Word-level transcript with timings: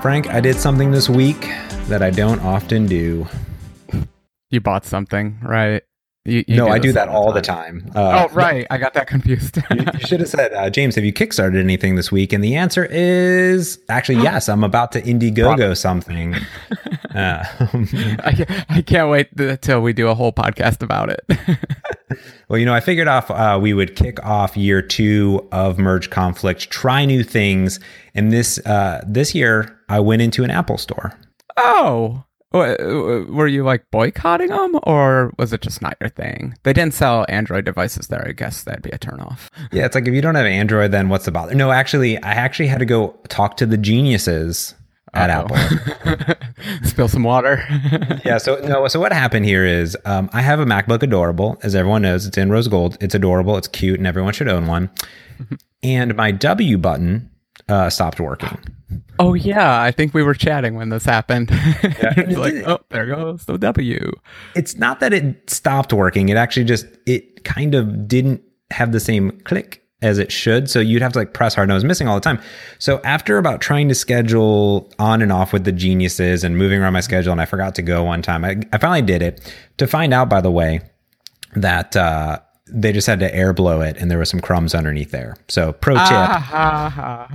Frank, 0.00 0.28
I 0.28 0.40
did 0.40 0.56
something 0.56 0.92
this 0.92 1.08
week 1.08 1.40
that 1.88 2.02
I 2.02 2.10
don't 2.10 2.40
often 2.40 2.86
do. 2.86 3.26
You 4.48 4.60
bought 4.60 4.86
something, 4.86 5.38
right? 5.42 5.82
You, 6.28 6.44
you 6.46 6.56
no, 6.56 6.66
do 6.66 6.72
I 6.72 6.78
do 6.78 6.92
that 6.92 7.08
all 7.08 7.32
the 7.32 7.40
time. 7.40 7.80
time. 7.82 7.92
Uh, 7.96 8.26
oh, 8.30 8.34
right. 8.34 8.66
I 8.70 8.78
got 8.78 8.92
that 8.94 9.06
confused. 9.06 9.56
you, 9.70 9.84
you 9.94 10.00
should 10.06 10.20
have 10.20 10.28
said, 10.28 10.52
uh, 10.52 10.68
James, 10.70 10.94
have 10.96 11.04
you 11.04 11.12
kickstarted 11.12 11.58
anything 11.58 11.94
this 11.94 12.12
week? 12.12 12.32
And 12.32 12.44
the 12.44 12.54
answer 12.56 12.84
is 12.84 13.78
actually 13.88 14.22
yes. 14.22 14.48
I'm 14.48 14.62
about 14.64 14.92
to 14.92 15.02
Indiegogo 15.02 15.76
something. 15.76 16.34
Uh, 17.14 17.44
I, 18.24 18.32
can't- 18.36 18.50
I 18.70 18.82
can't 18.82 19.10
wait 19.10 19.28
until 19.38 19.80
we 19.80 19.92
do 19.92 20.08
a 20.08 20.14
whole 20.14 20.32
podcast 20.32 20.82
about 20.82 21.08
it. 21.10 21.20
well, 22.48 22.58
you 22.58 22.66
know, 22.66 22.74
I 22.74 22.80
figured 22.80 23.08
off 23.08 23.30
uh, 23.30 23.58
we 23.60 23.72
would 23.72 23.96
kick 23.96 24.22
off 24.24 24.56
year 24.56 24.82
two 24.82 25.48
of 25.52 25.78
Merge 25.78 26.10
Conflict, 26.10 26.68
try 26.70 27.04
new 27.06 27.22
things, 27.24 27.80
and 28.14 28.30
this 28.30 28.58
uh, 28.66 29.02
this 29.06 29.34
year 29.34 29.78
I 29.88 30.00
went 30.00 30.22
into 30.22 30.44
an 30.44 30.50
Apple 30.50 30.78
store. 30.78 31.14
oh. 31.56 32.24
Were 32.52 33.46
you 33.46 33.62
like 33.62 33.90
boycotting 33.90 34.48
them 34.48 34.78
or 34.84 35.32
was 35.38 35.52
it 35.52 35.60
just 35.60 35.82
not 35.82 35.96
your 36.00 36.08
thing? 36.08 36.54
They 36.62 36.72
didn't 36.72 36.94
sell 36.94 37.26
Android 37.28 37.64
devices 37.64 38.08
there. 38.08 38.26
I 38.26 38.32
guess 38.32 38.64
that'd 38.64 38.82
be 38.82 38.90
a 38.90 38.98
turnoff. 38.98 39.48
Yeah, 39.70 39.84
it's 39.84 39.94
like 39.94 40.08
if 40.08 40.14
you 40.14 40.22
don't 40.22 40.34
have 40.34 40.46
Android, 40.46 40.92
then 40.92 41.08
what's 41.10 41.26
the 41.26 41.30
bother? 41.30 41.54
No, 41.54 41.70
actually, 41.72 42.16
I 42.22 42.32
actually 42.32 42.68
had 42.68 42.78
to 42.78 42.86
go 42.86 43.18
talk 43.28 43.58
to 43.58 43.66
the 43.66 43.76
geniuses 43.76 44.74
at 45.14 45.30
Uh-oh. 45.30 45.54
Apple. 45.54 46.34
Spill 46.84 47.08
some 47.08 47.22
water. 47.22 47.64
yeah. 48.24 48.38
So 48.38 48.56
no. 48.60 48.88
So 48.88 49.00
what 49.00 49.12
happened 49.12 49.46
here 49.46 49.64
is 49.64 49.96
um, 50.04 50.30
I 50.32 50.40
have 50.42 50.60
a 50.60 50.64
MacBook 50.64 51.02
Adorable, 51.02 51.58
as 51.62 51.74
everyone 51.74 52.02
knows. 52.02 52.26
It's 52.26 52.38
in 52.38 52.50
rose 52.50 52.68
gold. 52.68 52.96
It's 53.00 53.14
adorable. 53.14 53.56
It's 53.56 53.68
cute, 53.68 53.98
and 53.98 54.06
everyone 54.06 54.32
should 54.32 54.48
own 54.48 54.66
one. 54.66 54.90
and 55.82 56.14
my 56.16 56.30
W 56.30 56.78
button 56.78 57.30
uh, 57.68 57.90
stopped 57.90 58.20
working. 58.20 58.58
Oh, 59.18 59.34
yeah. 59.34 59.80
I 59.80 59.90
think 59.90 60.14
we 60.14 60.22
were 60.22 60.34
chatting 60.34 60.74
when 60.74 60.88
this 60.88 61.04
happened. 61.04 61.50
it's 61.52 62.38
like, 62.38 62.54
oh, 62.66 62.80
there 62.90 63.06
goes 63.06 63.44
the 63.44 63.58
W. 63.58 64.12
It's 64.54 64.76
not 64.76 65.00
that 65.00 65.12
it 65.12 65.50
stopped 65.50 65.92
working. 65.92 66.28
It 66.28 66.36
actually 66.36 66.64
just 66.64 66.86
it 67.06 67.44
kind 67.44 67.74
of 67.74 68.08
didn't 68.08 68.42
have 68.70 68.92
the 68.92 69.00
same 69.00 69.40
click 69.42 69.82
as 70.00 70.18
it 70.18 70.30
should. 70.30 70.70
So 70.70 70.80
you'd 70.80 71.02
have 71.02 71.12
to 71.14 71.18
like 71.18 71.32
press 71.32 71.54
hard. 71.54 71.66
And 71.66 71.72
I 71.72 71.74
was 71.74 71.84
missing 71.84 72.06
all 72.06 72.14
the 72.14 72.20
time. 72.20 72.40
So 72.78 73.00
after 73.02 73.38
about 73.38 73.60
trying 73.60 73.88
to 73.88 73.94
schedule 73.94 74.90
on 74.98 75.22
and 75.22 75.32
off 75.32 75.52
with 75.52 75.64
the 75.64 75.72
geniuses 75.72 76.44
and 76.44 76.56
moving 76.56 76.80
around 76.80 76.92
my 76.92 77.00
schedule, 77.00 77.32
and 77.32 77.40
I 77.40 77.46
forgot 77.46 77.74
to 77.76 77.82
go 77.82 78.04
one 78.04 78.22
time, 78.22 78.44
I, 78.44 78.58
I 78.72 78.78
finally 78.78 79.02
did 79.02 79.22
it 79.22 79.52
to 79.78 79.86
find 79.86 80.14
out, 80.14 80.28
by 80.28 80.40
the 80.40 80.50
way, 80.50 80.80
that 81.54 81.96
uh, 81.96 82.38
they 82.70 82.92
just 82.92 83.06
had 83.06 83.20
to 83.20 83.34
air 83.34 83.52
blow 83.52 83.80
it 83.80 83.96
and 83.96 84.10
there 84.10 84.18
was 84.18 84.28
some 84.28 84.40
crumbs 84.40 84.74
underneath 84.74 85.10
there. 85.10 85.36
So 85.48 85.72
pro 85.72 85.94
tip. 85.94 86.02
Ha, 86.04 86.92
ha. 86.94 87.28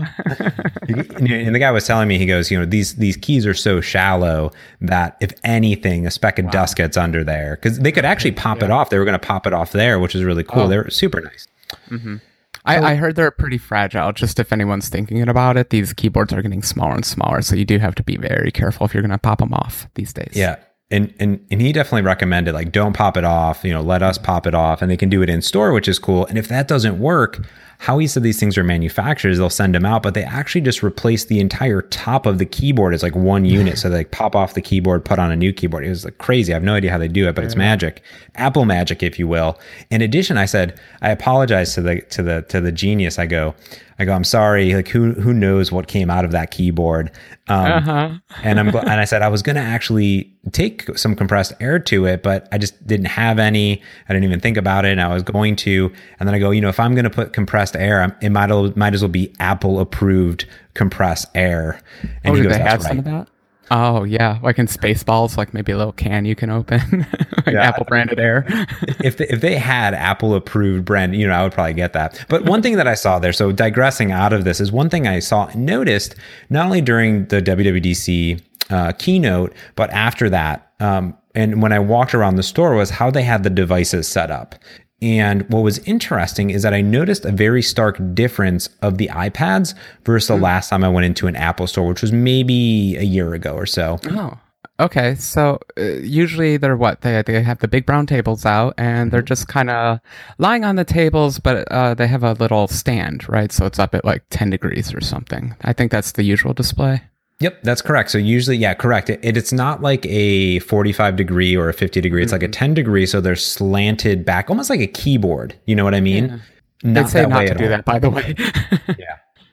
and 0.87 1.55
the 1.55 1.59
guy 1.59 1.71
was 1.71 1.85
telling 1.85 2.07
me, 2.07 2.17
he 2.17 2.25
goes, 2.25 2.51
you 2.51 2.59
know, 2.59 2.65
these 2.65 2.95
these 2.95 3.17
keys 3.17 3.45
are 3.45 3.53
so 3.53 3.81
shallow 3.81 4.51
that 4.81 5.17
if 5.21 5.31
anything, 5.43 6.05
a 6.05 6.11
speck 6.11 6.39
of 6.39 6.51
dust 6.51 6.75
gets 6.75 6.97
under 6.97 7.23
there, 7.23 7.55
because 7.55 7.79
they 7.79 7.91
could 7.91 8.05
actually 8.05 8.31
pop 8.31 8.63
it 8.63 8.71
off. 8.71 8.89
They 8.89 8.97
were 8.97 9.05
going 9.05 9.19
to 9.19 9.25
pop 9.25 9.47
it 9.47 9.53
off 9.53 9.71
there, 9.71 9.99
which 9.99 10.15
is 10.15 10.23
really 10.23 10.43
cool. 10.43 10.63
Oh. 10.63 10.67
They're 10.67 10.89
super 10.89 11.21
nice. 11.21 11.47
Mm-hmm. 11.89 12.17
I, 12.65 12.91
I 12.91 12.95
heard 12.95 13.15
they're 13.15 13.31
pretty 13.31 13.57
fragile. 13.57 14.13
Just 14.13 14.39
if 14.39 14.53
anyone's 14.53 14.87
thinking 14.87 15.27
about 15.27 15.57
it, 15.57 15.69
these 15.69 15.91
keyboards 15.91 16.31
are 16.31 16.41
getting 16.41 16.63
smaller 16.63 16.95
and 16.95 17.05
smaller, 17.05 17.41
so 17.41 17.55
you 17.55 17.65
do 17.65 17.77
have 17.77 17.95
to 17.95 18.03
be 18.03 18.15
very 18.15 18.51
careful 18.51 18.85
if 18.85 18.93
you're 18.93 19.03
going 19.03 19.11
to 19.11 19.17
pop 19.17 19.39
them 19.39 19.53
off 19.53 19.87
these 19.95 20.13
days. 20.13 20.31
Yeah. 20.33 20.57
And, 20.93 21.11
and 21.19 21.43
and 21.49 21.59
he 21.59 21.73
definitely 21.73 22.03
recommended 22.03 22.53
like 22.53 22.71
don't 22.71 22.93
pop 22.93 23.17
it 23.17 23.23
off, 23.23 23.63
you 23.63 23.73
know, 23.73 23.81
let 23.81 24.03
us 24.03 24.19
pop 24.19 24.45
it 24.45 24.53
off 24.53 24.81
and 24.81 24.91
they 24.91 24.97
can 24.97 25.09
do 25.09 25.23
it 25.23 25.29
in 25.29 25.41
store, 25.41 25.73
which 25.73 25.87
is 25.87 25.97
cool. 25.97 26.27
And 26.27 26.37
if 26.37 26.47
that 26.49 26.67
doesn't 26.67 26.99
work, 26.99 27.45
how 27.79 27.97
he 27.97 28.07
said 28.07 28.23
these 28.23 28.39
things 28.39 28.57
are 28.57 28.63
manufacturers, 28.63 29.37
they'll 29.37 29.49
send 29.49 29.75
them 29.75 29.85
out, 29.85 30.03
but 30.03 30.13
they 30.13 30.23
actually 30.23 30.61
just 30.61 30.81
replace 30.83 31.25
the 31.25 31.39
entire 31.39 31.81
top 31.81 32.25
of 32.25 32.37
the 32.37 32.45
keyboard 32.45 32.93
as 32.93 33.03
like 33.03 33.15
one 33.15 33.43
unit. 33.45 33.77
So 33.77 33.89
they 33.89 33.97
like 33.97 34.11
pop 34.11 34.35
off 34.35 34.53
the 34.53 34.61
keyboard, 34.61 35.03
put 35.03 35.19
on 35.19 35.31
a 35.31 35.35
new 35.35 35.51
keyboard. 35.51 35.85
It 35.85 35.89
was 35.89 36.05
like 36.05 36.17
crazy. 36.17 36.53
I 36.53 36.55
have 36.55 36.63
no 36.63 36.75
idea 36.75 36.91
how 36.91 36.97
they 36.97 37.07
do 37.09 37.27
it, 37.27 37.35
but 37.35 37.43
it's 37.43 37.55
magic. 37.55 38.01
Apple 38.35 38.65
magic, 38.65 39.03
if 39.03 39.19
you 39.19 39.27
will. 39.27 39.59
In 39.89 40.01
addition, 40.01 40.37
I 40.37 40.45
said, 40.45 40.79
I 41.01 41.09
apologize 41.11 41.73
to 41.75 41.81
the 41.81 42.01
to 42.01 42.23
the 42.23 42.41
to 42.43 42.61
the 42.61 42.71
genius. 42.71 43.19
I 43.19 43.25
go, 43.25 43.53
I 43.99 44.05
go, 44.05 44.13
I'm 44.13 44.23
sorry. 44.23 44.73
Like 44.73 44.87
who 44.87 45.11
who 45.13 45.33
knows 45.33 45.71
what 45.71 45.87
came 45.87 46.09
out 46.09 46.25
of 46.25 46.31
that 46.31 46.51
keyboard? 46.51 47.11
Um, 47.49 47.65
Uh-huh. 47.71 48.09
and 48.43 48.59
I'm 48.59 48.67
and 48.75 48.89
I 48.89 49.05
said 49.05 49.21
I 49.21 49.27
was 49.27 49.41
going 49.41 49.57
to 49.57 49.61
actually 49.61 50.33
take 50.51 50.97
some 50.97 51.15
compressed 51.15 51.53
air 51.59 51.79
to 51.79 52.05
it, 52.05 52.21
but 52.23 52.47
I 52.51 52.57
just 52.57 52.85
didn't 52.87 53.05
have 53.05 53.37
any. 53.39 53.81
I 54.09 54.13
didn't 54.13 54.23
even 54.25 54.39
think 54.39 54.57
about 54.57 54.83
it. 54.85 54.91
And 54.91 55.01
I 55.01 55.13
was 55.13 55.23
going 55.23 55.55
to, 55.57 55.91
and 56.19 56.27
then 56.27 56.33
I 56.35 56.39
go, 56.39 56.51
you 56.51 56.59
know, 56.59 56.69
if 56.69 56.79
I'm 56.79 56.93
going 56.95 57.05
to 57.05 57.09
put 57.09 57.31
compressed 57.33 57.62
air, 57.75 58.17
it 58.21 58.29
might 58.31 58.49
might 58.75 58.93
as 58.93 59.01
well 59.01 59.09
be 59.09 59.33
Apple 59.39 59.79
approved 59.79 60.45
compressed 60.73 61.27
air. 61.35 61.79
And 62.23 62.33
Oh, 62.33 62.37
he 62.37 62.43
goes, 62.43 62.51
they 62.53 62.59
have 62.59 62.81
"That's 62.81 62.83
some 62.87 62.97
right." 62.97 62.99
of 62.99 63.05
that? 63.05 63.27
Oh 63.71 64.03
yeah, 64.03 64.39
like 64.43 64.59
in 64.59 64.67
Spaceballs, 64.67 65.37
like 65.37 65.53
maybe 65.53 65.71
a 65.71 65.77
little 65.77 65.93
can 65.93 66.25
you 66.25 66.35
can 66.35 66.49
open, 66.49 67.07
like 67.45 67.55
Yeah. 67.55 67.61
Apple 67.61 67.85
branded 67.85 68.19
air. 68.19 68.45
if 69.03 69.17
they, 69.17 69.27
if 69.29 69.39
they 69.41 69.55
had 69.55 69.93
Apple 69.93 70.35
approved 70.35 70.83
brand, 70.85 71.15
you 71.15 71.25
know, 71.25 71.33
I 71.33 71.43
would 71.43 71.53
probably 71.53 71.73
get 71.73 71.93
that. 71.93 72.23
But 72.29 72.43
one 72.45 72.61
thing 72.61 72.75
that 72.75 72.87
I 72.87 72.93
saw 72.93 73.19
there, 73.19 73.33
so 73.33 73.51
digressing 73.53 74.11
out 74.11 74.33
of 74.33 74.43
this, 74.43 74.59
is 74.59 74.71
one 74.71 74.89
thing 74.89 75.07
I 75.07 75.19
saw 75.19 75.47
and 75.47 75.65
noticed 75.65 76.13
not 76.49 76.65
only 76.65 76.81
during 76.81 77.25
the 77.27 77.41
WWDC 77.41 78.41
uh, 78.69 78.91
keynote, 78.99 79.53
but 79.75 79.89
after 79.91 80.29
that, 80.29 80.71
um, 80.79 81.17
and 81.35 81.61
when 81.61 81.71
I 81.71 81.79
walked 81.79 82.13
around 82.13 82.35
the 82.35 82.43
store, 82.43 82.75
was 82.75 82.89
how 82.91 83.09
they 83.09 83.23
had 83.23 83.43
the 83.43 83.49
devices 83.49 84.07
set 84.07 84.29
up. 84.29 84.55
And 85.03 85.47
what 85.49 85.59
was 85.59 85.79
interesting 85.79 86.49
is 86.49 86.63
that 86.63 86.73
I 86.73 86.79
noticed 86.79 87.25
a 87.25 87.31
very 87.31 87.61
stark 87.61 87.99
difference 88.13 88.69
of 88.81 88.97
the 88.97 89.09
iPads 89.09 89.73
versus 90.05 90.29
the 90.29 90.37
last 90.37 90.69
time 90.69 90.81
I 90.81 90.87
went 90.87 91.05
into 91.05 91.27
an 91.27 91.35
Apple 91.35 91.67
store, 91.67 91.85
which 91.85 92.01
was 92.01 92.13
maybe 92.13 92.95
a 92.95 93.03
year 93.03 93.33
ago 93.33 93.53
or 93.53 93.65
so. 93.65 93.99
Oh, 94.11 94.39
okay. 94.79 95.15
So 95.15 95.59
uh, 95.77 95.81
usually 95.83 96.55
they're 96.55 96.77
what 96.77 97.01
they 97.01 97.21
they 97.21 97.43
have 97.43 97.59
the 97.59 97.67
big 97.67 97.85
brown 97.85 98.07
tables 98.07 98.45
out, 98.45 98.75
and 98.77 99.11
they're 99.11 99.21
just 99.21 99.49
kind 99.49 99.69
of 99.69 99.99
lying 100.37 100.63
on 100.63 100.77
the 100.77 100.85
tables, 100.85 101.37
but 101.37 101.69
uh, 101.69 101.95
they 101.95 102.07
have 102.07 102.23
a 102.23 102.31
little 102.33 102.69
stand, 102.69 103.27
right? 103.27 103.51
So 103.51 103.65
it's 103.65 103.79
up 103.79 103.93
at 103.93 104.05
like 104.05 104.23
ten 104.29 104.51
degrees 104.51 104.93
or 104.93 105.01
something. 105.01 105.53
I 105.63 105.73
think 105.73 105.91
that's 105.91 106.13
the 106.13 106.23
usual 106.23 106.53
display. 106.53 107.01
Yep, 107.43 107.63
that's 107.63 107.81
correct. 107.81 108.09
So 108.11 108.17
usually, 108.17 108.57
yeah, 108.57 108.73
correct. 108.73 109.09
It, 109.09 109.19
it- 109.23 109.37
it's 109.37 109.51
not 109.53 109.81
like 109.81 110.05
a 110.07 110.59
45 110.59 111.15
degree 111.15 111.55
or 111.55 111.69
a 111.69 111.73
50 111.73 112.01
degree. 112.01 112.23
It's 112.23 112.31
like 112.31 112.43
a 112.43 112.47
10 112.47 112.73
degree. 112.73 113.05
So 113.05 113.19
they're 113.21 113.35
slanted 113.35 114.25
back, 114.25 114.49
almost 114.49 114.69
like 114.69 114.79
a 114.79 114.87
keyboard. 114.87 115.55
You 115.65 115.75
know 115.75 115.83
what 115.83 115.93
I 115.95 116.01
mean? 116.01 116.41
Say 116.83 117.25
not 117.25 117.39
way 117.39 117.45
to 117.47 117.51
at 117.51 117.57
do 117.57 117.63
all. 117.65 117.69
that, 117.69 117.85
by 117.85 117.99
the 117.99 118.09
way. 118.09 118.35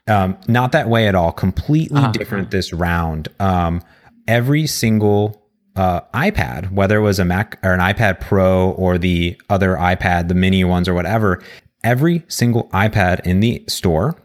Um, 0.09 0.37
not 0.49 0.73
that 0.73 0.89
way 0.89 1.07
at 1.07 1.15
all. 1.15 1.31
Completely 1.31 1.99
Uh-huh. 2.01 2.11
different 2.11 2.51
this 2.51 2.73
round. 2.73 3.29
Um, 3.39 3.81
every 4.27 4.67
single 4.67 5.47
uh, 5.77 6.01
iPad, 6.13 6.73
whether 6.73 6.97
it 6.97 7.03
was 7.03 7.21
a 7.21 7.25
Mac 7.25 7.61
or 7.63 7.73
an 7.73 7.79
iPad 7.81 8.19
Pro 8.21 8.71
or 8.73 8.99
the 8.99 9.41
other 9.51 9.77
iPad, 9.77 10.27
the 10.27 10.35
mini 10.35 10.65
ones 10.65 10.89
or 10.89 10.95
whatever, 10.95 11.41
every 11.85 12.25
single 12.27 12.69
iPad 12.71 13.21
in 13.25 13.39
the 13.39 13.63
store 13.69 14.17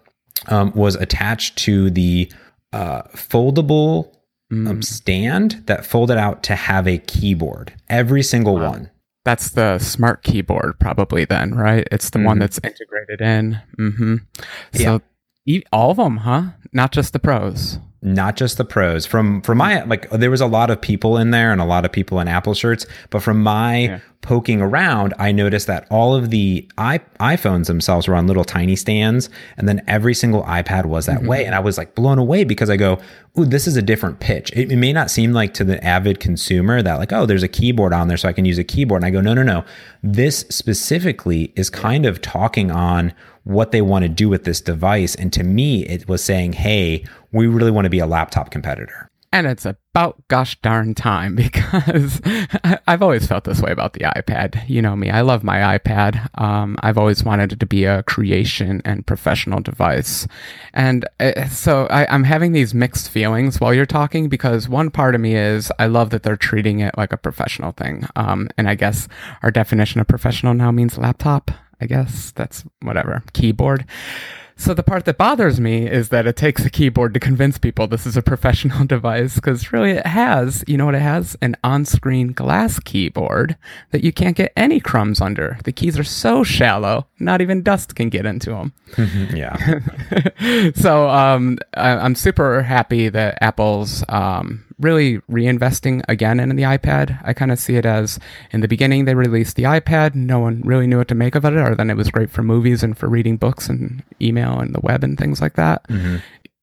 um, 0.48 0.72
was 0.74 0.96
attached 0.96 1.56
to 1.60 1.92
the 1.92 2.32
uh, 2.76 3.02
foldable 3.16 4.12
Mm. 4.54 4.70
um, 4.70 4.82
stand 4.84 5.64
that 5.66 5.88
folded 5.88 6.18
out 6.20 6.44
to 6.44 6.56
have 6.56 6.88
a 6.88 7.00
keyboard. 7.00 7.74
Every 7.90 8.22
single 8.22 8.60
one. 8.60 8.92
That's 9.24 9.50
the 9.50 9.80
smart 9.80 10.22
keyboard, 10.22 10.80
probably. 10.80 11.26
Then, 11.26 11.56
right? 11.56 11.88
It's 11.92 12.12
the 12.12 12.20
one 12.20 12.38
that's 12.38 12.60
integrated 12.64 13.22
in. 13.22 13.60
Mm-hmm. 13.80 14.16
So, 14.74 15.02
e- 15.48 15.64
all 15.74 15.90
of 15.90 15.98
them, 15.98 16.18
huh? 16.18 16.44
Not 16.74 16.92
just 16.92 17.12
the 17.14 17.20
pros. 17.20 17.80
not 18.04 18.36
just 18.38 18.58
the 18.60 18.66
pros 18.66 19.08
from 19.08 19.42
from 19.42 19.58
my 19.58 19.82
like 19.86 20.08
there 20.12 20.30
was 20.30 20.42
a 20.42 20.46
lot 20.46 20.70
of 20.70 20.80
people 20.80 21.18
in 21.18 21.32
there 21.32 21.52
and 21.52 21.60
a 21.60 21.66
lot 21.66 21.86
of 21.86 21.92
people 21.92 22.20
in 22.20 22.28
apple 22.28 22.54
shirts 22.54 22.86
but 23.10 23.24
from 23.24 23.42
my 23.42 24.00
poking 24.26 24.62
around 24.62 25.14
i 25.20 25.32
noticed 25.32 25.68
that 25.68 25.86
all 25.90 26.16
of 26.16 26.32
the 26.32 26.68
iphones 26.78 27.68
themselves 27.68 28.08
were 28.08 28.16
on 28.16 28.26
little 28.26 28.44
tiny 28.44 28.76
stands 28.76 29.30
and 29.58 29.70
then 29.70 29.82
every 29.88 30.14
single 30.14 30.44
ipad 30.44 30.86
was 30.86 31.06
that 31.06 31.20
mm-hmm. 31.20 31.28
way 31.28 31.46
and 31.46 31.54
i 31.54 31.60
was 31.60 31.78
like 31.78 31.94
blown 31.96 32.18
away 32.18 32.44
because 32.44 32.70
i 32.70 32.76
go 32.76 33.00
ooh 33.40 33.46
this 33.46 33.68
is 33.68 33.78
a 33.78 33.82
different 33.82 34.20
pitch 34.20 34.52
it, 34.54 34.72
it 34.72 34.78
may 34.78 34.92
not 34.92 35.12
seem 35.12 35.32
like 35.32 35.54
to 35.54 35.64
the 35.64 35.84
avid 35.86 36.20
consumer 36.20 36.82
that 36.82 36.96
like 36.96 37.14
oh 37.14 37.26
there's 37.26 37.44
a 37.44 37.48
keyboard 37.48 37.94
on 37.94 38.08
there 38.08 38.18
so 38.18 38.28
i 38.28 38.34
can 38.34 38.46
use 38.46 38.58
a 38.58 38.64
keyboard 38.64 39.04
and 39.04 39.06
i 39.06 39.10
go 39.12 39.22
no 39.22 39.34
no 39.34 39.44
no 39.44 39.64
this 40.02 40.40
specifically 40.50 41.54
is 41.56 41.70
kind 41.70 42.06
of 42.06 42.22
talking 42.22 42.72
on 42.72 43.14
what 43.46 43.72
they 43.72 43.82
want 43.82 44.04
to 44.04 44.10
do 44.10 44.28
with 44.28 44.44
this 44.44 44.60
device. 44.60 45.16
And 45.16 45.32
to 45.34 45.44
me, 45.44 45.86
it 45.86 46.08
was 46.10 46.24
saying, 46.24 46.54
hey, 46.54 47.06
we 47.32 47.48
really 47.48 47.72
want 47.72 47.86
to 47.86 47.90
be 47.90 48.00
a 48.00 48.08
laptop 48.08 48.50
competitor. 48.50 49.10
And 49.36 49.48
it's 49.48 49.66
about 49.66 50.26
gosh 50.30 50.58
darn 50.62 50.96
time 50.96 51.36
because 51.36 52.22
I've 52.88 53.02
always 53.02 53.28
felt 53.28 53.44
this 53.44 53.60
way 53.60 53.70
about 53.70 53.92
the 53.92 54.06
iPad. 54.06 54.64
You 54.70 54.82
know 54.82 54.96
me, 54.96 55.10
I 55.10 55.22
love 55.22 55.44
my 55.44 55.78
iPad. 55.78 56.30
Um, 56.40 56.78
I've 56.82 56.98
always 56.98 57.22
wanted 57.22 57.52
it 57.52 57.60
to 57.60 57.66
be 57.66 57.84
a 57.84 58.02
creation 58.04 58.82
and 58.86 59.06
professional 59.06 59.60
device. 59.60 60.26
And 60.74 61.06
uh, 61.20 61.50
so 61.50 61.88
I, 61.88 62.08
I'm 62.14 62.24
having 62.24 62.54
these 62.54 62.74
mixed 62.74 63.10
feelings 63.10 63.60
while 63.60 63.74
you're 63.74 63.86
talking 63.86 64.30
because 64.30 64.70
one 64.70 64.90
part 64.90 65.16
of 65.16 65.20
me 65.20 65.36
is 65.36 65.70
I 65.80 65.88
love 65.88 66.12
that 66.12 66.24
they're 66.24 66.38
treating 66.38 66.80
it 66.80 66.98
like 66.98 67.12
a 67.12 67.18
professional 67.18 67.74
thing. 67.74 68.08
Um, 68.16 68.48
and 68.58 68.70
I 68.70 68.76
guess 68.76 69.10
our 69.44 69.52
definition 69.52 70.00
of 70.00 70.08
professional 70.08 70.54
now 70.54 70.72
means 70.72 70.98
laptop. 70.98 71.52
I 71.82 71.88
guess 71.88 72.32
that's 72.32 72.64
whatever, 72.82 73.22
keyboard. 73.34 73.86
So 74.58 74.74
the 74.74 74.84
part 74.84 75.06
that 75.06 75.18
bothers 75.18 75.60
me 75.60 75.88
is 75.88 76.10
that 76.10 76.26
it 76.26 76.38
takes 76.38 76.66
a 76.66 76.70
keyboard 76.70 77.14
to 77.14 77.20
convince 77.20 77.58
people 77.58 77.88
this 77.88 78.06
is 78.06 78.16
a 78.16 78.22
professional 78.22 78.86
device 78.86 79.36
because 79.36 79.72
really 79.74 79.92
it 79.92 80.08
has, 80.08 80.64
you 80.68 80.78
know 80.78 80.86
what 80.86 80.96
it 80.96 81.02
has? 81.02 81.38
An 81.42 81.56
on-screen 81.64 82.32
glass 82.32 82.80
keyboard 82.80 83.58
that 83.92 84.04
you 84.04 84.14
can't 84.14 84.38
get 84.38 84.54
any 84.56 84.80
crumbs 84.80 85.20
under. 85.22 85.58
The 85.66 85.72
keys 85.72 86.00
are 86.00 86.04
so 86.04 86.44
shallow, 86.44 87.06
not 87.20 87.42
even 87.42 87.64
dust 87.64 87.96
can 87.96 88.10
get 88.10 88.26
into 88.26 88.52
them. 88.52 88.74
yeah. 89.34 89.80
so 90.76 91.10
um, 91.10 91.58
I, 91.76 92.06
am 92.06 92.16
super 92.16 92.64
happy 92.64 93.10
that 93.10 93.38
Apple's 93.42 94.04
um, 94.10 94.65
really 94.80 95.20
reinvesting 95.32 96.04
again 96.08 96.40
in 96.40 96.56
the 96.56 96.64
iPad. 96.64 97.20
I 97.24 97.34
kind 97.34 97.52
of 97.52 97.60
see 97.60 97.76
it 97.76 97.86
as 97.86 98.20
in 98.52 98.62
the 98.62 98.68
beginning 98.68 99.06
they 99.06 99.16
released 99.16 99.56
the 99.56 99.64
iPad, 99.64 100.16
no 100.16 100.40
one 100.40 100.62
really 100.64 100.88
knew 100.88 100.98
what 100.98 101.08
to 101.10 101.16
make 101.16 101.36
of 101.36 101.46
it, 101.46 101.54
or 101.54 101.76
then 101.76 101.90
it 101.90 101.98
was 101.98 102.12
great 102.12 102.30
for 102.30 102.44
movies 102.44 102.84
and 102.84 102.98
for 102.98 103.08
reading 103.08 103.38
books 103.38 103.70
and 103.70 104.04
email 104.22 104.60
and 104.60 104.74
the 104.74 104.82
web 104.82 105.04
and 105.04 105.18
things 105.18 105.42
like 105.42 105.54
that. 105.54 105.88
Mm-hmm. 105.88 106.18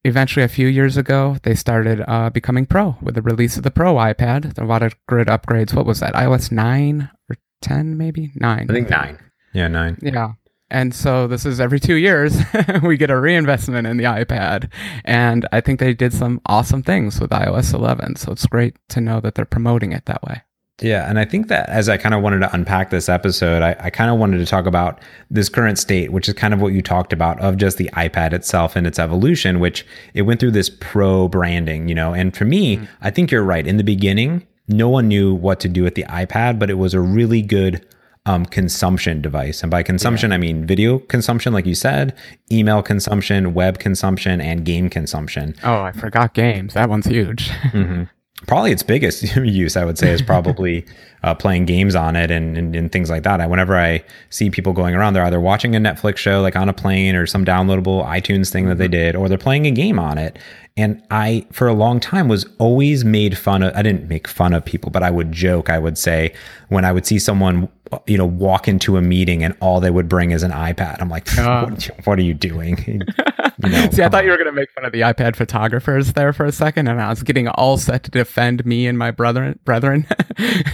Eventually, 0.05 0.43
a 0.43 0.49
few 0.49 0.67
years 0.67 0.97
ago, 0.97 1.37
they 1.43 1.55
started 1.55 2.03
uh, 2.07 2.29
becoming 2.29 2.65
Pro 2.65 2.97
with 3.01 3.15
the 3.15 3.21
release 3.21 3.55
of 3.55 3.63
the 3.63 3.71
Pro 3.71 3.95
iPad. 3.95 4.57
A 4.57 4.65
lot 4.65 4.83
of 4.83 4.95
grid 5.07 5.29
upgrades. 5.29 5.73
What 5.73 5.85
was 5.85 6.01
that? 6.01 6.13
iOS 6.13 6.51
nine 6.51 7.09
or 7.29 7.37
ten, 7.61 7.97
maybe 7.97 8.31
nine. 8.35 8.67
I 8.69 8.73
think 8.73 8.89
nine. 8.89 9.17
Yeah, 9.53 9.69
nine. 9.69 9.97
Yeah. 10.01 10.33
And 10.73 10.93
so 10.93 11.27
this 11.27 11.45
is 11.45 11.59
every 11.59 11.79
two 11.79 11.95
years 11.95 12.35
we 12.83 12.97
get 12.97 13.11
a 13.11 13.19
reinvestment 13.19 13.85
in 13.85 13.97
the 13.97 14.05
iPad. 14.05 14.71
And 15.05 15.47
I 15.51 15.61
think 15.61 15.79
they 15.79 15.93
did 15.93 16.13
some 16.13 16.41
awesome 16.47 16.81
things 16.81 17.21
with 17.21 17.29
iOS 17.29 17.75
11. 17.75 18.15
So 18.15 18.31
it's 18.31 18.47
great 18.47 18.75
to 18.89 18.99
know 18.99 19.21
that 19.21 19.35
they're 19.35 19.45
promoting 19.45 19.91
it 19.91 20.05
that 20.07 20.23
way. 20.23 20.41
Yeah. 20.81 21.07
And 21.07 21.19
I 21.19 21.25
think 21.25 21.47
that 21.49 21.69
as 21.69 21.87
I 21.87 21.97
kind 21.97 22.15
of 22.15 22.23
wanted 22.23 22.39
to 22.39 22.53
unpack 22.53 22.89
this 22.89 23.07
episode, 23.07 23.61
I, 23.61 23.75
I 23.79 23.89
kind 23.91 24.09
of 24.09 24.17
wanted 24.17 24.39
to 24.39 24.47
talk 24.47 24.65
about 24.65 24.99
this 25.29 25.47
current 25.47 25.77
state, 25.77 26.11
which 26.11 26.27
is 26.27 26.33
kind 26.33 26.55
of 26.55 26.59
what 26.59 26.73
you 26.73 26.81
talked 26.81 27.13
about 27.13 27.39
of 27.39 27.57
just 27.57 27.77
the 27.77 27.91
iPad 27.93 28.33
itself 28.33 28.75
and 28.75 28.87
its 28.87 28.97
evolution, 28.97 29.59
which 29.59 29.85
it 30.15 30.23
went 30.23 30.39
through 30.39 30.51
this 30.51 30.71
pro 30.71 31.27
branding, 31.27 31.87
you 31.87 31.93
know. 31.93 32.15
And 32.15 32.35
for 32.35 32.45
me, 32.45 32.77
mm-hmm. 32.77 32.85
I 33.01 33.11
think 33.11 33.29
you're 33.29 33.43
right. 33.43 33.67
In 33.67 33.77
the 33.77 33.83
beginning, 33.83 34.47
no 34.67 34.89
one 34.89 35.07
knew 35.07 35.35
what 35.35 35.59
to 35.59 35.69
do 35.69 35.83
with 35.83 35.93
the 35.93 36.05
iPad, 36.05 36.57
but 36.57 36.71
it 36.71 36.79
was 36.79 36.95
a 36.95 36.99
really 36.99 37.43
good 37.43 37.85
um, 38.25 38.45
consumption 38.45 39.21
device. 39.21 39.61
And 39.61 39.71
by 39.71 39.83
consumption, 39.83 40.31
yeah. 40.31 40.35
I 40.35 40.37
mean 40.37 40.65
video 40.65 40.99
consumption, 40.99 41.53
like 41.53 41.65
you 41.65 41.75
said, 41.75 42.15
email 42.51 42.81
consumption, 42.81 43.53
web 43.53 43.79
consumption, 43.79 44.39
and 44.39 44.63
game 44.63 44.89
consumption. 44.89 45.55
Oh, 45.63 45.81
I 45.81 45.91
forgot 45.91 46.33
games. 46.33 46.73
That 46.73 46.89
one's 46.89 47.05
huge. 47.05 47.49
mm-hmm. 47.49 48.03
Probably 48.47 48.71
its 48.71 48.83
biggest 48.83 49.23
use, 49.35 49.77
I 49.77 49.85
would 49.85 49.97
say, 49.97 50.11
is 50.11 50.21
probably 50.33 50.85
uh, 51.23 51.35
playing 51.35 51.65
games 51.65 51.95
on 51.95 52.15
it 52.15 52.31
and, 52.31 52.57
and, 52.57 52.75
and, 52.75 52.91
things 52.91 53.09
like 53.09 53.23
that. 53.23 53.39
I, 53.39 53.47
whenever 53.47 53.77
I 53.77 54.03
see 54.29 54.49
people 54.49 54.73
going 54.73 54.95
around, 54.95 55.13
they're 55.13 55.23
either 55.23 55.39
watching 55.39 55.75
a 55.75 55.79
Netflix 55.79 56.17
show, 56.17 56.41
like 56.41 56.55
on 56.57 56.67
a 56.67 56.73
plane, 56.73 57.15
or 57.15 57.25
some 57.25 57.45
downloadable 57.45 58.05
iTunes 58.05 58.51
thing 58.51 58.67
that 58.67 58.77
they 58.77 58.85
mm-hmm. 58.85 58.91
did, 58.91 59.15
or 59.15 59.29
they're 59.29 59.37
playing 59.37 59.65
a 59.65 59.71
game 59.71 59.99
on 59.99 60.17
it. 60.17 60.37
And 60.75 61.03
I, 61.11 61.45
for 61.51 61.67
a 61.67 61.73
long 61.73 61.99
time, 61.99 62.27
was 62.27 62.45
always 62.57 63.05
made 63.05 63.37
fun 63.37 63.61
of. 63.61 63.75
I 63.75 63.83
didn't 63.83 64.09
make 64.09 64.27
fun 64.27 64.53
of 64.53 64.65
people, 64.65 64.89
but 64.89 65.03
I 65.03 65.11
would 65.11 65.31
joke. 65.31 65.69
I 65.69 65.77
would 65.77 65.97
say 65.97 66.33
when 66.69 66.83
I 66.83 66.91
would 66.91 67.05
see 67.05 67.19
someone 67.19 67.69
you 68.07 68.17
know, 68.17 68.25
walk 68.25 68.67
into 68.67 68.97
a 68.97 69.01
meeting 69.01 69.43
and 69.43 69.55
all 69.59 69.79
they 69.79 69.91
would 69.91 70.07
bring 70.07 70.31
is 70.31 70.43
an 70.43 70.51
iPad. 70.51 71.01
I'm 71.01 71.09
like, 71.09 71.37
uh, 71.37 71.65
what, 71.65 71.89
what, 72.03 72.19
are 72.19 72.23
you 72.23 72.33
doing? 72.33 73.03
You 73.63 73.69
know, 73.69 73.89
See, 73.91 74.03
I 74.03 74.09
thought 74.09 74.19
on. 74.19 74.25
you 74.25 74.31
were 74.31 74.37
going 74.37 74.47
to 74.47 74.51
make 74.51 74.71
fun 74.71 74.85
of 74.85 74.91
the 74.91 75.01
iPad 75.01 75.35
photographers 75.35 76.13
there 76.13 76.33
for 76.33 76.45
a 76.45 76.51
second, 76.51 76.87
and 76.87 77.01
I 77.01 77.09
was 77.09 77.23
getting 77.23 77.47
all 77.47 77.77
set 77.77 78.03
to 78.03 78.11
defend 78.11 78.65
me 78.65 78.87
and 78.87 78.97
my 78.97 79.11
brother, 79.11 79.55
brethren, 79.63 80.07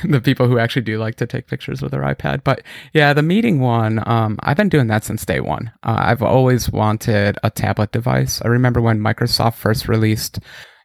the 0.04 0.22
people 0.24 0.48
who 0.48 0.60
actually 0.60 0.84
do 0.84 0.98
like 0.98 1.16
to 1.16 1.28
take 1.28 1.48
pictures 1.48 1.82
with 1.82 1.92
their 1.92 2.02
iPad. 2.02 2.44
But 2.44 2.64
yeah, 2.94 3.14
the 3.14 3.22
meeting 3.22 3.60
one, 3.60 4.02
um, 4.08 4.38
I've 4.42 4.58
been 4.58 4.70
doing 4.70 4.88
that 4.88 5.04
since 5.04 5.26
day 5.26 5.40
one. 5.40 5.72
Uh, 5.84 5.98
I've 6.00 6.24
always 6.24 6.70
wanted 6.70 7.38
a 7.44 7.50
tablet 7.50 7.92
device. 7.92 8.42
I 8.44 8.48
remember 8.48 8.82
when 8.82 9.00
Microsoft 9.00 9.56
first 9.56 9.88
released 9.88 10.40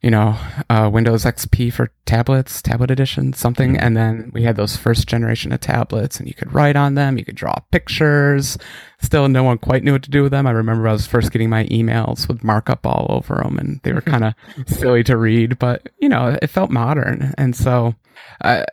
you 0.04 0.10
know, 0.10 0.36
uh, 0.68 0.90
Windows 0.92 1.24
XP 1.24 1.72
for 1.72 1.90
tablets, 2.04 2.60
tablet 2.60 2.90
edition, 2.90 3.32
something. 3.32 3.72
Mm-hmm. 3.72 3.86
And 3.86 3.96
then 3.96 4.30
we 4.34 4.42
had 4.42 4.54
those 4.54 4.76
first 4.76 5.08
generation 5.08 5.50
of 5.50 5.60
tablets 5.60 6.18
and 6.18 6.28
you 6.28 6.34
could 6.34 6.52
write 6.52 6.76
on 6.76 6.94
them, 6.94 7.16
you 7.16 7.24
could 7.24 7.36
draw 7.36 7.54
pictures. 7.72 8.58
Still, 9.00 9.28
no 9.28 9.42
one 9.42 9.56
quite 9.56 9.82
knew 9.82 9.92
what 9.92 10.02
to 10.02 10.10
do 10.10 10.22
with 10.22 10.30
them. 10.30 10.46
I 10.46 10.50
remember 10.50 10.86
I 10.86 10.92
was 10.92 11.06
first 11.06 11.32
getting 11.32 11.48
my 11.48 11.64
emails 11.68 12.28
with 12.28 12.44
markup 12.44 12.86
all 12.86 13.06
over 13.08 13.36
them 13.42 13.58
and 13.58 13.80
they 13.82 13.94
were 13.94 14.02
kind 14.02 14.24
of 14.24 14.34
silly 14.66 15.02
to 15.04 15.16
read, 15.16 15.58
but, 15.58 15.88
you 15.98 16.10
know, 16.10 16.36
it 16.42 16.48
felt 16.48 16.70
modern. 16.70 17.32
And 17.38 17.56
so, 17.56 17.94
uh, 18.42 18.64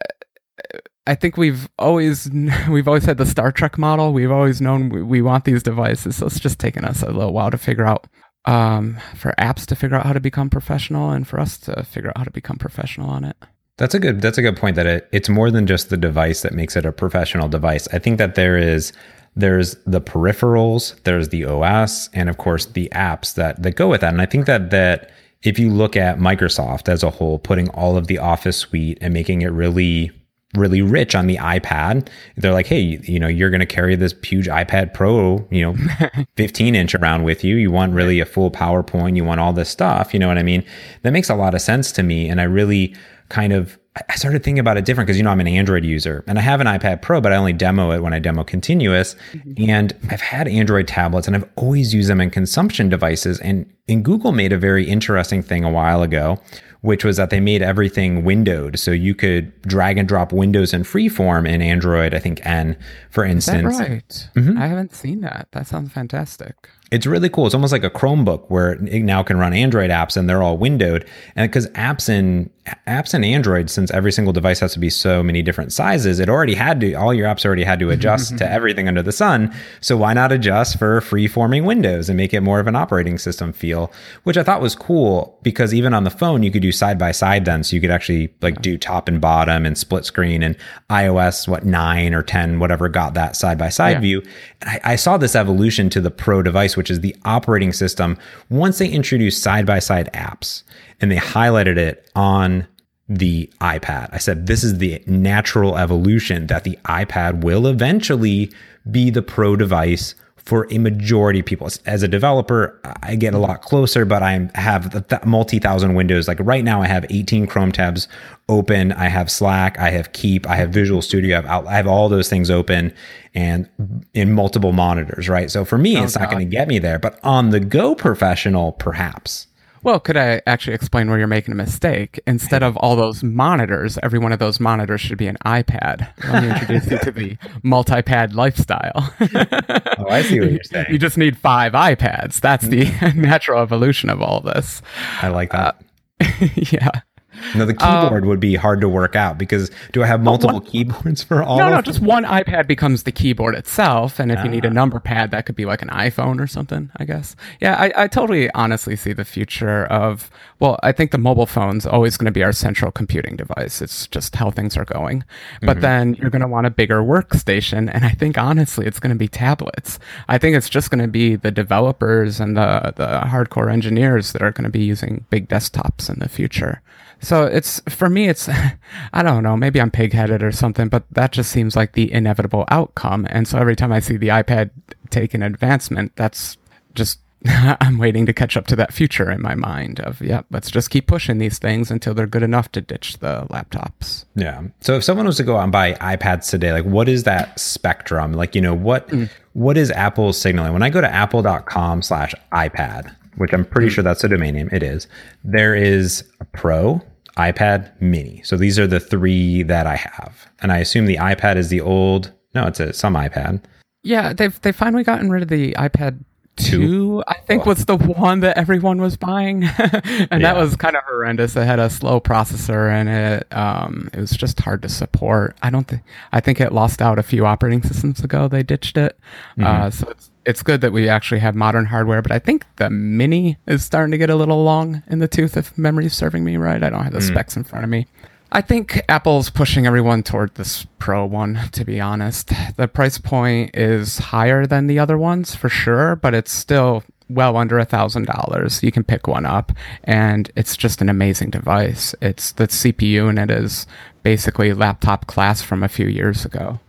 I 1.07 1.16
think 1.16 1.38
we've 1.38 1.69
always 1.80 2.30
we've 2.69 2.89
always 2.89 3.06
had 3.06 3.18
the 3.18 3.25
Star 3.25 3.54
Trek 3.54 3.77
model. 3.77 4.12
We've 4.12 4.31
always 4.31 4.60
known 4.60 4.89
we, 4.89 5.01
we 5.01 5.22
want 5.22 5.45
these 5.45 5.63
devices. 5.63 6.18
So 6.18 6.25
it's 6.25 6.42
just 6.42 6.60
taken 6.60 6.84
us 6.84 7.01
a 7.01 7.07
little 7.07 7.34
while 7.34 7.51
to 7.51 7.57
figure 7.57 7.86
out 7.86 8.07
um, 8.46 8.98
for 9.16 9.34
apps 9.38 9.66
to 9.68 9.76
figure 9.76 9.98
out 9.98 10.06
how 10.06 10.14
to 10.14 10.20
become 10.20 10.50
professional 10.50 11.12
and 11.12 11.28
for 11.28 11.40
us 11.40 11.58
to 11.60 11.84
figure 11.84 12.10
out 12.10 12.18
how 12.18 12.24
to 12.24 12.32
become 12.32 12.58
professional 12.58 13.10
on 13.10 13.24
it. 13.24 13.38
That's 13.78 13.96
a 13.96 14.00
good 14.00 14.22
that's 14.22 14.38
a 14.38 14.42
good 14.42 14.58
point 14.58 14.76
that 14.76 14.86
it, 14.86 15.10
it's 15.12 15.30
more 15.30 15.50
than 15.50 15.66
just 15.66 15.90
the 15.90 15.98
device 15.98 16.42
that 16.42 16.54
makes 16.54 16.76
it 16.76 16.86
a 16.86 16.92
professional 16.92 17.48
device. 17.48 17.88
I 17.92 18.00
think 18.00 18.18
that 18.18 18.36
there 18.36 18.58
is 18.58 18.94
there's 19.36 19.76
the 19.86 20.02
peripherals, 20.02 21.02
there's 21.04 21.30
the 21.30 21.46
OS, 21.46 22.10
and 22.14 22.30
of 22.30 22.38
course 22.38 22.66
the 22.66 22.90
apps 22.94 23.34
that 23.36 23.64
that 23.64 23.76
go 23.76 23.90
with 23.90 24.02
that. 24.02 24.14
And 24.14 24.22
I 24.22 24.26
think 24.26 24.46
that 24.46 24.70
that 24.72 25.12
if 25.42 25.58
you 25.58 25.72
look 25.72 25.96
at 25.96 26.20
Microsoft 26.20 26.90
as 26.90 27.02
a 27.02 27.10
whole, 27.10 27.40
putting 27.40 27.70
all 27.70 27.98
of 27.98 28.08
the 28.08 28.20
Office 28.20 28.58
suite 28.58 29.00
and 29.02 29.14
making 29.14 29.42
it 29.42 29.52
really 29.52 30.12
really 30.56 30.81
rich 30.81 31.15
on 31.15 31.27
the 31.27 31.38
iPad. 31.38 32.07
They're 32.38 32.53
like, 32.53 32.68
hey, 32.68 33.00
you 33.03 33.19
know, 33.19 33.27
you're 33.27 33.50
going 33.50 33.62
to 33.62 33.65
carry 33.65 33.95
this 33.95 34.13
huge 34.24 34.48
iPad 34.48 34.94
Pro, 34.94 35.48
you 35.50 35.62
know, 35.62 35.75
15 36.36 36.75
inch 36.75 36.95
around 36.95 37.24
with 37.24 37.44
you. 37.44 37.56
You 37.56 37.71
want 37.71 37.94
really 37.94 38.19
a 38.19 38.25
full 38.25 38.51
PowerPoint. 38.51 39.15
You 39.15 39.24
want 39.24 39.39
all 39.39 39.53
this 39.53 39.69
stuff. 39.69 40.13
You 40.13 40.19
know 40.19 40.27
what 40.27 40.38
I 40.38 40.44
mean? 40.44 40.63
That 41.03 41.12
makes 41.12 41.30
a 41.30 41.36
lot 41.36 41.56
of 41.56 41.62
sense 41.62 41.92
to 41.94 42.03
me. 42.03 42.27
And 42.27 42.42
I 42.42 42.45
really 42.45 42.95
kind 43.30 43.53
of 43.53 43.77
I 44.09 44.15
started 44.15 44.42
thinking 44.42 44.59
about 44.59 44.77
it 44.77 44.86
different 44.86 45.07
because 45.07 45.18
you 45.18 45.24
know 45.24 45.31
I'm 45.31 45.42
an 45.42 45.50
Android 45.50 45.83
user 45.83 46.24
and 46.25 46.39
I 46.39 46.42
have 46.42 46.62
an 46.62 46.68
iPad 46.68 47.01
Pro, 47.01 47.19
but 47.19 47.33
I 47.33 47.36
only 47.36 47.51
demo 47.51 47.92
it 47.92 48.01
when 48.01 48.13
I 48.13 48.19
demo 48.19 48.45
Continuous. 48.45 49.18
Mm-hmm. 49.33 49.69
And 49.69 49.94
I've 50.09 50.21
had 50.21 50.48
Android 50.48 50.88
tablets 50.88 51.27
and 51.27 51.36
I've 51.36 51.50
always 51.57 51.94
used 51.94 52.09
them 52.09 52.21
in 52.21 52.30
consumption 52.30 52.88
devices. 52.88 53.39
And 53.42 53.69
and 53.89 54.06
Google 54.06 54.31
made 54.31 54.53
a 54.53 54.57
very 54.57 54.88
interesting 54.88 55.44
thing 55.44 55.65
a 55.65 55.69
while 55.69 56.03
ago 56.03 56.39
which 56.81 57.06
was 57.06 57.18
that 57.18 57.30
they 57.30 57.39
made 57.39 57.62
everything 57.62 58.24
windowed. 58.24 58.80
So 58.80 58.92
you 58.92 59.16
could 59.16 59.60
drag 59.62 59.98
and 59.98 60.07
drop 60.07 60.33
windows 60.33 60.74
in 60.74 60.83
freeform 60.83 61.48
in 61.48 61.62
Android, 61.62 62.13
I 62.13 62.19
think 62.19 62.45
N, 62.45 62.75
for 63.10 63.24
instance. 63.24 63.78
That 63.78 63.89
right? 63.89 64.30
Mm-hmm. 64.36 64.57
I 64.57 64.68
haven't 64.68 64.94
seen 64.94 65.22
that. 65.22 65.48
That 65.51 65.68
sounds 65.68 65.92
fantastic 65.92 66.70
it's 66.91 67.05
really 67.05 67.29
cool. 67.29 67.45
It's 67.45 67.55
almost 67.55 67.71
like 67.71 67.86
a 67.86 67.89
Chromebook 67.89 68.43
where 68.50 68.74
it 68.74 69.03
now 69.03 69.24
can 69.24 69.38
run 69.38 69.53
Android 69.53 69.89
apps 69.89 70.17
and 70.17 70.29
they're 70.29 70.43
all 70.43 70.57
windowed. 70.57 71.07
And 71.38 71.50
because 71.50 71.67
apps 71.69 72.10
in 72.10 72.50
apps 72.86 73.13
in 73.13 73.24
Android, 73.24 73.69
since 73.69 73.89
every 73.91 74.12
single 74.12 74.33
device 74.33 74.60
has 74.60 74.74
to 74.74 74.79
be 74.79 74.89
so 74.89 75.24
many 75.24 75.41
different 75.41 75.71
sizes, 75.71 76.19
it 76.19 76.27
already 76.27 76.53
had 76.53 76.81
to 76.81 76.93
all 76.93 77.13
your 77.13 77.27
apps 77.27 77.45
already 77.45 77.63
had 77.63 77.79
to 77.79 77.89
adjust 77.89 78.38
to 78.39 78.50
everything 78.50 78.89
under 78.89 79.01
the 79.01 79.13
sun. 79.13 79.53
So 79.79 79.95
why 79.95 80.12
not 80.12 80.33
adjust 80.33 80.77
for 80.77 81.00
free 81.00 81.27
forming 81.27 81.63
windows 81.63 82.10
and 82.10 82.17
make 82.17 82.33
it 82.33 82.41
more 82.41 82.60
of 82.60 82.67
an 82.67 82.75
operating 82.75 83.17
system 83.17 83.53
feel? 83.53 83.89
Which 84.24 84.38
I 84.38 84.43
thought 84.43 84.62
was 84.62 84.75
cool 84.75 85.39
because 85.43 85.74
even 85.74 85.93
on 85.93 86.03
the 86.03 86.10
phone 86.10 86.43
you 86.43 86.51
could 86.51 86.62
do 86.62 86.74
side 86.74 87.00
by 87.00 87.13
side 87.13 87.45
then. 87.45 87.63
So 87.63 87.74
you 87.74 87.81
could 87.81 87.91
actually 87.91 88.33
like 88.41 88.62
do 88.62 88.77
top 88.77 89.07
and 89.07 89.21
bottom 89.21 89.65
and 89.65 89.77
split 89.77 90.03
screen 90.03 90.43
and 90.43 90.57
iOS 90.89 91.48
what 91.48 91.65
nine 91.65 92.13
or 92.13 92.21
ten, 92.21 92.60
whatever 92.60 92.89
got 92.89 93.13
that 93.13 93.38
side 93.38 93.57
by 93.57 93.69
side 93.69 94.01
view. 94.01 94.21
And 94.60 94.71
I, 94.71 94.81
I 94.83 94.95
saw 94.98 95.15
this 95.15 95.38
evolution 95.38 95.89
to 95.91 96.01
the 96.01 96.12
pro 96.12 96.41
device 96.41 96.75
which 96.82 96.90
is 96.90 97.02
the 97.02 97.16
operating 97.26 97.72
system, 97.72 98.18
once 98.50 98.80
they 98.80 98.90
introduced 98.90 99.44
side 99.44 99.68
by 99.68 99.78
side 99.78 100.10
apps 100.16 100.64
and 101.00 101.12
they 101.12 101.18
highlighted 101.18 101.78
it 101.78 102.10
on 102.16 102.66
the 103.08 103.48
iPad. 103.62 104.10
I 104.12 104.18
said, 104.18 104.48
this 104.48 104.64
is 104.64 104.80
the 104.80 105.00
natural 105.06 105.78
evolution 105.78 106.48
that 106.48 106.64
the 106.64 106.80
iPad 106.86 107.44
will 107.44 107.68
eventually 107.68 108.52
be 108.90 109.12
the 109.12 109.22
pro 109.22 109.56
device 109.56 110.16
for 110.51 110.67
a 110.70 110.77
majority 110.79 111.39
of 111.39 111.46
people. 111.46 111.70
As 111.86 112.03
a 112.03 112.10
developer, 112.10 112.77
I 113.03 113.15
get 113.15 113.34
a 113.34 113.38
lot 113.38 113.62
closer, 113.62 114.03
but 114.03 114.22
I 114.22 114.50
have 114.53 115.08
th- 115.08 115.24
multi 115.24 115.60
thousand 115.60 115.93
windows. 115.93 116.27
Like 116.27 116.39
right 116.41 116.65
now, 116.65 116.81
I 116.81 116.88
have 116.88 117.05
18 117.10 117.48
Chrome 117.48 117.72
tabs 117.72 118.10
open. 118.50 118.91
I 118.91 119.08
have 119.08 119.31
Slack, 119.31 119.79
I 119.79 119.91
have 119.91 120.12
Keep, 120.12 120.50
I 120.50 120.58
have 120.58 120.72
Visual 120.72 121.01
Studio, 121.01 121.38
I 121.38 121.41
have, 121.41 121.65
I 121.67 121.75
have 121.75 121.88
all 121.88 122.10
those 122.10 122.27
things 122.27 122.51
open 122.51 122.93
and 123.34 123.70
in 124.13 124.34
multiple 124.34 124.74
monitors, 124.74 125.29
right? 125.29 125.50
So 125.50 125.63
for 125.63 125.77
me, 125.77 125.96
oh, 125.96 126.03
it's 126.03 126.20
not 126.20 126.29
going 126.29 126.46
to 126.46 126.51
get 126.53 126.67
me 126.67 126.79
there, 126.79 127.00
but 127.00 127.17
on 127.24 127.51
the 127.51 127.62
go 127.62 127.96
professional, 127.96 128.74
perhaps. 128.74 129.48
Well, 129.84 130.00
could 130.00 130.16
I 130.16 130.42
actually 130.46 130.74
explain 130.74 131.10
where 131.10 131.18
you're 131.18 131.28
making 131.28 131.54
a 131.54 131.56
mistake? 131.56 132.20
Instead 132.28 132.62
of 132.62 132.78
all 132.78 132.96
those 132.96 133.24
monitors, 133.24 133.98
every 134.04 134.20
one 134.20 134.32
of 134.32 134.38
those 134.38 134.60
monitors 134.60 135.02
should 135.02 135.18
be 135.18 135.28
an 135.28 135.38
iPad. 135.44 136.08
Let 136.32 136.44
me 136.44 136.50
introduce 136.52 136.92
you 136.92 137.00
to 137.00 137.12
the 137.12 137.38
multi-pad 137.64 138.36
lifestyle. 138.36 138.92
oh, 139.20 140.10
I 140.10 140.22
see 140.22 140.40
what 140.40 140.52
you're 140.52 140.64
saying. 140.64 140.88
You 140.90 141.00
just 141.00 141.18
need 141.18 141.36
five 141.36 141.74
iPads. 141.74 142.40
That's 142.40 142.68
the 142.68 142.86
mm-hmm. 142.86 143.22
natural 143.22 143.62
evolution 143.62 144.12
of 144.12 144.22
all 144.22 144.42
this. 144.42 144.84
I 145.22 145.30
like 145.30 145.52
that. 145.52 145.82
Uh, 146.20 146.48
yeah. 146.56 147.02
No, 147.55 147.65
the 147.65 147.74
keyboard 147.74 148.24
um, 148.24 148.29
would 148.29 148.39
be 148.39 148.55
hard 148.55 148.81
to 148.81 148.89
work 148.89 149.15
out 149.15 149.38
because 149.38 149.69
do 149.91 150.03
I 150.03 150.07
have 150.07 150.24
multiple 150.24 150.60
one, 150.60 150.65
keyboards 150.65 151.21
for 151.21 151.43
all? 151.43 151.57
No, 151.57 151.69
no, 151.69 151.75
them? 151.75 151.83
just 151.83 152.00
one 152.00 152.24
iPad 152.24 152.65
becomes 152.65 153.03
the 153.03 153.12
keyboard 153.12 153.55
itself, 153.55 154.19
and 154.19 154.31
if 154.31 154.39
uh, 154.39 154.43
you 154.43 154.50
need 154.50 154.65
a 154.65 154.69
ah. 154.69 154.74
number 154.74 155.00
pad, 155.00 155.31
that 155.31 155.45
could 155.45 155.55
be 155.55 155.65
like 155.65 155.81
an 155.81 155.89
iPhone 155.89 156.39
or 156.39 156.48
something. 156.48 156.89
I 156.98 157.05
guess. 157.05 157.36
Yeah, 157.60 157.75
I, 157.75 158.03
I 158.03 158.07
totally 158.07 158.50
honestly 158.51 158.95
see 158.95 159.13
the 159.13 159.25
future 159.25 159.86
of. 159.86 160.29
Well, 160.62 160.80
I 160.84 160.91
think 160.91 161.10
the 161.10 161.18
mobile 161.18 161.48
phone's 161.48 161.88
always 161.88 162.18
going 162.18 162.27
to 162.27 162.32
be 162.32 162.44
our 162.44 162.51
central 162.51 162.91
computing 162.91 163.36
device. 163.36 163.82
It's 163.82 164.06
just 164.06 164.36
how 164.36 164.51
things 164.51 164.77
are 164.77 164.86
going. 164.86 165.24
But 165.60 165.72
mm-hmm. 165.72 165.82
then 165.82 166.13
you're 166.13 166.30
going 166.30 166.44
to 166.44 166.48
want 166.48 166.68
a 166.68 166.70
bigger 166.70 167.01
workstation, 167.01 167.89
and 167.91 168.06
I 168.06 168.12
think 168.12 168.38
honestly, 168.38 168.86
it's 168.86 169.00
going 169.00 169.10
to 169.10 169.18
be 169.18 169.27
tablets. 169.27 169.98
I 170.30 170.38
think 170.38 170.56
it's 170.56 170.70
just 170.70 170.91
going 170.91 171.01
to 171.01 171.08
be 171.08 171.36
the 171.36 171.50
developers 171.50 172.39
and 172.39 172.56
the 172.56 172.94
the 172.96 173.08
hardcore 173.25 173.74
engineers 173.74 174.34
that 174.34 174.44
are 174.44 174.51
going 174.51 174.65
to 174.65 174.70
be 174.70 174.84
using 174.84 175.25
big 175.32 175.50
desktops 175.50 176.13
in 176.13 176.20
the 176.20 176.30
future. 176.30 176.84
So 177.22 177.46
it's 177.46 177.80
for 177.89 178.08
me, 178.08 178.30
it's 178.30 178.48
I 179.13 179.24
don't 179.24 179.41
know, 179.41 179.58
maybe 179.58 179.82
I'm 179.82 179.89
pigheaded 179.89 180.44
or 180.44 180.51
something, 180.51 180.89
but 180.89 181.06
that 181.10 181.32
just 181.32 181.51
seems 181.51 181.75
like 181.75 181.94
the 181.94 182.13
inevitable 182.13 182.65
outcome. 182.68 183.25
And 183.32 183.48
so 183.48 183.58
every 183.58 183.75
time 183.75 183.91
I 183.91 184.00
see 184.00 184.15
the 184.15 184.27
iPad 184.27 184.70
take 185.10 185.34
an 185.34 185.41
advancement, 185.41 186.15
that's 186.15 186.58
just 186.94 187.21
I'm 187.45 187.98
waiting 187.98 188.25
to 188.27 188.33
catch 188.33 188.55
up 188.55 188.67
to 188.67 188.75
that 188.75 188.93
future 188.93 189.31
in 189.31 189.41
my 189.41 189.55
mind 189.55 190.00
of, 190.01 190.21
yeah, 190.21 190.41
let's 190.51 190.69
just 190.69 190.89
keep 190.89 191.07
pushing 191.07 191.39
these 191.39 191.57
things 191.57 191.89
until 191.89 192.13
they're 192.13 192.27
good 192.27 192.43
enough 192.43 192.71
to 192.74 192.81
ditch 192.81 193.17
the 193.17 193.48
laptops. 193.50 194.25
Yeah. 194.36 194.63
So 194.81 194.95
if 194.95 195.03
someone 195.03 195.25
was 195.25 195.38
to 195.38 195.43
go 195.43 195.57
out 195.57 195.63
and 195.63 195.71
buy 195.71 195.93
iPads 195.93 196.50
today, 196.50 196.71
like 196.71 196.86
what 196.86 197.10
is 197.10 197.24
that 197.24 197.60
spectrum? 197.60 198.33
Like, 198.33 198.53
you 198.53 198.62
know, 198.62 198.74
what 198.74 199.07
mm. 199.10 199.29
what 199.53 199.77
is 199.77 199.89
Apple 199.91 200.33
signaling? 200.33 200.74
When 200.74 200.83
I 200.83 200.89
go 200.89 201.01
to 201.01 201.12
apple.com 201.12 202.03
slash 202.03 202.36
iPad, 202.53 203.15
which 203.38 203.53
I'm 203.53 203.65
pretty 203.65 203.88
mm. 203.88 203.91
sure 203.91 204.03
that's 204.03 204.21
the 204.21 204.29
domain 204.29 204.53
name, 204.53 204.69
it 204.71 204.83
is, 204.83 205.07
there 205.43 205.74
is 205.74 206.24
a 206.39 206.45
Pro, 206.45 207.01
iPad, 207.38 207.91
Mini. 208.00 208.43
So 208.43 208.55
these 208.55 208.77
are 208.77 208.88
the 208.88 209.00
three 209.00 209.63
that 209.63 209.88
I 209.88 209.95
have. 209.95 210.48
And 210.62 210.71
I 210.71 210.77
assume 210.77 211.05
the 211.07 211.17
iPad 211.17 211.55
is 211.55 211.69
the 211.69 211.81
old, 211.81 212.31
no, 212.53 212.67
it's 212.67 212.79
a 212.79 212.93
some 212.93 213.15
iPad. 213.15 213.63
Yeah, 214.03 214.33
they've 214.33 214.60
they 214.62 214.71
finally 214.71 215.03
gotten 215.03 215.31
rid 215.31 215.43
of 215.43 215.50
the 215.50 215.74
iPad 215.74 216.24
two, 216.55 217.24
I 217.27 217.36
think, 217.39 217.65
was 217.65 217.86
the 217.86 217.98
one 217.98 218.41
that 218.41 218.58
everyone 218.58 219.01
was 219.01 219.17
buying, 219.17 219.63
and 219.77 219.91
yeah. 219.98 220.38
that 220.39 220.58
was 220.58 220.75
kind 220.75 220.96
of 220.96 221.03
horrendous. 221.03 221.55
It 221.55 221.65
had 221.65 221.79
a 221.79 221.89
slow 221.89 222.20
processor 222.20 222.91
and 222.91 223.10
it 223.10 223.53
um, 223.55 224.10
it 224.13 224.20
was 224.20 224.31
just 224.31 224.60
hard 224.60 224.81
to 224.84 224.89
support. 224.89 225.55
I 225.62 225.70
don't 225.70 225.88
think 225.88 226.03
I 226.31 226.39
think 226.39 226.62
it 226.62 226.72
lost 226.72 227.01
out 227.01 227.20
a 227.20 227.24
few 227.24 227.46
operating 227.46 227.84
systems 227.84 228.24
ago. 228.24 228.48
They 228.48 228.63
ditched 228.63 228.98
it, 228.98 229.17
mm-hmm. 229.58 229.63
uh, 229.63 229.89
so 229.91 230.10
it's 230.10 230.31
it's 230.46 230.63
good 230.63 230.81
that 230.81 230.91
we 230.91 231.08
actually 231.08 231.39
have 231.39 231.55
modern 231.55 231.86
hardware. 231.86 232.22
But 232.22 232.31
I 232.31 232.39
think 232.39 232.65
the 232.77 232.89
Mini 232.89 233.58
is 233.67 233.84
starting 233.84 234.12
to 234.12 234.17
get 234.17 234.29
a 234.29 234.36
little 234.36 234.63
long 234.63 235.03
in 235.08 235.20
the 235.20 235.27
tooth, 235.27 235.58
if 235.58 235.77
memory's 235.77 236.13
serving 236.13 236.43
me 236.43 236.58
right. 236.58 236.81
I 236.81 236.89
don't 236.89 237.03
have 237.03 237.13
the 237.13 237.20
mm. 237.20 237.27
specs 237.27 237.55
in 237.55 237.63
front 237.63 237.84
of 237.84 237.89
me. 237.89 238.08
I 238.53 238.62
think 238.62 239.01
Apple's 239.08 239.50
pushing 239.50 239.88
everyone 239.88 240.24
toward 240.24 240.55
this 240.55 240.86
Pro 241.00 241.25
one, 241.25 241.70
to 241.72 241.86
be 241.86 242.01
honest. 242.01 242.51
The 242.75 242.88
price 242.88 243.17
point 243.17 243.75
is 243.75 244.17
higher 244.17 244.65
than 244.65 244.88
the 244.88 245.00
other 245.00 245.17
ones 245.17 245.55
for 245.55 245.70
sure, 245.70 246.17
but 246.17 246.34
it's 246.34 246.51
still 246.51 247.03
well 247.29 247.55
under 247.55 247.79
a 247.79 247.86
thousand 247.86 248.25
dollars. 248.25 248.84
You 248.84 248.91
can 248.91 249.03
pick 249.05 249.25
one 249.27 249.46
up, 249.46 249.72
and 250.03 250.51
it's 250.58 250.75
just 250.75 251.01
an 251.01 251.08
amazing 251.08 251.50
device. 251.50 252.13
It's 252.22 252.51
the 252.51 252.67
CPU 252.67 253.29
in 253.29 253.38
it 253.38 253.50
is 253.50 253.88
basically 254.24 254.74
laptop 254.74 255.27
class 255.27 255.62
from 255.62 255.81
a 255.81 255.88
few 255.88 256.08
years 256.08 256.43
ago. 256.43 256.79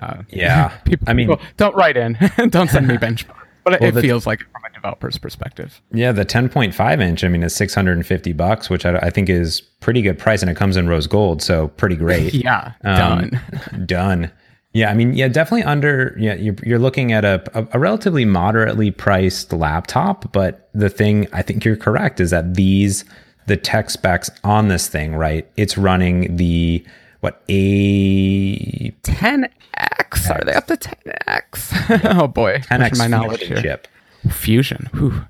Uh, 0.00 0.22
yeah, 0.28 0.68
people, 0.84 1.08
I 1.08 1.12
mean, 1.12 1.36
don't 1.56 1.74
write 1.74 1.96
in, 1.96 2.16
don't 2.50 2.70
send 2.70 2.86
me 2.86 2.96
benchmark, 2.98 3.43
but 3.64 3.80
well, 3.80 3.88
it 3.88 3.92
the, 3.92 4.02
feels 4.02 4.26
like 4.26 4.40
from 4.40 4.62
a 4.68 4.72
developer's 4.72 5.18
perspective. 5.18 5.80
Yeah, 5.92 6.12
the 6.12 6.24
10.5 6.24 7.02
inch, 7.02 7.24
I 7.24 7.28
mean, 7.28 7.42
is 7.42 7.54
650 7.54 8.32
bucks, 8.34 8.70
which 8.70 8.84
I, 8.84 8.96
I, 8.98 9.10
think 9.10 9.28
is 9.28 9.60
pretty 9.60 10.02
good 10.02 10.18
price, 10.18 10.42
and 10.42 10.50
it 10.50 10.56
comes 10.56 10.76
in 10.76 10.88
rose 10.88 11.06
gold, 11.06 11.42
so 11.42 11.68
pretty 11.68 11.96
great. 11.96 12.34
yeah, 12.34 12.72
um, 12.84 13.30
done, 13.30 13.86
done. 13.86 14.30
Yeah, 14.72 14.90
I 14.90 14.94
mean, 14.94 15.14
yeah, 15.14 15.28
definitely 15.28 15.62
under. 15.64 16.16
Yeah, 16.18 16.34
you're, 16.34 16.56
you're 16.64 16.78
looking 16.78 17.12
at 17.12 17.24
a, 17.24 17.42
a, 17.58 17.66
a 17.72 17.78
relatively 17.78 18.24
moderately 18.24 18.90
priced 18.90 19.52
laptop, 19.52 20.32
but 20.32 20.68
the 20.74 20.90
thing 20.90 21.28
I 21.32 21.42
think 21.42 21.64
you're 21.64 21.76
correct 21.76 22.20
is 22.20 22.30
that 22.30 22.54
these 22.54 23.04
the 23.46 23.56
tech 23.56 23.90
specs 23.90 24.30
on 24.42 24.68
this 24.68 24.88
thing, 24.88 25.14
right? 25.14 25.48
It's 25.56 25.78
running 25.78 26.36
the 26.36 26.84
what 27.24 27.44
A10X? 27.48 30.30
Are 30.30 30.44
they 30.44 30.52
up 30.52 30.66
to 30.66 30.76
10x? 30.76 32.14
oh 32.20 32.28
boy, 32.28 32.58
10x 32.58 32.98
my 32.98 33.06
knowledge 33.06 33.44
here. 33.44 33.62
chip. 33.62 33.88
Fusion. 34.30 34.90
Whew. 34.92 35.24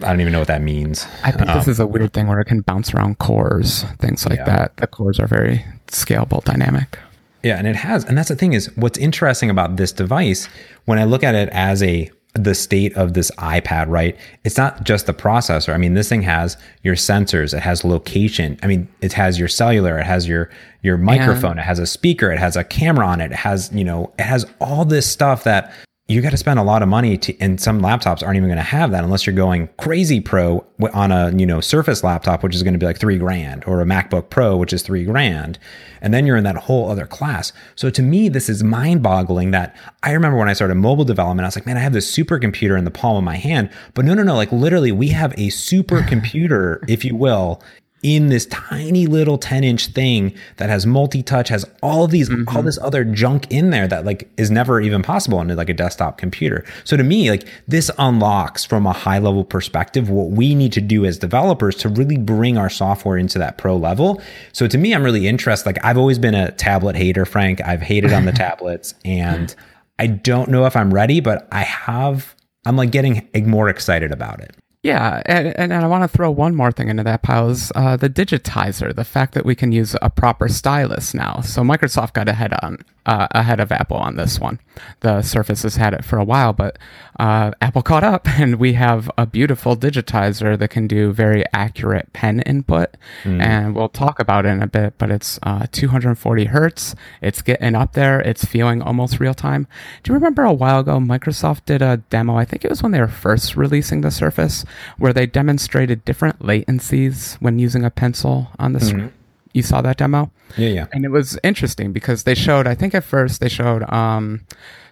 I 0.00 0.08
don't 0.08 0.20
even 0.20 0.32
know 0.32 0.40
what 0.40 0.48
that 0.48 0.62
means. 0.62 1.06
I 1.22 1.30
think 1.30 1.48
um, 1.48 1.58
this 1.58 1.68
is 1.68 1.78
a 1.78 1.86
weird 1.86 2.12
thing 2.12 2.26
where 2.26 2.40
it 2.40 2.46
can 2.46 2.60
bounce 2.60 2.92
around 2.92 3.18
cores, 3.18 3.84
things 4.00 4.26
like 4.26 4.40
yeah. 4.40 4.46
that. 4.46 4.78
The 4.78 4.88
cores 4.88 5.20
are 5.20 5.28
very 5.28 5.64
scalable, 5.86 6.42
dynamic. 6.42 6.98
Yeah, 7.44 7.56
and 7.56 7.68
it 7.68 7.76
has, 7.76 8.04
and 8.04 8.18
that's 8.18 8.30
the 8.30 8.34
thing 8.34 8.52
is 8.52 8.76
what's 8.76 8.98
interesting 8.98 9.48
about 9.48 9.76
this 9.76 9.92
device 9.92 10.48
when 10.86 10.98
I 10.98 11.04
look 11.04 11.22
at 11.22 11.36
it 11.36 11.48
as 11.50 11.84
a 11.84 12.10
the 12.44 12.54
state 12.54 12.96
of 12.96 13.14
this 13.14 13.30
iPad, 13.32 13.88
right? 13.88 14.16
It's 14.44 14.56
not 14.56 14.84
just 14.84 15.06
the 15.06 15.14
processor. 15.14 15.74
I 15.74 15.78
mean, 15.78 15.94
this 15.94 16.08
thing 16.08 16.22
has 16.22 16.56
your 16.82 16.94
sensors, 16.94 17.54
it 17.54 17.60
has 17.60 17.84
location. 17.84 18.58
I 18.62 18.66
mean, 18.66 18.88
it 19.00 19.12
has 19.14 19.38
your 19.38 19.48
cellular, 19.48 19.98
it 19.98 20.04
has 20.04 20.28
your 20.28 20.50
your 20.82 20.96
microphone, 20.96 21.58
it 21.58 21.62
has 21.62 21.78
a 21.78 21.86
speaker, 21.86 22.30
it 22.30 22.38
has 22.38 22.56
a 22.56 22.62
camera 22.62 23.06
on 23.06 23.20
it, 23.20 23.32
it 23.32 23.38
has, 23.38 23.72
you 23.72 23.82
know, 23.82 24.12
it 24.18 24.22
has 24.22 24.46
all 24.60 24.84
this 24.84 25.08
stuff 25.08 25.42
that 25.44 25.72
you 26.08 26.22
got 26.22 26.30
to 26.30 26.36
spend 26.36 26.60
a 26.60 26.62
lot 26.62 26.82
of 26.82 26.88
money 26.88 27.18
to, 27.18 27.36
and 27.40 27.60
some 27.60 27.80
laptops 27.80 28.22
aren't 28.22 28.36
even 28.36 28.48
going 28.48 28.58
to 28.58 28.62
have 28.62 28.92
that 28.92 29.02
unless 29.02 29.26
you're 29.26 29.34
going 29.34 29.68
crazy 29.76 30.20
pro 30.20 30.64
on 30.92 31.10
a 31.10 31.32
you 31.32 31.44
know 31.44 31.60
surface 31.60 32.04
laptop 32.04 32.44
which 32.44 32.54
is 32.54 32.62
going 32.62 32.74
to 32.74 32.78
be 32.78 32.86
like 32.86 32.98
three 32.98 33.18
grand 33.18 33.64
or 33.66 33.80
a 33.80 33.84
macbook 33.84 34.30
pro 34.30 34.56
which 34.56 34.72
is 34.72 34.82
three 34.82 35.04
grand 35.04 35.58
and 36.00 36.14
then 36.14 36.24
you're 36.24 36.36
in 36.36 36.44
that 36.44 36.56
whole 36.56 36.88
other 36.90 37.06
class. 37.06 37.52
So 37.74 37.90
to 37.90 38.02
me 38.02 38.28
this 38.28 38.48
is 38.48 38.62
mind 38.62 39.02
boggling 39.02 39.50
that 39.50 39.76
i 40.04 40.12
remember 40.12 40.38
when 40.38 40.48
i 40.48 40.52
started 40.52 40.76
mobile 40.76 41.04
development 41.04 41.44
i 41.44 41.48
was 41.48 41.56
like 41.56 41.66
man 41.66 41.76
i 41.76 41.80
have 41.80 41.92
this 41.92 42.14
supercomputer 42.14 42.78
in 42.78 42.84
the 42.84 42.90
palm 42.90 43.16
of 43.16 43.24
my 43.24 43.36
hand. 43.36 43.70
But 43.94 44.04
no 44.04 44.14
no 44.14 44.22
no 44.22 44.36
like 44.36 44.52
literally 44.52 44.92
we 44.92 45.08
have 45.08 45.32
a 45.32 45.48
supercomputer 45.48 46.84
if 46.88 47.04
you 47.04 47.16
will 47.16 47.60
in 48.02 48.28
this 48.28 48.46
tiny 48.46 49.06
little 49.06 49.38
10 49.38 49.64
inch 49.64 49.88
thing 49.88 50.34
that 50.58 50.68
has 50.68 50.86
multi-touch 50.86 51.48
has 51.48 51.64
all 51.82 52.06
these 52.06 52.28
mm-hmm. 52.28 52.56
all 52.56 52.62
this 52.62 52.78
other 52.78 53.04
junk 53.04 53.50
in 53.50 53.70
there 53.70 53.88
that 53.88 54.04
like 54.04 54.30
is 54.36 54.50
never 54.50 54.80
even 54.80 55.02
possible 55.02 55.38
on 55.38 55.48
like 55.48 55.68
a 55.68 55.74
desktop 55.74 56.18
computer. 56.18 56.64
So 56.84 56.96
to 56.96 57.02
me 57.02 57.30
like 57.30 57.48
this 57.66 57.90
unlocks 57.98 58.64
from 58.64 58.86
a 58.86 58.92
high 58.92 59.18
level 59.18 59.44
perspective 59.44 60.10
what 60.10 60.30
we 60.30 60.54
need 60.54 60.72
to 60.72 60.80
do 60.80 61.04
as 61.04 61.18
developers 61.18 61.74
to 61.76 61.88
really 61.88 62.18
bring 62.18 62.58
our 62.58 62.70
software 62.70 63.16
into 63.16 63.38
that 63.38 63.58
pro 63.58 63.76
level. 63.76 64.20
So 64.52 64.68
to 64.68 64.78
me 64.78 64.94
i'm 64.94 65.02
really 65.02 65.26
interested 65.26 65.66
like 65.66 65.84
i've 65.84 65.98
always 65.98 66.18
been 66.18 66.34
a 66.34 66.52
tablet 66.52 66.96
hater 66.96 67.24
frank. 67.24 67.60
I've 67.62 67.82
hated 67.82 68.12
on 68.12 68.24
the 68.24 68.32
tablets 68.36 68.94
and 69.04 69.54
i 69.98 70.06
don't 70.06 70.50
know 70.50 70.66
if 70.66 70.76
i'm 70.76 70.92
ready 70.92 71.20
but 71.20 71.48
i 71.50 71.62
have 71.62 72.34
i'm 72.66 72.76
like 72.76 72.90
getting 72.90 73.28
more 73.46 73.68
excited 73.68 74.12
about 74.12 74.40
it 74.40 74.54
yeah, 74.86 75.20
and, 75.26 75.48
and, 75.56 75.72
I 75.74 75.88
want 75.88 76.04
to 76.04 76.08
throw 76.08 76.30
one 76.30 76.54
more 76.54 76.70
thing 76.70 76.88
into 76.88 77.02
that 77.02 77.22
pile 77.22 77.50
is 77.50 77.72
uh, 77.74 77.96
the 77.96 78.08
digitizer, 78.08 78.94
the 78.94 79.02
fact 79.02 79.34
that 79.34 79.44
we 79.44 79.56
can 79.56 79.72
use 79.72 79.96
a 80.00 80.08
proper 80.08 80.48
stylus 80.48 81.12
now. 81.12 81.40
So 81.40 81.62
Microsoft 81.62 82.12
got 82.12 82.28
ahead 82.28 82.54
on 82.62 82.84
uh, 83.06 83.28
ahead 83.30 83.60
of 83.60 83.72
Apple 83.72 83.96
on 83.96 84.16
this 84.16 84.38
one. 84.38 84.60
The 85.00 85.22
Surface 85.22 85.62
has 85.62 85.76
had 85.76 85.94
it 85.94 86.04
for 86.04 86.18
a 86.18 86.24
while, 86.24 86.52
but 86.52 86.76
uh, 87.18 87.52
Apple 87.62 87.82
caught 87.82 88.04
up, 88.04 88.28
and 88.38 88.56
we 88.56 88.74
have 88.74 89.10
a 89.16 89.26
beautiful 89.26 89.76
digitizer 89.76 90.58
that 90.58 90.68
can 90.68 90.86
do 90.86 91.12
very 91.12 91.44
accurate 91.52 92.12
pen 92.12 92.40
input. 92.40 92.96
Mm. 93.22 93.40
And 93.40 93.74
we'll 93.74 93.88
talk 93.88 94.18
about 94.18 94.44
it 94.44 94.50
in 94.50 94.62
a 94.62 94.66
bit, 94.66 94.94
but 94.98 95.10
it's 95.10 95.38
uh, 95.44 95.66
240 95.70 96.44
hertz. 96.46 96.94
It's 97.22 97.42
getting 97.42 97.74
up 97.74 97.92
there. 97.92 98.20
It's 98.20 98.44
feeling 98.44 98.82
almost 98.82 99.20
real 99.20 99.34
time. 99.34 99.68
Do 100.02 100.10
you 100.10 100.14
remember 100.14 100.42
a 100.42 100.52
while 100.52 100.80
ago, 100.80 100.98
Microsoft 100.98 101.64
did 101.64 101.82
a 101.82 101.98
demo? 102.10 102.36
I 102.36 102.44
think 102.44 102.64
it 102.64 102.70
was 102.70 102.82
when 102.82 102.92
they 102.92 103.00
were 103.00 103.08
first 103.08 103.56
releasing 103.56 104.00
the 104.00 104.10
Surface, 104.10 104.64
where 104.98 105.12
they 105.12 105.26
demonstrated 105.26 106.04
different 106.04 106.40
latencies 106.40 107.34
when 107.40 107.58
using 107.58 107.84
a 107.84 107.90
pencil 107.90 108.48
on 108.58 108.72
the 108.72 108.80
mm-hmm. 108.80 109.08
You 109.56 109.62
saw 109.62 109.80
that 109.80 109.96
demo? 109.96 110.30
Yeah, 110.58 110.68
yeah. 110.68 110.86
And 110.92 111.06
it 111.06 111.10
was 111.10 111.38
interesting 111.42 111.90
because 111.90 112.24
they 112.24 112.34
showed, 112.34 112.66
I 112.66 112.74
think 112.74 112.94
at 112.94 113.04
first 113.04 113.40
they 113.40 113.48
showed 113.48 113.90
um, 113.90 114.44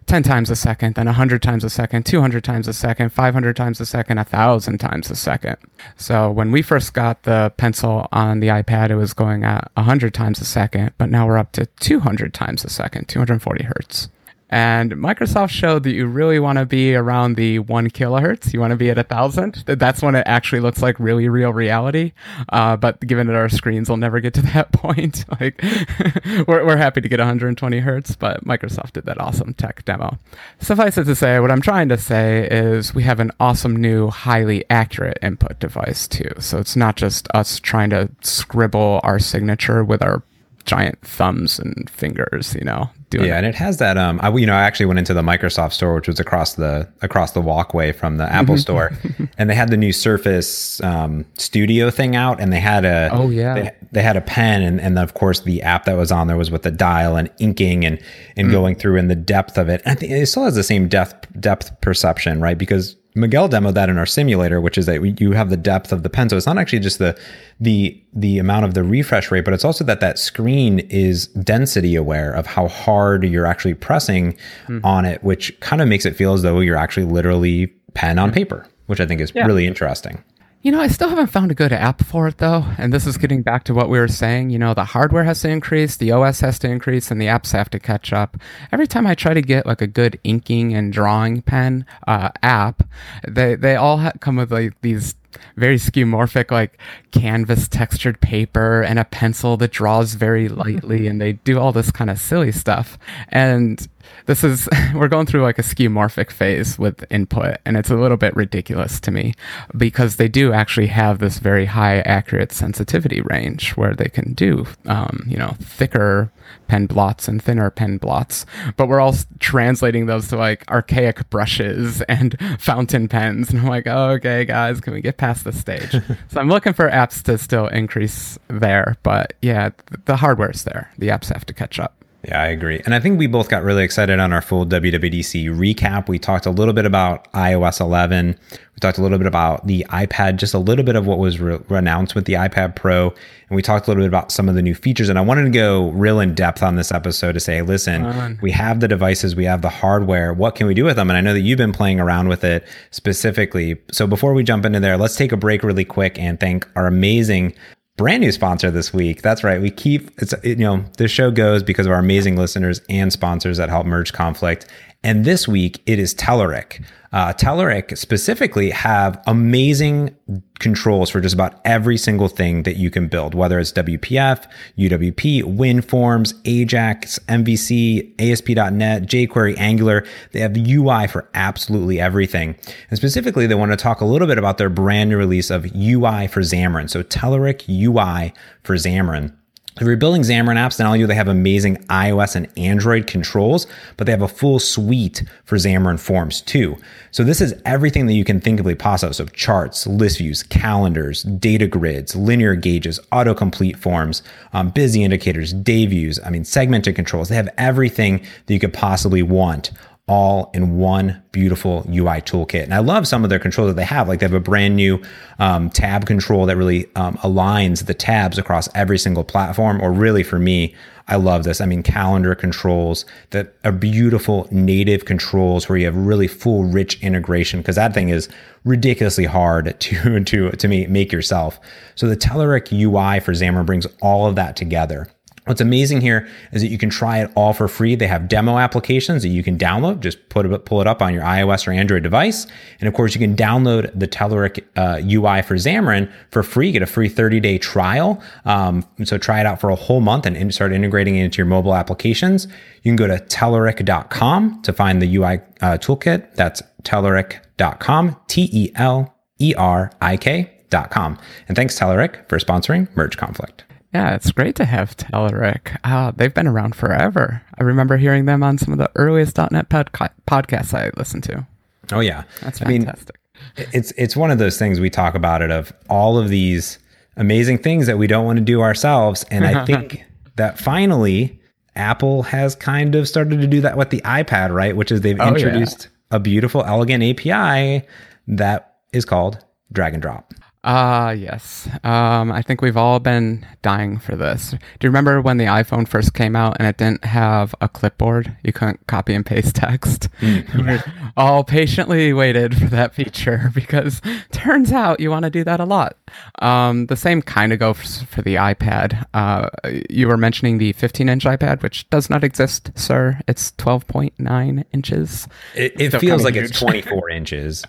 10 0.06 0.22
times 0.22 0.48
a 0.48 0.56
second, 0.56 0.94
then 0.94 1.04
100 1.04 1.42
times 1.42 1.64
a 1.64 1.68
second, 1.68 2.06
200 2.06 2.42
times 2.42 2.66
a 2.66 2.72
second, 2.72 3.12
500 3.12 3.54
times 3.54 3.78
a 3.78 3.84
second, 3.84 4.16
1,000 4.16 4.78
times 4.78 5.10
a 5.10 5.16
second. 5.16 5.58
So 5.98 6.30
when 6.30 6.50
we 6.50 6.62
first 6.62 6.94
got 6.94 7.24
the 7.24 7.52
pencil 7.58 8.08
on 8.10 8.40
the 8.40 8.48
iPad, 8.48 8.88
it 8.88 8.96
was 8.96 9.12
going 9.12 9.44
at 9.44 9.70
100 9.74 10.14
times 10.14 10.40
a 10.40 10.46
second, 10.46 10.92
but 10.96 11.10
now 11.10 11.26
we're 11.26 11.36
up 11.36 11.52
to 11.52 11.66
200 11.66 12.32
times 12.32 12.64
a 12.64 12.70
second, 12.70 13.06
240 13.06 13.64
hertz. 13.64 14.08
And 14.54 14.92
Microsoft 14.92 15.50
showed 15.50 15.82
that 15.82 15.94
you 15.94 16.06
really 16.06 16.38
want 16.38 16.60
to 16.60 16.64
be 16.64 16.94
around 16.94 17.34
the 17.34 17.58
one 17.58 17.90
kilohertz. 17.90 18.52
You 18.52 18.60
want 18.60 18.70
to 18.70 18.76
be 18.76 18.88
at 18.88 18.96
a 18.96 19.02
thousand. 19.02 19.64
That's 19.66 20.00
when 20.00 20.14
it 20.14 20.22
actually 20.28 20.60
looks 20.60 20.80
like 20.80 21.00
really 21.00 21.28
real 21.28 21.52
reality. 21.52 22.12
Uh, 22.50 22.76
but 22.76 23.00
given 23.00 23.26
that 23.26 23.34
our 23.34 23.48
screens 23.48 23.88
will 23.88 23.96
never 23.96 24.20
get 24.20 24.32
to 24.34 24.42
that 24.54 24.70
point, 24.70 25.24
like 25.40 25.60
we're, 26.46 26.64
we're 26.64 26.76
happy 26.76 27.00
to 27.00 27.08
get 27.08 27.18
120 27.18 27.80
hertz, 27.80 28.14
but 28.14 28.44
Microsoft 28.44 28.92
did 28.92 29.06
that 29.06 29.20
awesome 29.20 29.54
tech 29.54 29.84
demo. 29.86 30.20
Suffice 30.60 30.98
it 30.98 31.04
to 31.06 31.16
say, 31.16 31.40
what 31.40 31.50
I'm 31.50 31.60
trying 31.60 31.88
to 31.88 31.98
say 31.98 32.46
is 32.48 32.94
we 32.94 33.02
have 33.02 33.18
an 33.18 33.32
awesome 33.40 33.74
new, 33.74 34.08
highly 34.08 34.64
accurate 34.70 35.18
input 35.20 35.58
device 35.58 36.06
too. 36.06 36.30
So 36.38 36.58
it's 36.58 36.76
not 36.76 36.94
just 36.94 37.26
us 37.34 37.58
trying 37.58 37.90
to 37.90 38.08
scribble 38.22 39.00
our 39.02 39.18
signature 39.18 39.82
with 39.82 40.00
our 40.00 40.22
giant 40.64 41.00
thumbs 41.02 41.58
and 41.58 41.90
fingers, 41.90 42.54
you 42.54 42.64
know. 42.64 42.90
Doing 43.14 43.28
yeah, 43.28 43.36
and 43.36 43.46
it 43.46 43.54
has 43.54 43.78
that. 43.78 43.96
Um, 43.96 44.18
I 44.22 44.34
you 44.34 44.46
know 44.46 44.54
I 44.54 44.62
actually 44.62 44.86
went 44.86 44.98
into 44.98 45.14
the 45.14 45.22
Microsoft 45.22 45.72
store, 45.72 45.94
which 45.94 46.08
was 46.08 46.18
across 46.18 46.54
the 46.54 46.88
across 47.00 47.30
the 47.30 47.40
walkway 47.40 47.92
from 47.92 48.16
the 48.16 48.24
Apple 48.24 48.58
store, 48.58 48.90
and 49.38 49.48
they 49.48 49.54
had 49.54 49.70
the 49.70 49.76
new 49.76 49.92
Surface 49.92 50.82
um, 50.82 51.24
Studio 51.38 51.90
thing 51.90 52.16
out, 52.16 52.40
and 52.40 52.52
they 52.52 52.58
had 52.58 52.84
a 52.84 53.10
oh 53.12 53.30
yeah 53.30 53.54
they, 53.54 53.72
they, 53.92 54.02
had 54.02 54.16
a 54.16 54.20
pen, 54.20 54.62
and 54.62 54.80
and 54.80 54.98
of 54.98 55.14
course 55.14 55.40
the 55.40 55.62
app 55.62 55.84
that 55.84 55.96
was 55.96 56.10
on 56.10 56.26
there 56.26 56.36
was 56.36 56.50
with 56.50 56.62
the 56.62 56.72
dial 56.72 57.16
and 57.16 57.30
inking 57.38 57.84
and 57.84 58.00
and 58.36 58.48
mm. 58.48 58.50
going 58.50 58.74
through 58.74 58.96
in 58.96 59.06
the 59.06 59.14
depth 59.14 59.56
of 59.58 59.68
it. 59.68 59.80
And 59.84 59.92
I 59.92 59.94
think 59.94 60.10
it 60.10 60.26
still 60.26 60.44
has 60.44 60.56
the 60.56 60.64
same 60.64 60.88
depth 60.88 61.28
depth 61.38 61.80
perception, 61.80 62.40
right? 62.40 62.58
Because 62.58 62.96
Miguel 63.16 63.48
demoed 63.48 63.74
that 63.74 63.88
in 63.88 63.96
our 63.96 64.06
simulator, 64.06 64.60
which 64.60 64.76
is 64.76 64.86
that 64.86 65.20
you 65.20 65.32
have 65.32 65.48
the 65.48 65.56
depth 65.56 65.92
of 65.92 66.02
the 66.02 66.10
pen. 66.10 66.28
So 66.28 66.36
it's 66.36 66.46
not 66.46 66.58
actually 66.58 66.80
just 66.80 66.98
the 66.98 67.18
the 67.60 68.00
the 68.12 68.38
amount 68.38 68.64
of 68.64 68.74
the 68.74 68.82
refresh 68.82 69.30
rate, 69.30 69.44
but 69.44 69.54
it's 69.54 69.64
also 69.64 69.84
that 69.84 70.00
that 70.00 70.18
screen 70.18 70.80
is 70.90 71.28
density 71.28 71.94
aware 71.94 72.32
of 72.32 72.46
how 72.46 72.66
hard 72.66 73.24
you're 73.24 73.46
actually 73.46 73.74
pressing 73.74 74.36
mm. 74.66 74.84
on 74.84 75.04
it, 75.04 75.22
which 75.22 75.58
kind 75.60 75.80
of 75.80 75.86
makes 75.86 76.04
it 76.04 76.16
feel 76.16 76.32
as 76.32 76.42
though 76.42 76.58
you're 76.58 76.76
actually 76.76 77.06
literally 77.06 77.68
pen 77.94 78.18
on 78.18 78.32
paper, 78.32 78.66
which 78.86 79.00
I 79.00 79.06
think 79.06 79.20
is 79.20 79.30
yeah. 79.32 79.46
really 79.46 79.66
interesting. 79.66 80.22
You 80.64 80.72
know, 80.72 80.80
I 80.80 80.88
still 80.88 81.10
haven't 81.10 81.26
found 81.26 81.50
a 81.50 81.54
good 81.54 81.74
app 81.74 82.02
for 82.02 82.26
it 82.26 82.38
though. 82.38 82.64
And 82.78 82.90
this 82.90 83.06
is 83.06 83.18
getting 83.18 83.42
back 83.42 83.64
to 83.64 83.74
what 83.74 83.90
we 83.90 83.98
were 83.98 84.08
saying. 84.08 84.48
You 84.48 84.58
know, 84.58 84.72
the 84.72 84.86
hardware 84.86 85.24
has 85.24 85.42
to 85.42 85.50
increase, 85.50 85.94
the 85.94 86.10
OS 86.10 86.40
has 86.40 86.58
to 86.60 86.70
increase, 86.70 87.10
and 87.10 87.20
the 87.20 87.26
apps 87.26 87.52
have 87.52 87.68
to 87.68 87.78
catch 87.78 88.14
up. 88.14 88.38
Every 88.72 88.86
time 88.86 89.06
I 89.06 89.14
try 89.14 89.34
to 89.34 89.42
get 89.42 89.66
like 89.66 89.82
a 89.82 89.86
good 89.86 90.18
inking 90.24 90.72
and 90.72 90.90
drawing 90.90 91.42
pen 91.42 91.84
uh, 92.06 92.30
app, 92.42 92.88
they 93.28 93.56
they 93.56 93.76
all 93.76 93.98
ha- 93.98 94.12
come 94.20 94.36
with 94.36 94.50
like 94.50 94.80
these 94.80 95.14
very 95.56 95.76
skeuomorphic 95.76 96.50
like 96.50 96.78
canvas 97.10 97.68
textured 97.68 98.20
paper 98.22 98.80
and 98.80 98.98
a 98.98 99.04
pencil 99.04 99.58
that 99.58 99.72
draws 99.72 100.14
very 100.14 100.48
lightly 100.62 101.06
and 101.06 101.20
they 101.20 101.32
do 101.32 101.58
all 101.58 101.72
this 101.72 101.90
kind 101.90 102.08
of 102.08 102.18
silly 102.18 102.52
stuff 102.52 102.96
and 103.28 103.88
this 104.26 104.44
is 104.44 104.68
we're 104.94 105.08
going 105.08 105.26
through 105.26 105.42
like 105.42 105.58
a 105.58 105.62
skeuomorphic 105.62 106.30
phase 106.30 106.78
with 106.78 107.04
input 107.10 107.56
and 107.64 107.76
it's 107.76 107.90
a 107.90 107.96
little 107.96 108.16
bit 108.16 108.34
ridiculous 108.36 109.00
to 109.00 109.10
me 109.10 109.34
because 109.76 110.16
they 110.16 110.28
do 110.28 110.52
actually 110.52 110.86
have 110.86 111.18
this 111.18 111.38
very 111.38 111.66
high 111.66 112.00
accurate 112.00 112.52
sensitivity 112.52 113.20
range 113.22 113.70
where 113.76 113.94
they 113.94 114.08
can 114.08 114.32
do 114.34 114.66
um, 114.86 115.24
you 115.26 115.36
know 115.36 115.56
thicker 115.60 116.30
pen 116.68 116.86
blots 116.86 117.26
and 117.26 117.42
thinner 117.42 117.70
pen 117.70 117.96
blots 117.96 118.44
but 118.76 118.88
we're 118.88 119.00
all 119.00 119.14
translating 119.38 120.06
those 120.06 120.28
to 120.28 120.36
like 120.36 120.68
archaic 120.70 121.28
brushes 121.30 122.02
and 122.02 122.36
fountain 122.58 123.08
pens 123.08 123.50
and 123.50 123.60
i'm 123.60 123.66
like 123.66 123.86
oh, 123.86 124.10
okay 124.10 124.44
guys 124.44 124.80
can 124.80 124.92
we 124.92 125.00
get 125.00 125.16
past 125.16 125.44
this 125.44 125.58
stage? 125.58 125.94
So 126.28 126.40
i'm 126.40 126.48
looking 126.48 126.72
for 126.72 126.90
apps 126.90 127.22
to 127.24 127.38
still 127.38 127.66
increase 127.68 128.38
there 128.48 128.96
but 129.02 129.34
yeah 129.40 129.70
the 130.04 130.16
hardware's 130.16 130.64
there. 130.64 130.90
The 130.98 131.08
apps 131.08 131.32
have 131.32 131.44
to 131.46 131.54
catch 131.54 131.78
up 131.78 132.03
yeah, 132.26 132.40
I 132.40 132.46
agree. 132.46 132.80
And 132.84 132.94
I 132.94 133.00
think 133.00 133.18
we 133.18 133.26
both 133.26 133.48
got 133.48 133.62
really 133.62 133.84
excited 133.84 134.18
on 134.18 134.32
our 134.32 134.40
full 134.40 134.64
WWDC 134.64 135.46
recap. 135.54 136.08
We 136.08 136.18
talked 136.18 136.46
a 136.46 136.50
little 136.50 136.72
bit 136.72 136.86
about 136.86 137.30
iOS 137.32 137.80
11. 137.80 138.38
We 138.50 138.80
talked 138.80 138.98
a 138.98 139.02
little 139.02 139.18
bit 139.18 139.26
about 139.26 139.66
the 139.66 139.86
iPad, 139.90 140.36
just 140.36 140.54
a 140.54 140.58
little 140.58 140.84
bit 140.84 140.96
of 140.96 141.06
what 141.06 141.18
was 141.18 141.38
re- 141.38 141.58
announced 141.68 142.14
with 142.14 142.24
the 142.24 142.34
iPad 142.34 142.76
Pro. 142.76 143.08
And 143.48 143.56
we 143.56 143.62
talked 143.62 143.86
a 143.86 143.90
little 143.90 144.02
bit 144.02 144.08
about 144.08 144.32
some 144.32 144.48
of 144.48 144.54
the 144.54 144.62
new 144.62 144.74
features. 144.74 145.08
And 145.08 145.18
I 145.18 145.22
wanted 145.22 145.44
to 145.44 145.50
go 145.50 145.90
real 145.90 146.18
in 146.18 146.34
depth 146.34 146.62
on 146.62 146.76
this 146.76 146.90
episode 146.90 147.32
to 147.32 147.40
say, 147.40 147.60
listen, 147.62 148.02
we 148.40 148.50
have 148.52 148.80
the 148.80 148.88
devices, 148.88 149.36
we 149.36 149.44
have 149.44 149.60
the 149.60 149.68
hardware. 149.68 150.32
What 150.32 150.54
can 150.54 150.66
we 150.66 150.74
do 150.74 150.84
with 150.84 150.96
them? 150.96 151.10
And 151.10 151.16
I 151.18 151.20
know 151.20 151.34
that 151.34 151.40
you've 151.40 151.58
been 151.58 151.72
playing 151.72 152.00
around 152.00 152.28
with 152.28 152.42
it 152.42 152.66
specifically. 152.90 153.76
So 153.92 154.06
before 154.06 154.32
we 154.32 154.42
jump 154.42 154.64
into 154.64 154.80
there, 154.80 154.96
let's 154.96 155.16
take 155.16 155.32
a 155.32 155.36
break 155.36 155.62
really 155.62 155.84
quick 155.84 156.18
and 156.18 156.40
thank 156.40 156.66
our 156.74 156.86
amazing 156.86 157.54
brand 157.96 158.20
new 158.20 158.32
sponsor 158.32 158.70
this 158.70 158.92
week. 158.92 159.22
That's 159.22 159.44
right. 159.44 159.60
We 159.60 159.70
keep 159.70 160.10
it's 160.20 160.34
you 160.42 160.56
know 160.56 160.84
this 160.98 161.10
show 161.10 161.30
goes 161.30 161.62
because 161.62 161.86
of 161.86 161.92
our 161.92 161.98
amazing 161.98 162.36
listeners 162.36 162.80
and 162.88 163.12
sponsors 163.12 163.56
that 163.58 163.68
help 163.68 163.86
merge 163.86 164.12
conflict. 164.12 164.66
And 165.04 165.26
this 165.26 165.46
week 165.46 165.82
it 165.84 165.98
is 165.98 166.14
Telerik. 166.14 166.82
Uh, 167.12 167.32
Telerik 167.34 167.96
specifically 167.96 168.70
have 168.70 169.22
amazing 169.26 170.16
controls 170.58 171.10
for 171.10 171.20
just 171.20 171.34
about 171.34 171.60
every 171.64 171.98
single 171.98 172.26
thing 172.26 172.62
that 172.62 172.76
you 172.76 172.90
can 172.90 173.06
build, 173.06 173.34
whether 173.34 173.58
it's 173.58 173.70
WPF, 173.70 174.50
UWP, 174.78 175.42
WinForms, 175.42 176.34
Ajax, 176.46 177.18
MVC, 177.28 178.14
ASP.NET, 178.18 179.02
jQuery, 179.02 179.56
Angular. 179.58 180.06
They 180.32 180.40
have 180.40 180.56
UI 180.56 181.06
for 181.06 181.28
absolutely 181.34 182.00
everything. 182.00 182.56
And 182.88 182.96
specifically, 182.96 183.46
they 183.46 183.54
want 183.54 183.72
to 183.72 183.76
talk 183.76 184.00
a 184.00 184.06
little 184.06 184.26
bit 184.26 184.38
about 184.38 184.56
their 184.56 184.70
brand 184.70 185.10
new 185.10 185.18
release 185.18 185.50
of 185.50 185.66
UI 185.76 186.28
for 186.28 186.40
Xamarin. 186.40 186.88
So 186.88 187.02
Telerik 187.02 187.68
UI 187.68 188.32
for 188.62 188.74
Xamarin. 188.74 189.34
If 189.80 189.88
you're 189.88 189.96
building 189.96 190.22
Xamarin 190.22 190.54
apps, 190.54 190.78
not 190.78 190.86
only 190.86 191.00
do 191.00 191.06
they 191.08 191.16
have 191.16 191.26
amazing 191.26 191.78
iOS 191.88 192.36
and 192.36 192.48
Android 192.56 193.08
controls, 193.08 193.66
but 193.96 194.06
they 194.06 194.12
have 194.12 194.22
a 194.22 194.28
full 194.28 194.60
suite 194.60 195.24
for 195.46 195.56
Xamarin 195.56 195.98
Forms 195.98 196.40
too. 196.40 196.76
So 197.10 197.24
this 197.24 197.40
is 197.40 197.60
everything 197.64 198.06
that 198.06 198.12
you 198.12 198.24
can 198.24 198.40
think 198.40 198.60
of 198.60 198.78
possible. 198.78 199.12
So 199.12 199.26
charts, 199.26 199.84
list 199.88 200.18
views, 200.18 200.44
calendars, 200.44 201.24
data 201.24 201.66
grids, 201.66 202.14
linear 202.14 202.54
gauges, 202.54 203.00
autocomplete 203.10 203.76
forms, 203.76 204.22
um, 204.52 204.70
busy 204.70 205.02
indicators, 205.02 205.52
day 205.52 205.86
views. 205.86 206.20
I 206.24 206.30
mean, 206.30 206.44
segmented 206.44 206.94
controls. 206.94 207.28
They 207.28 207.36
have 207.36 207.48
everything 207.58 208.24
that 208.46 208.54
you 208.54 208.60
could 208.60 208.74
possibly 208.74 209.24
want 209.24 209.72
all 210.06 210.50
in 210.52 210.76
one 210.76 211.22
beautiful 211.32 211.86
UI 211.88 212.20
toolkit. 212.20 212.62
And 212.62 212.74
I 212.74 212.78
love 212.78 213.08
some 213.08 213.24
of 213.24 213.30
their 213.30 213.38
controls 213.38 213.70
that 213.70 213.76
they 213.76 213.84
have. 213.84 214.06
Like 214.06 214.20
they 214.20 214.26
have 214.26 214.34
a 214.34 214.40
brand 214.40 214.76
new 214.76 215.02
um, 215.38 215.70
tab 215.70 216.04
control 216.04 216.44
that 216.46 216.56
really 216.56 216.86
um, 216.94 217.16
aligns 217.18 217.86
the 217.86 217.94
tabs 217.94 218.36
across 218.36 218.68
every 218.74 218.98
single 218.98 219.24
platform. 219.24 219.80
Or 219.80 219.92
really, 219.92 220.22
for 220.22 220.38
me, 220.38 220.74
I 221.08 221.16
love 221.16 221.44
this. 221.44 221.60
I 221.60 221.66
mean, 221.66 221.82
calendar 221.82 222.34
controls 222.34 223.06
that 223.30 223.54
are 223.64 223.72
beautiful 223.72 224.46
native 224.50 225.06
controls 225.06 225.68
where 225.70 225.78
you 225.78 225.86
have 225.86 225.96
really 225.96 226.28
full, 226.28 226.64
rich 226.64 227.02
integration. 227.02 227.60
Because 227.60 227.76
that 227.76 227.94
thing 227.94 228.10
is 228.10 228.28
ridiculously 228.64 229.24
hard 229.24 229.74
to 229.80 230.20
to 230.22 230.50
to 230.50 230.68
me 230.68 230.86
make 230.86 231.12
yourself. 231.12 231.58
So 231.94 232.06
the 232.08 232.16
Telerik 232.16 232.70
UI 232.72 233.20
for 233.20 233.32
Xamarin 233.32 233.64
brings 233.64 233.86
all 234.02 234.26
of 234.26 234.36
that 234.36 234.54
together. 234.54 235.08
What's 235.46 235.60
amazing 235.60 236.00
here 236.00 236.26
is 236.52 236.62
that 236.62 236.68
you 236.68 236.78
can 236.78 236.88
try 236.88 237.18
it 237.18 237.30
all 237.34 237.52
for 237.52 237.68
free. 237.68 237.94
They 237.94 238.06
have 238.06 238.28
demo 238.28 238.56
applications 238.56 239.22
that 239.22 239.28
you 239.28 239.42
can 239.42 239.58
download. 239.58 240.00
Just 240.00 240.30
put 240.30 240.46
it, 240.46 240.64
pull 240.64 240.80
it 240.80 240.86
up 240.86 241.02
on 241.02 241.12
your 241.12 241.22
iOS 241.22 241.66
or 241.66 241.72
Android 241.72 242.02
device. 242.02 242.46
And 242.80 242.88
of 242.88 242.94
course, 242.94 243.14
you 243.14 243.20
can 243.20 243.36
download 243.36 243.90
the 243.98 244.08
Telerik 244.08 244.64
uh, 244.76 245.02
UI 245.04 245.42
for 245.42 245.56
Xamarin 245.56 246.10
for 246.30 246.42
free. 246.42 246.72
Get 246.72 246.80
a 246.80 246.86
free 246.86 247.10
30 247.10 247.40
day 247.40 247.58
trial. 247.58 248.22
Um, 248.46 248.86
so 249.04 249.18
try 249.18 249.40
it 249.40 249.46
out 249.46 249.60
for 249.60 249.68
a 249.68 249.74
whole 249.74 250.00
month 250.00 250.24
and 250.24 250.54
start 250.54 250.72
integrating 250.72 251.16
it 251.16 251.24
into 251.24 251.38
your 251.38 251.46
mobile 251.46 251.74
applications. 251.74 252.46
You 252.82 252.90
can 252.90 252.96
go 252.96 253.06
to 253.06 253.18
telerik.com 253.18 254.62
to 254.62 254.72
find 254.72 255.02
the 255.02 255.16
UI 255.16 255.40
uh, 255.60 255.76
toolkit. 255.76 256.34
That's 256.36 256.62
telerik.com, 256.84 258.16
T 258.28 258.48
E 258.50 258.72
L 258.76 259.14
E 259.38 259.54
R 259.56 259.92
I 260.00 260.16
K.com. 260.16 261.18
And 261.48 261.56
thanks, 261.56 261.78
Telerik, 261.78 262.26
for 262.30 262.38
sponsoring 262.38 262.94
Merge 262.96 263.18
Conflict. 263.18 263.63
Yeah, 263.94 264.16
it's 264.16 264.32
great 264.32 264.56
to 264.56 264.64
have 264.64 264.96
Telerik. 264.96 265.78
Uh, 265.84 266.10
they've 266.10 266.34
been 266.34 266.48
around 266.48 266.74
forever. 266.74 267.42
I 267.58 267.62
remember 267.62 267.96
hearing 267.96 268.24
them 268.24 268.42
on 268.42 268.58
some 268.58 268.72
of 268.72 268.78
the 268.78 268.90
earliest 268.96 269.38
.NET 269.38 269.68
pod- 269.68 269.90
podcasts 270.26 270.74
I 270.74 270.90
listened 270.96 271.22
to. 271.24 271.46
Oh 271.92 272.00
yeah, 272.00 272.24
that's 272.40 272.58
fantastic. 272.58 273.16
I 273.56 273.60
mean, 273.60 273.68
it's 273.72 273.92
it's 273.92 274.16
one 274.16 274.32
of 274.32 274.38
those 274.38 274.58
things 274.58 274.80
we 274.80 274.90
talk 274.90 275.14
about 275.14 275.42
it 275.42 275.52
of 275.52 275.72
all 275.88 276.18
of 276.18 276.28
these 276.28 276.78
amazing 277.16 277.58
things 277.58 277.86
that 277.86 277.96
we 277.96 278.08
don't 278.08 278.24
want 278.24 278.38
to 278.38 278.44
do 278.44 278.62
ourselves, 278.62 279.24
and 279.30 279.46
I 279.46 279.64
think 279.66 280.04
that 280.36 280.58
finally 280.58 281.40
Apple 281.76 282.24
has 282.24 282.56
kind 282.56 282.96
of 282.96 283.06
started 283.06 283.40
to 283.42 283.46
do 283.46 283.60
that 283.60 283.76
with 283.76 283.90
the 283.90 284.00
iPad, 284.00 284.52
right? 284.52 284.76
Which 284.76 284.90
is 284.90 285.02
they've 285.02 285.20
oh, 285.20 285.28
introduced 285.28 285.88
yeah. 286.10 286.16
a 286.16 286.20
beautiful, 286.20 286.64
elegant 286.64 287.04
API 287.04 287.86
that 288.26 288.76
is 288.92 289.04
called 289.04 289.38
drag 289.72 289.92
and 289.92 290.02
drop. 290.02 290.34
Ah, 290.66 291.08
uh, 291.08 291.10
yes. 291.10 291.68
Um, 291.84 292.32
I 292.32 292.40
think 292.40 292.62
we've 292.62 292.76
all 292.76 292.98
been 292.98 293.46
dying 293.60 293.98
for 293.98 294.16
this. 294.16 294.52
Do 294.52 294.56
you 294.82 294.88
remember 294.88 295.20
when 295.20 295.36
the 295.36 295.44
iPhone 295.44 295.86
first 295.86 296.14
came 296.14 296.34
out 296.34 296.56
and 296.58 296.66
it 296.66 296.78
didn't 296.78 297.04
have 297.04 297.54
a 297.60 297.68
clipboard? 297.68 298.34
You 298.42 298.54
couldn't 298.54 298.86
copy 298.86 299.12
and 299.14 299.26
paste 299.26 299.54
text. 299.56 300.08
Mm, 300.20 300.66
yeah. 300.66 301.10
all 301.18 301.44
patiently 301.44 302.14
waited 302.14 302.56
for 302.56 302.64
that 302.66 302.94
feature 302.94 303.50
because 303.54 304.00
turns 304.32 304.72
out 304.72 305.00
you 305.00 305.10
want 305.10 305.24
to 305.24 305.30
do 305.30 305.44
that 305.44 305.60
a 305.60 305.66
lot. 305.66 305.98
Um, 306.38 306.86
the 306.86 306.96
same 306.96 307.20
kind 307.20 307.52
of 307.52 307.58
goes 307.58 308.02
for 308.04 308.22
the 308.22 308.36
iPad. 308.36 309.04
Uh, 309.12 309.50
you 309.90 310.08
were 310.08 310.16
mentioning 310.16 310.56
the 310.56 310.72
15 310.72 311.10
inch 311.10 311.24
iPad, 311.24 311.62
which 311.62 311.90
does 311.90 312.08
not 312.08 312.24
exist, 312.24 312.70
sir. 312.74 313.20
It's 313.28 313.52
12.9 313.52 314.64
inches. 314.72 315.28
It, 315.54 315.78
it 315.78 315.98
feels 316.00 316.24
like 316.24 316.34
huge. 316.34 316.50
it's 316.50 316.58
24 316.58 317.10
inches. 317.10 317.64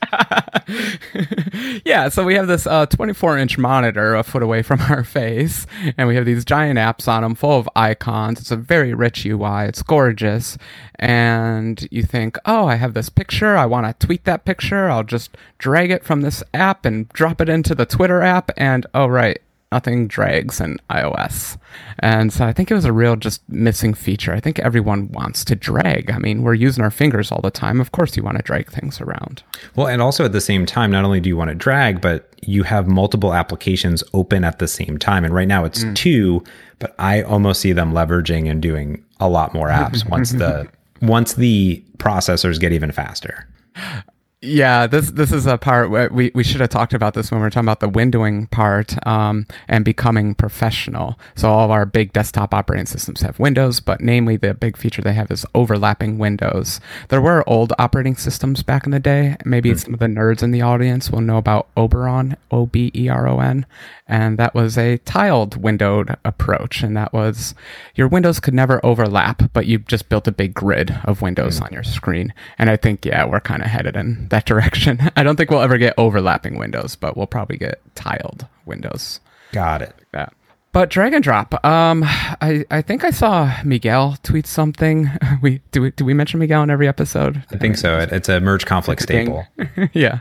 yeah, 1.84 2.08
so 2.10 2.24
we 2.24 2.36
have 2.36 2.48
this. 2.48 2.66
Uh, 2.66 2.85
24 2.86 3.38
inch 3.38 3.58
monitor 3.58 4.16
a 4.16 4.24
foot 4.24 4.44
away 4.44 4.62
from 4.62 4.82
our 4.90 5.04
face, 5.04 5.66
and 5.98 6.08
we 6.08 6.16
have 6.16 6.26
these 6.26 6.46
giant 6.46 6.80
apps 6.80 7.08
on 7.08 7.24
them 7.24 7.36
full 7.36 7.60
of 7.60 7.70
icons. 7.76 8.40
It's 8.40 8.52
a 8.52 8.56
very 8.56 8.94
rich 8.94 9.26
UI, 9.26 9.66
it's 9.66 9.82
gorgeous. 9.82 10.58
And 10.98 11.88
you 11.92 12.04
think, 12.04 12.38
oh, 12.46 12.68
I 12.68 12.76
have 12.76 12.94
this 12.94 13.10
picture, 13.10 13.58
I 13.58 13.66
want 13.66 13.86
to 14.00 14.06
tweet 14.06 14.24
that 14.26 14.46
picture, 14.46 14.90
I'll 14.90 15.04
just 15.04 15.36
drag 15.58 15.92
it 15.92 16.04
from 16.04 16.22
this 16.22 16.44
app 16.54 16.86
and 16.86 17.10
drop 17.10 17.42
it 17.42 17.50
into 17.50 17.76
the 17.76 17.86
Twitter 17.86 18.22
app, 18.22 18.52
and 18.58 18.86
oh, 18.94 19.08
right, 19.08 19.40
nothing 19.72 20.08
drags 20.08 20.62
in 20.62 20.78
iOS. 20.90 21.58
And 22.00 22.32
so 22.32 22.46
I 22.46 22.54
think 22.54 22.72
it 22.72 22.76
was 22.76 22.86
a 22.86 22.94
real 22.94 23.16
just 23.16 23.42
missing 23.50 23.94
feature. 23.94 24.34
I 24.34 24.40
think 24.40 24.60
everyone 24.60 25.12
wants 25.12 25.44
to 25.46 25.56
drag. 25.56 26.12
I 26.12 26.18
mean, 26.18 26.44
we're 26.44 26.54
using 26.54 26.84
our 26.84 26.92
fingers 26.92 27.32
all 27.32 27.42
the 27.42 27.52
time. 27.52 27.82
Of 27.82 27.92
course, 27.92 28.16
you 28.16 28.24
want 28.24 28.38
to 28.38 28.44
drag 28.44 28.72
things 28.72 29.02
around. 29.02 29.44
Well, 29.76 29.88
and 29.88 30.02
also 30.02 30.24
at 30.26 30.32
the 30.32 30.42
same 30.42 30.66
time, 30.66 30.92
not 30.92 31.04
only 31.04 31.20
do 31.20 31.30
you 31.30 31.38
want 31.38 31.50
to 31.50 31.56
drag, 31.56 32.02
but 32.02 32.30
you 32.42 32.64
have 32.64 32.88
multiple 32.88 33.34
applications 33.34 34.04
open 34.14 34.44
at 34.44 34.60
the 34.60 34.68
same 34.68 34.98
time. 34.98 35.26
And 35.26 35.34
right 35.34 35.48
now 35.48 35.66
it's 35.66 35.84
mm. 35.84 35.96
two, 35.96 36.44
but 36.80 36.96
I 37.00 37.22
almost 37.24 37.62
see 37.62 37.74
them 37.74 37.92
leveraging 37.92 38.50
and 38.50 38.62
doing 38.62 39.04
a 39.20 39.28
lot 39.30 39.54
more 39.54 39.70
apps 39.70 40.08
once 40.10 40.32
the 40.32 40.68
once 41.02 41.34
the 41.34 41.84
processors 41.98 42.60
get 42.60 42.72
even 42.72 42.92
faster. 42.92 43.48
Yeah, 44.42 44.86
this 44.86 45.12
this 45.12 45.32
is 45.32 45.48
a 45.48 45.58
part 45.58 45.90
where 45.90 46.10
we, 46.10 46.32
we 46.36 46.44
should 46.44 46.62
have 46.62 46.70
talked 46.70 46.94
about 46.94 47.14
this 47.14 47.32
when 47.32 47.42
we 47.42 47.48
are 47.48 47.50
talking 47.50 47.66
about 47.66 47.80
the 47.80 47.90
windowing 47.90 48.52
part 48.52 48.96
um, 49.08 49.48
and 49.68 49.84
becoming 49.84 50.36
professional. 50.36 51.18
So 51.36 51.50
all 51.50 51.66
of 51.66 51.72
our 51.72 51.86
big 51.86 52.14
desktop 52.14 52.54
operating 52.54 52.86
systems 52.86 53.22
have 53.22 53.40
windows, 53.40 53.80
but 53.80 54.02
namely 54.02 54.38
the 54.38 54.54
big 54.54 54.78
feature 54.78 55.02
they 55.02 55.14
have 55.14 55.32
is 55.32 55.46
overlapping 55.56 56.20
windows. 56.20 56.80
There 57.10 57.22
were 57.22 57.48
old 57.50 57.74
operating 57.80 58.18
systems 58.18 58.62
back 58.62 58.86
in 58.86 58.92
the 58.92 59.00
day. 59.00 59.38
Maybe 59.46 59.72
mm. 59.72 59.80
some 59.80 59.94
of 59.94 60.00
the 60.00 60.06
nerds 60.06 60.44
in 60.44 60.52
the 60.52 60.62
audience 60.62 61.10
will 61.10 61.22
know 61.22 61.38
about 61.38 61.70
Oberon, 61.76 62.36
O 62.52 62.68
B 62.68 62.92
E 62.94 63.10
R 63.10 63.28
O 63.28 63.40
N, 63.40 63.66
and 64.08 64.38
that 64.38 64.54
was 64.54 64.78
a 64.78 64.98
tiled 65.00 65.62
windowed 65.62 66.18
approach. 66.24 66.84
And 66.84 66.96
that 66.98 67.14
was 67.14 67.56
your 67.96 68.08
windows 68.08 68.40
could 68.40 68.54
never 68.54 68.86
overlap, 68.86 69.52
but 69.54 69.66
you 69.66 69.80
just 69.80 70.10
built 70.10 70.28
a 70.28 70.32
big 70.32 70.54
grid 70.54 71.00
of 71.06 71.24
windows 71.24 71.60
mm. 71.60 71.64
on 71.64 71.74
your 71.74 71.84
screen. 71.84 72.34
And 72.60 72.70
I 72.70 72.76
think 72.76 73.06
yeah, 73.06 73.26
we're 73.26 73.40
kind 73.40 73.64
of 73.64 73.70
headed 73.70 73.96
in 73.96 74.25
that 74.30 74.46
direction. 74.46 75.00
I 75.16 75.24
don't 75.24 75.36
think 75.36 75.50
we'll 75.50 75.62
ever 75.62 75.78
get 75.78 75.94
overlapping 75.98 76.58
windows, 76.58 76.96
but 76.96 77.16
we'll 77.18 77.28
probably 77.28 77.58
get 77.58 77.82
tiled 77.96 78.48
windows. 78.66 79.20
Got 79.52 79.82
it. 79.82 79.94
Like 79.98 80.12
that. 80.12 80.34
But 80.76 80.90
drag 80.90 81.14
and 81.14 81.24
drop. 81.24 81.64
Um, 81.66 82.04
I, 82.04 82.66
I 82.70 82.82
think 82.82 83.06
I 83.06 83.12
saw 83.12 83.50
Miguel 83.64 84.18
tweet 84.24 84.46
something. 84.46 85.10
We 85.42 85.62
do 85.72 85.82
we 85.82 85.92
do 85.92 86.04
we 86.06 86.14
mention 86.14 86.40
Miguel 86.40 86.64
in 86.64 86.70
every 86.70 86.88
episode? 86.88 87.44
I 87.52 87.58
think 87.58 87.78
so. 87.78 88.00
It, 88.00 88.12
it's 88.12 88.30
a 88.30 88.40
merge 88.40 88.66
conflict 88.66 89.02
staple. 89.02 89.46
yeah. 89.94 90.20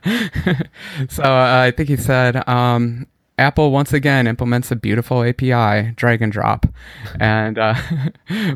so 1.08 1.22
uh, 1.22 1.62
I 1.66 1.70
think 1.70 1.88
he 1.88 1.96
said, 1.96 2.46
um, 2.48 3.06
Apple 3.38 3.70
once 3.72 3.92
again 3.92 4.26
implements 4.26 4.70
a 4.70 4.76
beautiful 4.76 5.24
API, 5.24 5.92
drag 5.96 6.22
and 6.22 6.32
drop, 6.32 6.66
and 7.18 7.58
uh, 7.58 7.74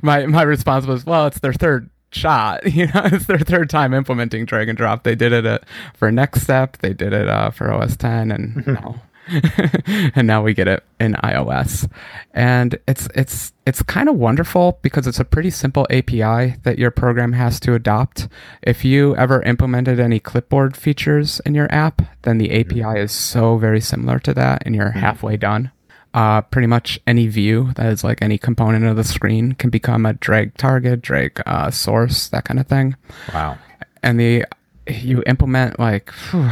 my 0.02 0.26
my 0.26 0.42
response 0.42 0.86
was, 0.86 1.04
well, 1.06 1.26
it's 1.26 1.40
their 1.40 1.52
third 1.52 1.90
shot. 2.10 2.62
You 2.78 2.86
know, 2.86 3.02
it's 3.06 3.26
their 3.26 3.38
third 3.38 3.70
time 3.70 3.92
implementing 3.92 4.44
drag 4.44 4.68
and 4.68 4.78
drop. 4.78 5.02
They 5.02 5.16
did 5.16 5.32
it 5.32 5.44
at, 5.44 5.64
for 5.94 6.10
NeXTSTEP. 6.12 6.76
They 6.76 6.92
did 6.92 7.12
it 7.12 7.28
uh, 7.28 7.50
for 7.50 7.72
OS 7.72 7.96
10, 7.96 8.30
and 8.30 8.66
now, 8.66 9.02
and 10.14 10.26
now 10.26 10.42
we 10.42 10.54
get 10.54 10.68
it 10.68 10.84
in 11.00 11.14
iOS. 11.14 11.90
And 12.32 12.78
it's 12.86 13.08
it's 13.16 13.52
it's 13.66 13.82
kind 13.82 14.08
of 14.08 14.14
wonderful 14.14 14.78
because 14.82 15.08
it's 15.08 15.18
a 15.18 15.24
pretty 15.24 15.50
simple 15.50 15.88
API 15.90 16.56
that 16.62 16.78
your 16.78 16.92
program 16.92 17.32
has 17.32 17.58
to 17.60 17.74
adopt. 17.74 18.28
If 18.62 18.84
you 18.84 19.16
ever 19.16 19.42
implemented 19.42 19.98
any 19.98 20.20
clipboard 20.20 20.76
features 20.76 21.40
in 21.44 21.56
your 21.56 21.72
app, 21.72 22.02
then 22.22 22.38
the 22.38 22.60
API 22.60 23.00
is 23.00 23.10
so 23.10 23.56
very 23.56 23.80
similar 23.80 24.20
to 24.20 24.34
that, 24.34 24.62
and 24.64 24.76
you're 24.76 24.92
halfway 24.92 25.36
done 25.36 25.72
uh, 26.18 26.40
pretty 26.40 26.66
much 26.66 26.98
any 27.06 27.28
view 27.28 27.70
that 27.76 27.86
is 27.92 28.02
like 28.02 28.20
any 28.20 28.36
component 28.36 28.84
of 28.84 28.96
the 28.96 29.04
screen 29.04 29.52
can 29.52 29.70
become 29.70 30.04
a 30.04 30.14
drag 30.14 30.52
target, 30.56 31.00
drag 31.00 31.40
uh, 31.46 31.70
source, 31.70 32.26
that 32.30 32.44
kind 32.44 32.58
of 32.58 32.66
thing. 32.66 32.96
Wow. 33.32 33.56
And 34.02 34.18
the 34.18 34.44
you 34.88 35.22
implement 35.26 35.78
like 35.78 36.10
whew, 36.30 36.50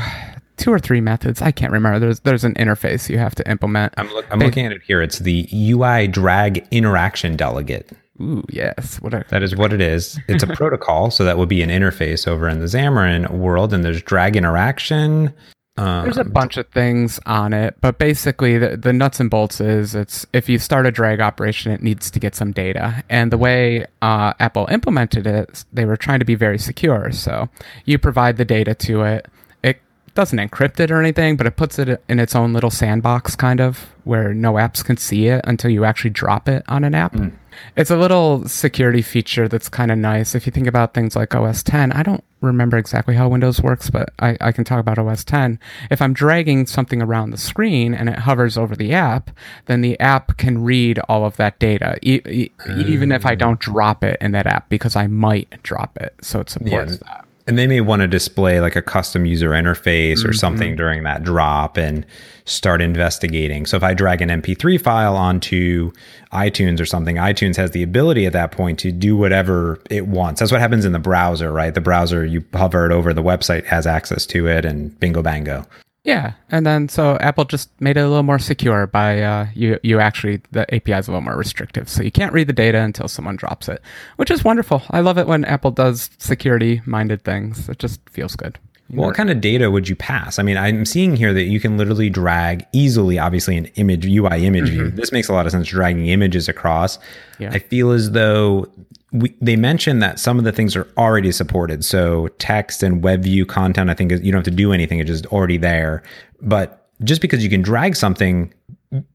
two 0.57 0.73
or 0.73 0.79
three 0.79 1.01
methods. 1.01 1.43
I 1.43 1.51
can't 1.51 1.73
remember. 1.73 1.99
There's 1.99 2.21
there's 2.21 2.45
an 2.45 2.55
interface 2.55 3.09
you 3.09 3.19
have 3.19 3.35
to 3.35 3.51
implement. 3.51 3.93
I'm, 3.97 4.09
look, 4.13 4.27
I'm 4.31 4.39
they, 4.39 4.47
looking 4.47 4.67
at 4.67 4.73
it 4.73 4.83
here. 4.83 5.03
It's 5.03 5.19
the 5.19 5.49
UI 5.53 6.07
drag 6.07 6.65
interaction 6.71 7.35
delegate. 7.35 7.91
Ooh, 8.21 8.45
yes. 8.49 9.01
What 9.01 9.29
that 9.29 9.43
is 9.43 9.57
what 9.57 9.73
it 9.73 9.81
is. 9.81 10.17
It's 10.29 10.45
a 10.45 10.47
protocol, 10.55 11.11
so 11.11 11.25
that 11.25 11.39
would 11.39 11.49
be 11.49 11.63
an 11.63 11.71
interface 11.71 12.29
over 12.29 12.49
in 12.49 12.61
the 12.61 12.67
Xamarin 12.67 13.33
world, 13.33 13.75
and 13.75 13.85
there's 13.85 14.01
drag 14.01 14.37
interaction, 14.37 15.35
um, 15.79 16.05
There's 16.05 16.17
a 16.17 16.25
bunch 16.25 16.57
of 16.57 16.67
things 16.69 17.21
on 17.27 17.53
it, 17.53 17.77
but 17.81 17.99
basically 17.99 18.57
the, 18.57 18.77
the 18.77 18.93
nuts 18.93 19.21
and 19.21 19.29
bolts 19.29 19.61
is 19.61 19.95
it's 19.95 20.27
if 20.33 20.49
you 20.49 20.59
start 20.59 20.87
a 20.87 20.91
drag 20.91 21.21
operation, 21.21 21.71
it 21.71 21.83
needs 21.83 22.11
to 22.11 22.19
get 22.19 22.35
some 22.35 22.53
data. 22.53 23.05
And 23.11 23.31
the 23.31 23.37
way 23.39 23.87
uh, 24.01 24.33
Apple 24.41 24.67
implemented 24.71 25.27
it, 25.27 25.65
they 25.73 25.85
were 25.85 25.97
trying 25.97 26.19
to 26.21 26.25
be 26.25 26.35
very 26.35 26.59
secure. 26.59 27.13
So 27.13 27.51
you 27.85 27.99
provide 27.99 28.39
the 28.39 28.45
data 28.45 28.75
to 28.75 29.03
it. 29.03 29.27
It 29.63 29.81
doesn't 30.15 30.39
encrypt 30.39 30.81
it 30.81 30.91
or 30.91 30.99
anything, 30.99 31.37
but 31.37 31.47
it 31.47 31.57
puts 31.57 31.79
it 31.79 32.03
in 32.09 32.21
its 32.21 32.35
own 32.35 32.55
little 32.55 32.71
sandbox, 32.71 33.37
kind 33.37 33.61
of 33.61 33.87
where 34.05 34.33
no 34.33 34.55
apps 34.55 34.83
can 34.83 34.97
see 34.97 35.27
it 35.27 35.43
until 35.45 35.71
you 35.71 35.85
actually 35.85 36.11
drop 36.11 36.49
it 36.49 36.65
on 36.69 36.85
an 36.85 36.95
app. 36.95 37.13
Mm. 37.13 37.33
It's 37.77 37.91
a 37.91 37.97
little 37.97 38.49
security 38.49 39.03
feature 39.03 39.49
that's 39.49 39.69
kind 39.69 39.91
of 39.91 39.99
nice. 39.99 40.35
If 40.35 40.47
you 40.47 40.53
think 40.53 40.67
about 40.67 40.95
things 40.95 41.17
like 41.17 41.35
OS 41.35 41.63
10, 41.63 41.93
I 41.93 42.03
don't 42.03 42.25
remember 42.41 42.77
exactly 42.77 43.15
how 43.15 43.29
Windows 43.29 43.61
works, 43.61 43.91
but 43.91 44.11
I, 44.19 44.37
I, 44.41 44.53
can 44.53 44.65
talk 44.65 44.79
about 44.79 44.99
OS 44.99 45.25
10. 45.25 45.59
If 45.91 46.01
I'm 46.01 46.13
dragging 46.13 46.67
something 46.67 47.03
around 47.03 47.31
the 47.31 47.39
screen 47.39 47.95
and 47.95 48.09
it 48.09 48.21
hovers 48.21 48.57
over 48.57 48.77
the 48.77 48.93
app, 48.93 49.31
then 49.67 49.81
the 49.81 49.99
app 50.01 50.37
can 50.37 50.63
read 50.63 50.99
all 51.09 51.25
of 51.25 51.37
that 51.37 51.59
data, 51.59 51.99
e- 52.03 52.21
e- 52.27 52.51
even 52.69 53.13
if 53.13 53.27
I 53.27 53.35
mm. 53.35 53.39
don't 53.39 53.61
drop 53.61 54.05
it 54.05 54.19
in 54.21 54.33
that 54.33 54.47
app, 54.47 54.69
because 54.69 54.97
I 54.97 55.07
might 55.07 55.63
drop 55.63 55.97
it. 55.99 56.15
So 56.21 56.41
it 56.41 56.51
supports 56.51 56.93
yeah. 56.93 56.99
that. 57.05 57.26
And 57.47 57.57
they 57.57 57.67
may 57.69 57.81
want 57.81 58.03
to 58.03 58.09
display 58.09 58.61
like 58.61 58.75
a 58.75 58.83
custom 58.83 59.25
user 59.25 59.51
interface 59.51 60.25
or 60.25 60.29
mm-hmm. 60.29 60.33
something 60.33 60.77
during 60.77 61.05
that 61.05 61.23
drop 61.23 61.77
and 61.77 62.05
start 62.45 62.83
investigating. 62.83 63.67
So 63.67 63.77
if 63.77 63.83
I 63.83 63.95
drag 63.95 64.21
an 64.21 64.29
MP3 64.29 64.81
file 64.81 65.17
onto 65.17 65.93
iTunes 66.33 66.81
or 66.81 66.87
something, 66.87 67.17
iTunes 67.17 67.57
has 67.57 67.71
the 67.71 67.83
ability 67.83 68.27
at 68.27 68.33
that 68.33 68.51
point 68.51 68.79
to 68.81 68.91
do 68.91 69.17
whatever 69.17 69.81
it 69.91 70.07
wants. 70.07 70.41
That's 70.41 70.51
what 70.51 70.61
happens 70.61 70.85
in 70.85 70.93
the 70.93 70.99
browser, 70.99 71.53
right? 71.53 71.75
The 71.75 71.81
browser, 71.81 72.25
you 72.25 72.45
hover 72.53 72.87
it 72.87 72.93
over, 72.93 73.15
the 73.15 73.23
website 73.23 73.65
has 73.67 73.87
access 73.87 74.27
to 74.27 74.49
it, 74.49 74.65
and 74.65 74.99
bingo 74.99 75.23
bango. 75.23 75.67
Yeah, 76.07 76.35
and 76.53 76.65
then 76.65 76.89
so 76.89 77.17
Apple 77.17 77.45
just 77.45 77.69
made 77.81 77.97
it 77.97 78.01
a 78.01 78.09
little 78.09 78.23
more 78.23 78.39
secure 78.39 78.87
by 78.87 79.21
uh, 79.23 79.49
you 79.55 79.81
you 79.83 79.99
actually 79.99 80.41
the 80.53 80.63
API 80.73 80.93
is 80.93 81.09
a 81.09 81.11
little 81.11 81.21
more 81.21 81.37
restrictive, 81.37 81.89
so 81.89 82.01
you 82.01 82.13
can't 82.13 82.33
read 82.33 82.47
the 82.47 82.53
data 82.53 82.79
until 82.79 83.09
someone 83.09 83.35
drops 83.35 83.69
it, 83.69 83.83
which 84.15 84.31
is 84.31 84.45
wonderful. 84.45 84.83
I 84.91 85.01
love 85.01 85.19
it 85.19 85.27
when 85.27 85.45
Apple 85.45 85.73
does 85.73 86.09
security 86.19 86.81
minded 86.87 87.25
things. 87.25 87.69
It 87.69 87.81
just 87.81 88.01
feels 88.09 88.37
good. 88.37 88.57
What 88.89 89.17
kind 89.17 89.31
of 89.31 89.41
data 89.41 89.71
would 89.71 89.89
you 89.89 89.97
pass? 89.97 90.39
I 90.39 90.43
mean, 90.43 90.57
I'm 90.57 90.85
seeing 90.85 91.17
here 91.17 91.35
that 91.35 91.45
you 91.45 91.59
can 91.59 91.77
literally 91.77 92.09
drag 92.09 92.67
easily, 92.73 93.19
obviously, 93.19 93.57
an 93.57 93.67
image 93.75 94.07
UI 94.07 94.47
image 94.47 94.67
mm-hmm. 94.67 94.75
view. 94.75 94.91
This 94.91 95.11
makes 95.11 95.29
a 95.29 95.33
lot 95.33 95.45
of 95.47 95.53
sense, 95.53 95.67
dragging 95.67 96.07
images 96.07 96.49
across. 96.49 96.99
Yeah. 97.39 97.51
I 97.53 97.59
feel 97.59 97.91
as 97.91 98.13
though 98.13 98.71
we, 99.13 99.35
they 99.41 99.57
mentioned 99.57 100.03
that 100.03 100.21
some 100.21 100.39
of 100.39 100.45
the 100.45 100.53
things 100.53 100.77
are 100.77 100.87
already 100.97 101.33
supported. 101.33 101.85
So 101.85 102.29
text 102.39 102.83
and 102.83 103.03
web 103.03 103.23
view 103.23 103.45
content, 103.45 103.91
I 103.91 103.95
think 103.95 104.13
you 104.13 104.31
don't 104.31 104.35
have 104.35 104.45
to 104.45 104.51
do 104.51 104.73
anything; 104.73 105.01
it's 105.01 105.11
just 105.11 105.27
already 105.27 105.57
there. 105.57 106.03
But 106.41 106.89
just 107.03 107.21
because 107.21 107.43
you 107.43 107.51
can 107.51 107.63
drag 107.63 107.97
something, 107.97 108.55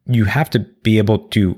you 0.05 0.25
have 0.25 0.49
to 0.51 0.59
be 0.59 0.97
able 0.97 1.19
to 1.29 1.57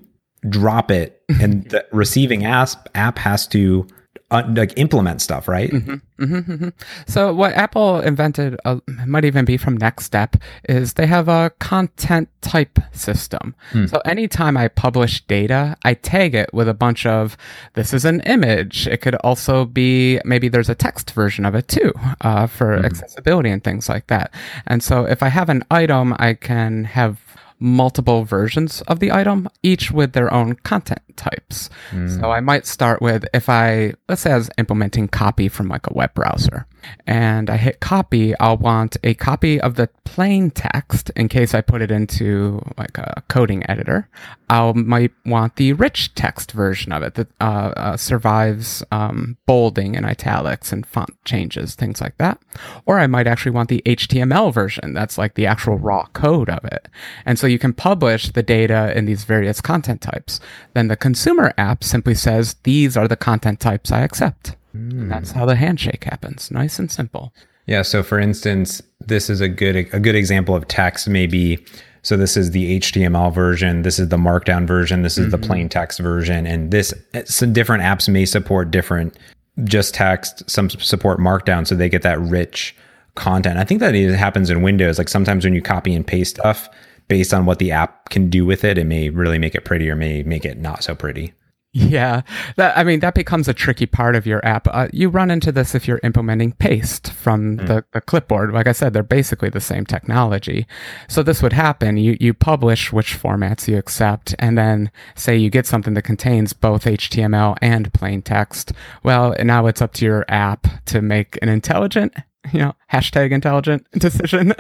drop 0.49 0.91
it, 0.91 1.23
and 1.41 1.63
the 1.69 1.85
receiving 1.91 2.45
app 2.45 2.89
app 2.93 3.17
has 3.17 3.47
to 3.47 3.87
uh, 4.31 4.43
like 4.55 4.73
implement 4.77 5.21
stuff, 5.21 5.47
right? 5.47 5.69
Mm-hmm, 5.69 6.23
mm-hmm, 6.23 6.51
mm-hmm. 6.51 6.69
So 7.07 7.33
what 7.33 7.53
Apple 7.53 7.99
invented 7.99 8.59
uh, 8.65 8.79
might 9.05 9.25
even 9.25 9.45
be 9.45 9.57
from 9.57 9.77
NeXTSTEP 9.77 10.41
is 10.67 10.93
they 10.93 11.05
have 11.05 11.27
a 11.27 11.51
content 11.59 12.29
type 12.41 12.79
system. 12.91 13.55
Hmm. 13.71 13.85
So 13.85 13.99
anytime 14.05 14.57
I 14.57 14.69
publish 14.69 15.23
data, 15.25 15.77
I 15.83 15.93
tag 15.93 16.33
it 16.33 16.51
with 16.53 16.67
a 16.67 16.73
bunch 16.73 17.05
of 17.05 17.37
this 17.73 17.93
is 17.93 18.05
an 18.05 18.21
image. 18.21 18.87
It 18.87 18.97
could 19.01 19.15
also 19.15 19.65
be 19.65 20.19
maybe 20.25 20.49
there's 20.49 20.69
a 20.69 20.75
text 20.75 21.11
version 21.11 21.45
of 21.45 21.53
it 21.53 21.67
too 21.67 21.93
uh, 22.21 22.47
for 22.47 22.75
mm-hmm. 22.75 22.85
accessibility 22.85 23.49
and 23.49 23.63
things 23.63 23.87
like 23.87 24.07
that. 24.07 24.33
And 24.65 24.83
so 24.83 25.05
if 25.05 25.21
I 25.21 25.29
have 25.29 25.49
an 25.49 25.63
item, 25.69 26.15
I 26.17 26.33
can 26.33 26.85
have 26.85 27.19
multiple 27.63 28.25
versions 28.25 28.81
of 28.83 28.99
the 28.99 29.11
item, 29.11 29.47
each 29.63 29.91
with 29.91 30.13
their 30.13 30.31
own 30.33 30.55
content 30.55 31.01
types. 31.15 31.69
Mm. 31.91 32.19
So 32.19 32.31
I 32.31 32.41
might 32.41 32.67
start 32.67 33.01
with 33.01 33.25
if 33.33 33.49
I, 33.49 33.93
let's 34.09 34.21
say 34.21 34.33
I 34.33 34.37
was 34.37 34.49
implementing 34.57 35.07
copy 35.07 35.47
from 35.47 35.69
like 35.69 35.87
a 35.87 35.93
web 35.93 36.13
browser 36.13 36.67
and 37.05 37.49
I 37.49 37.57
hit 37.57 37.79
copy, 37.79 38.37
I'll 38.39 38.57
want 38.57 38.97
a 39.03 39.13
copy 39.13 39.59
of 39.59 39.75
the 39.75 39.89
plain 40.03 40.51
text 40.51 41.09
in 41.15 41.27
case 41.27 41.53
I 41.53 41.61
put 41.61 41.81
it 41.81 41.89
into 41.91 42.61
like 42.77 42.97
a 42.97 43.23
coding 43.27 43.67
editor. 43.69 44.07
I 44.49 44.71
might 44.73 45.11
want 45.25 45.55
the 45.55 45.73
rich 45.73 46.13
text 46.13 46.51
version 46.51 46.91
of 46.91 47.01
it 47.01 47.15
that 47.15 47.27
uh, 47.41 47.73
uh, 47.75 47.97
survives 47.97 48.83
um, 48.91 49.37
bolding 49.45 49.95
and 49.95 50.05
italics 50.05 50.71
and 50.71 50.85
font 50.85 51.11
changes, 51.25 51.73
things 51.73 51.99
like 51.99 52.17
that. 52.19 52.39
Or 52.85 52.99
I 52.99 53.07
might 53.07 53.27
actually 53.27 53.53
want 53.53 53.69
the 53.69 53.81
HTML 53.85 54.53
version 54.53 54.93
that's 54.93 55.17
like 55.17 55.33
the 55.33 55.47
actual 55.47 55.77
raw 55.77 56.05
code 56.13 56.49
of 56.49 56.63
it. 56.65 56.87
And 57.25 57.39
so 57.39 57.47
you 57.47 57.57
can 57.57 57.73
publish 57.73 58.29
the 58.29 58.43
data 58.43 58.95
in 58.95 59.05
these 59.05 59.23
various 59.23 59.61
content 59.61 60.01
types. 60.01 60.39
Then 60.73 60.87
the 60.87 60.95
consumer 60.95 61.53
app 61.57 61.83
simply 61.83 62.15
says, 62.15 62.55
these 62.63 62.95
are 62.95 63.07
the 63.07 63.17
content 63.17 63.59
types 63.59 63.91
I 63.91 64.01
accept. 64.01 64.55
Mm. 64.75 65.09
That's 65.09 65.31
how 65.31 65.45
the 65.45 65.55
handshake 65.55 66.03
happens. 66.03 66.51
Nice 66.51 66.79
and 66.79 66.91
simple. 66.91 67.33
Yeah. 67.67 67.81
So, 67.81 68.03
for 68.03 68.19
instance, 68.19 68.81
this 68.99 69.29
is 69.29 69.41
a 69.41 69.47
good 69.47 69.75
a 69.75 69.99
good 69.99 70.15
example 70.15 70.55
of 70.55 70.67
text. 70.67 71.07
Maybe 71.07 71.63
so. 72.01 72.17
This 72.17 72.35
is 72.35 72.51
the 72.51 72.79
HTML 72.79 73.33
version. 73.33 73.83
This 73.83 73.99
is 73.99 74.09
the 74.09 74.17
Markdown 74.17 74.67
version. 74.67 75.01
This 75.01 75.17
is 75.17 75.27
mm-hmm. 75.27 75.41
the 75.41 75.47
plain 75.47 75.69
text 75.69 75.99
version. 75.99 76.45
And 76.45 76.71
this 76.71 76.93
some 77.25 77.53
different 77.53 77.83
apps 77.83 78.09
may 78.09 78.25
support 78.25 78.71
different 78.71 79.17
just 79.63 79.93
text. 79.93 80.49
Some 80.49 80.69
support 80.69 81.19
Markdown, 81.19 81.67
so 81.67 81.75
they 81.75 81.89
get 81.89 82.01
that 82.01 82.19
rich 82.19 82.75
content. 83.15 83.59
I 83.59 83.63
think 83.63 83.79
that 83.79 83.95
it 83.95 84.15
happens 84.15 84.49
in 84.49 84.61
Windows. 84.61 84.97
Like 84.97 85.09
sometimes 85.09 85.45
when 85.45 85.53
you 85.53 85.61
copy 85.61 85.93
and 85.93 86.05
paste 86.05 86.37
stuff 86.37 86.69
based 87.07 87.33
on 87.33 87.45
what 87.45 87.59
the 87.59 87.71
app 87.71 88.09
can 88.09 88.29
do 88.29 88.45
with 88.45 88.63
it, 88.63 88.77
it 88.77 88.85
may 88.85 89.09
really 89.09 89.37
make 89.37 89.55
it 89.55 89.65
pretty 89.65 89.89
or 89.89 89.95
may 89.95 90.23
make 90.23 90.45
it 90.45 90.57
not 90.57 90.83
so 90.83 90.95
pretty. 90.95 91.33
Yeah, 91.75 92.21
that 92.55 92.77
I 92.77 92.83
mean 92.83 92.99
that 92.99 93.15
becomes 93.15 93.47
a 93.47 93.53
tricky 93.53 93.87
part 93.87 94.15
of 94.15 94.27
your 94.27 94.45
app. 94.45 94.67
Uh, 94.67 94.89
you 94.93 95.09
run 95.09 95.31
into 95.31 95.51
this 95.51 95.73
if 95.73 95.87
you're 95.87 95.99
implementing 96.03 96.51
paste 96.51 97.11
from 97.11 97.57
mm. 97.57 97.67
the, 97.67 97.83
the 97.93 98.01
clipboard. 98.01 98.53
Like 98.53 98.67
I 98.67 98.73
said, 98.73 98.93
they're 98.93 99.01
basically 99.01 99.49
the 99.49 99.59
same 99.59 99.83
technology. 99.83 100.67
So 101.07 101.23
this 101.23 101.41
would 101.41 101.53
happen. 101.53 101.97
You 101.97 102.15
you 102.19 102.35
publish 102.35 102.93
which 102.93 103.19
formats 103.19 103.67
you 103.67 103.79
accept, 103.79 104.35
and 104.37 104.55
then 104.55 104.91
say 105.15 105.35
you 105.35 105.49
get 105.49 105.65
something 105.65 105.95
that 105.95 106.03
contains 106.03 106.53
both 106.53 106.85
HTML 106.85 107.57
and 107.59 107.91
plain 107.91 108.21
text. 108.21 108.71
Well, 109.01 109.35
now 109.41 109.65
it's 109.65 109.81
up 109.81 109.93
to 109.93 110.05
your 110.05 110.25
app 110.27 110.67
to 110.85 111.01
make 111.01 111.39
an 111.41 111.49
intelligent 111.49 112.13
you 112.51 112.59
know, 112.59 112.75
hashtag 112.91 113.31
intelligent 113.31 113.89
decision. 113.93 114.53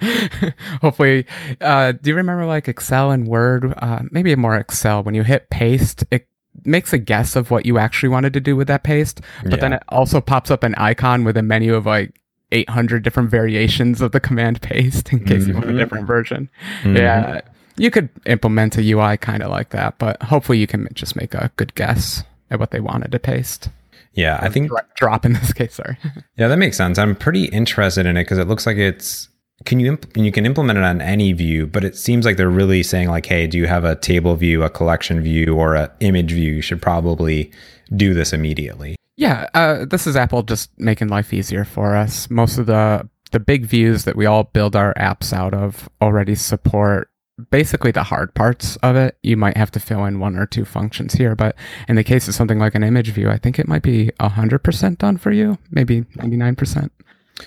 Hopefully, 0.80 1.26
uh, 1.60 1.92
do 1.92 2.10
you 2.10 2.16
remember 2.16 2.46
like 2.46 2.68
Excel 2.68 3.10
and 3.10 3.26
Word? 3.26 3.74
Uh, 3.76 4.02
maybe 4.10 4.34
more 4.36 4.56
Excel. 4.56 5.02
When 5.02 5.14
you 5.14 5.24
hit 5.24 5.50
paste, 5.50 6.04
it 6.10 6.28
makes 6.64 6.92
a 6.92 6.98
guess 6.98 7.36
of 7.36 7.50
what 7.50 7.66
you 7.66 7.78
actually 7.78 8.08
wanted 8.08 8.32
to 8.32 8.40
do 8.40 8.56
with 8.56 8.68
that 8.68 8.82
paste, 8.82 9.20
but 9.42 9.52
yeah. 9.52 9.58
then 9.58 9.72
it 9.74 9.82
also 9.88 10.20
pops 10.20 10.50
up 10.50 10.62
an 10.62 10.74
icon 10.76 11.24
with 11.24 11.36
a 11.36 11.42
menu 11.42 11.74
of 11.74 11.86
like 11.86 12.20
800 12.52 13.02
different 13.02 13.30
variations 13.30 14.00
of 14.00 14.12
the 14.12 14.20
command 14.20 14.62
paste 14.62 15.12
in 15.12 15.24
case 15.24 15.42
mm-hmm. 15.42 15.48
you 15.48 15.54
want 15.54 15.64
a 15.64 15.68
mm-hmm. 15.68 15.78
different 15.78 16.06
version. 16.06 16.48
Mm-hmm. 16.82 16.96
Yeah, 16.96 17.40
you 17.76 17.90
could 17.90 18.08
implement 18.26 18.76
a 18.78 18.92
UI 18.92 19.16
kind 19.16 19.42
of 19.42 19.50
like 19.50 19.70
that, 19.70 19.98
but 19.98 20.22
hopefully 20.22 20.58
you 20.58 20.66
can 20.66 20.88
just 20.94 21.16
make 21.16 21.34
a 21.34 21.50
good 21.56 21.74
guess 21.74 22.22
at 22.50 22.60
what 22.60 22.70
they 22.70 22.80
wanted 22.80 23.12
to 23.12 23.18
paste. 23.18 23.68
Yeah, 24.12 24.38
I 24.40 24.48
think 24.48 24.70
drop 24.94 25.24
in 25.24 25.32
this 25.32 25.52
case. 25.52 25.74
Sorry. 25.74 25.98
yeah, 26.36 26.46
that 26.46 26.58
makes 26.58 26.76
sense. 26.76 26.98
I'm 26.98 27.16
pretty 27.16 27.46
interested 27.46 28.06
in 28.06 28.16
it 28.16 28.22
because 28.24 28.38
it 28.38 28.46
looks 28.46 28.64
like 28.64 28.76
it's 28.76 29.28
can 29.64 29.78
you 29.78 29.88
imp- 29.88 30.16
you 30.16 30.32
can 30.32 30.44
implement 30.46 30.78
it 30.78 30.84
on 30.84 31.00
any 31.00 31.32
view 31.32 31.66
but 31.66 31.84
it 31.84 31.96
seems 31.96 32.24
like 32.24 32.36
they're 32.36 32.48
really 32.48 32.82
saying 32.82 33.08
like 33.08 33.26
hey 33.26 33.46
do 33.46 33.56
you 33.56 33.66
have 33.66 33.84
a 33.84 33.94
table 33.96 34.34
view 34.36 34.62
a 34.62 34.70
collection 34.70 35.20
view 35.20 35.54
or 35.54 35.74
an 35.74 35.90
image 36.00 36.32
view? 36.32 36.52
You 36.52 36.62
should 36.62 36.82
probably 36.82 37.50
do 37.94 38.14
this 38.14 38.32
immediately. 38.32 38.96
Yeah 39.16 39.48
uh, 39.54 39.84
this 39.84 40.06
is 40.06 40.16
apple 40.16 40.42
just 40.42 40.70
making 40.78 41.08
life 41.08 41.32
easier 41.32 41.64
for 41.64 41.96
us. 41.96 42.28
Most 42.30 42.58
of 42.58 42.66
the 42.66 43.08
the 43.30 43.40
big 43.40 43.64
views 43.64 44.04
that 44.04 44.16
we 44.16 44.26
all 44.26 44.44
build 44.44 44.76
our 44.76 44.94
apps 44.94 45.32
out 45.32 45.54
of 45.54 45.88
already 46.00 46.34
support 46.34 47.10
basically 47.50 47.90
the 47.90 48.04
hard 48.04 48.32
parts 48.34 48.76
of 48.76 48.94
it. 48.94 49.16
You 49.24 49.36
might 49.36 49.56
have 49.56 49.72
to 49.72 49.80
fill 49.80 50.04
in 50.04 50.20
one 50.20 50.36
or 50.36 50.46
two 50.46 50.64
functions 50.64 51.14
here 51.14 51.34
but 51.34 51.56
in 51.88 51.96
the 51.96 52.04
case 52.04 52.28
of 52.28 52.34
something 52.34 52.58
like 52.58 52.74
an 52.74 52.84
image 52.84 53.10
view 53.10 53.28
i 53.30 53.38
think 53.38 53.58
it 53.58 53.66
might 53.66 53.82
be 53.82 54.10
100% 54.20 54.98
done 54.98 55.16
for 55.16 55.32
you 55.32 55.58
maybe 55.70 56.02
99% 56.02 56.90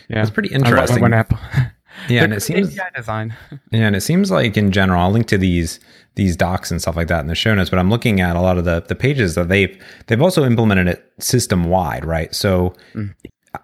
yeah. 0.09 0.21
It's 0.21 0.31
pretty 0.31 0.53
interesting 0.53 1.01
when 1.01 1.13
apple 1.13 1.39
Yeah, 2.09 2.23
and 2.23 2.33
it 2.33 2.41
seems 2.41 2.77
API 2.77 2.89
design. 2.95 3.35
yeah, 3.71 3.87
and 3.87 3.95
it 3.95 4.01
seems 4.01 4.31
like 4.31 4.57
in 4.57 4.71
general, 4.71 5.01
I'll 5.01 5.11
link 5.11 5.27
to 5.27 5.37
these 5.37 5.79
these 6.15 6.35
docs 6.35 6.71
and 6.71 6.81
stuff 6.81 6.95
like 6.95 7.07
that 7.07 7.21
in 7.21 7.27
the 7.27 7.35
show 7.35 7.53
notes. 7.53 7.69
But 7.69 7.79
I'm 7.79 7.89
looking 7.89 8.21
at 8.21 8.35
a 8.35 8.41
lot 8.41 8.57
of 8.57 8.65
the 8.65 8.81
the 8.81 8.95
pages 8.95 9.35
that 9.35 9.49
they've 9.49 9.77
they've 10.07 10.21
also 10.21 10.45
implemented 10.45 10.87
it 10.87 11.13
system 11.19 11.65
wide, 11.65 12.05
right? 12.05 12.33
So. 12.33 12.75
Mm. 12.93 13.13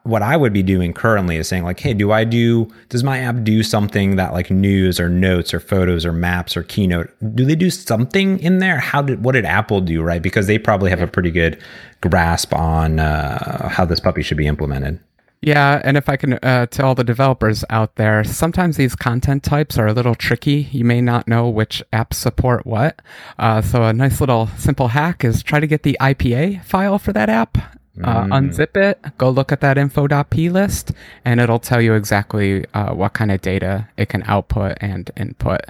What 0.04 0.24
I 0.24 0.38
would 0.38 0.54
be 0.54 0.64
doing 0.64 0.92
currently 0.92 1.38
is 1.38 1.48
saying 1.48 1.64
like, 1.64 1.80
hey, 1.80 1.94
do 1.94 2.12
I 2.12 2.24
do 2.24 2.68
does 2.90 3.04
my 3.04 3.20
app 3.20 3.44
do 3.44 3.62
something 3.62 4.16
that 4.16 4.34
like 4.34 4.50
news 4.50 5.00
or 5.00 5.08
notes 5.08 5.54
or 5.54 5.60
photos 5.60 6.04
or 6.04 6.12
maps 6.12 6.58
or 6.58 6.64
keynote? 6.64 7.14
Do 7.36 7.46
they 7.46 7.54
do 7.54 7.70
something 7.70 8.40
in 8.40 8.58
there? 8.58 8.80
How 8.80 9.04
did 9.04 9.24
what 9.24 9.34
did 9.34 9.46
Apple 9.46 9.82
do 9.82 10.02
right? 10.02 10.22
Because 10.22 10.48
they 10.48 10.58
probably 10.58 10.90
have 10.90 11.02
a 11.02 11.08
pretty 11.08 11.30
good 11.30 11.62
grasp 12.02 12.56
on 12.56 13.00
uh, 13.00 13.70
how 13.70 13.86
this 13.86 14.00
puppy 14.00 14.24
should 14.24 14.38
be 14.38 14.48
implemented. 14.48 15.00
Yeah, 15.44 15.82
and 15.84 15.98
if 15.98 16.08
I 16.08 16.16
can 16.16 16.34
uh, 16.42 16.68
tell 16.68 16.96
the 16.96 17.04
developers 17.04 17.66
out 17.70 17.96
there, 17.96 18.24
sometimes 18.24 18.78
these 18.78 18.96
content 18.96 19.44
types 19.44 19.78
are 19.78 19.88
a 19.88 19.94
little 19.94 20.16
tricky. 20.16 20.70
You 20.72 20.86
may 20.86 21.02
not 21.02 21.28
know 21.28 21.50
which 21.50 21.84
apps 21.92 22.14
support 22.14 22.66
what. 22.66 23.02
Uh, 23.38 23.62
so 23.62 23.84
a 23.84 23.92
nice 23.92 24.22
little 24.22 24.48
simple 24.58 24.88
hack 24.90 25.26
is 25.26 25.44
try 25.44 25.60
to 25.60 25.68
get 25.68 25.84
the 25.84 25.98
IPA 26.00 26.64
file 26.64 26.98
for 26.98 27.12
that 27.12 27.28
app. 27.28 27.58
Uh, 28.02 28.24
mm. 28.24 28.30
Unzip 28.30 28.76
it, 28.76 29.00
go 29.18 29.30
look 29.30 29.52
at 29.52 29.62
that 29.62 29.78
info.plist, 29.78 30.94
and 31.26 31.40
it'll 31.40 31.60
tell 31.60 31.80
you 31.80 31.94
exactly 31.94 32.66
uh, 32.74 32.94
what 32.94 33.14
kind 33.14 33.32
of 33.32 33.42
data 33.42 33.88
it 33.98 34.10
can 34.10 34.24
output 34.24 34.78
and 34.82 35.12
input. 35.16 35.62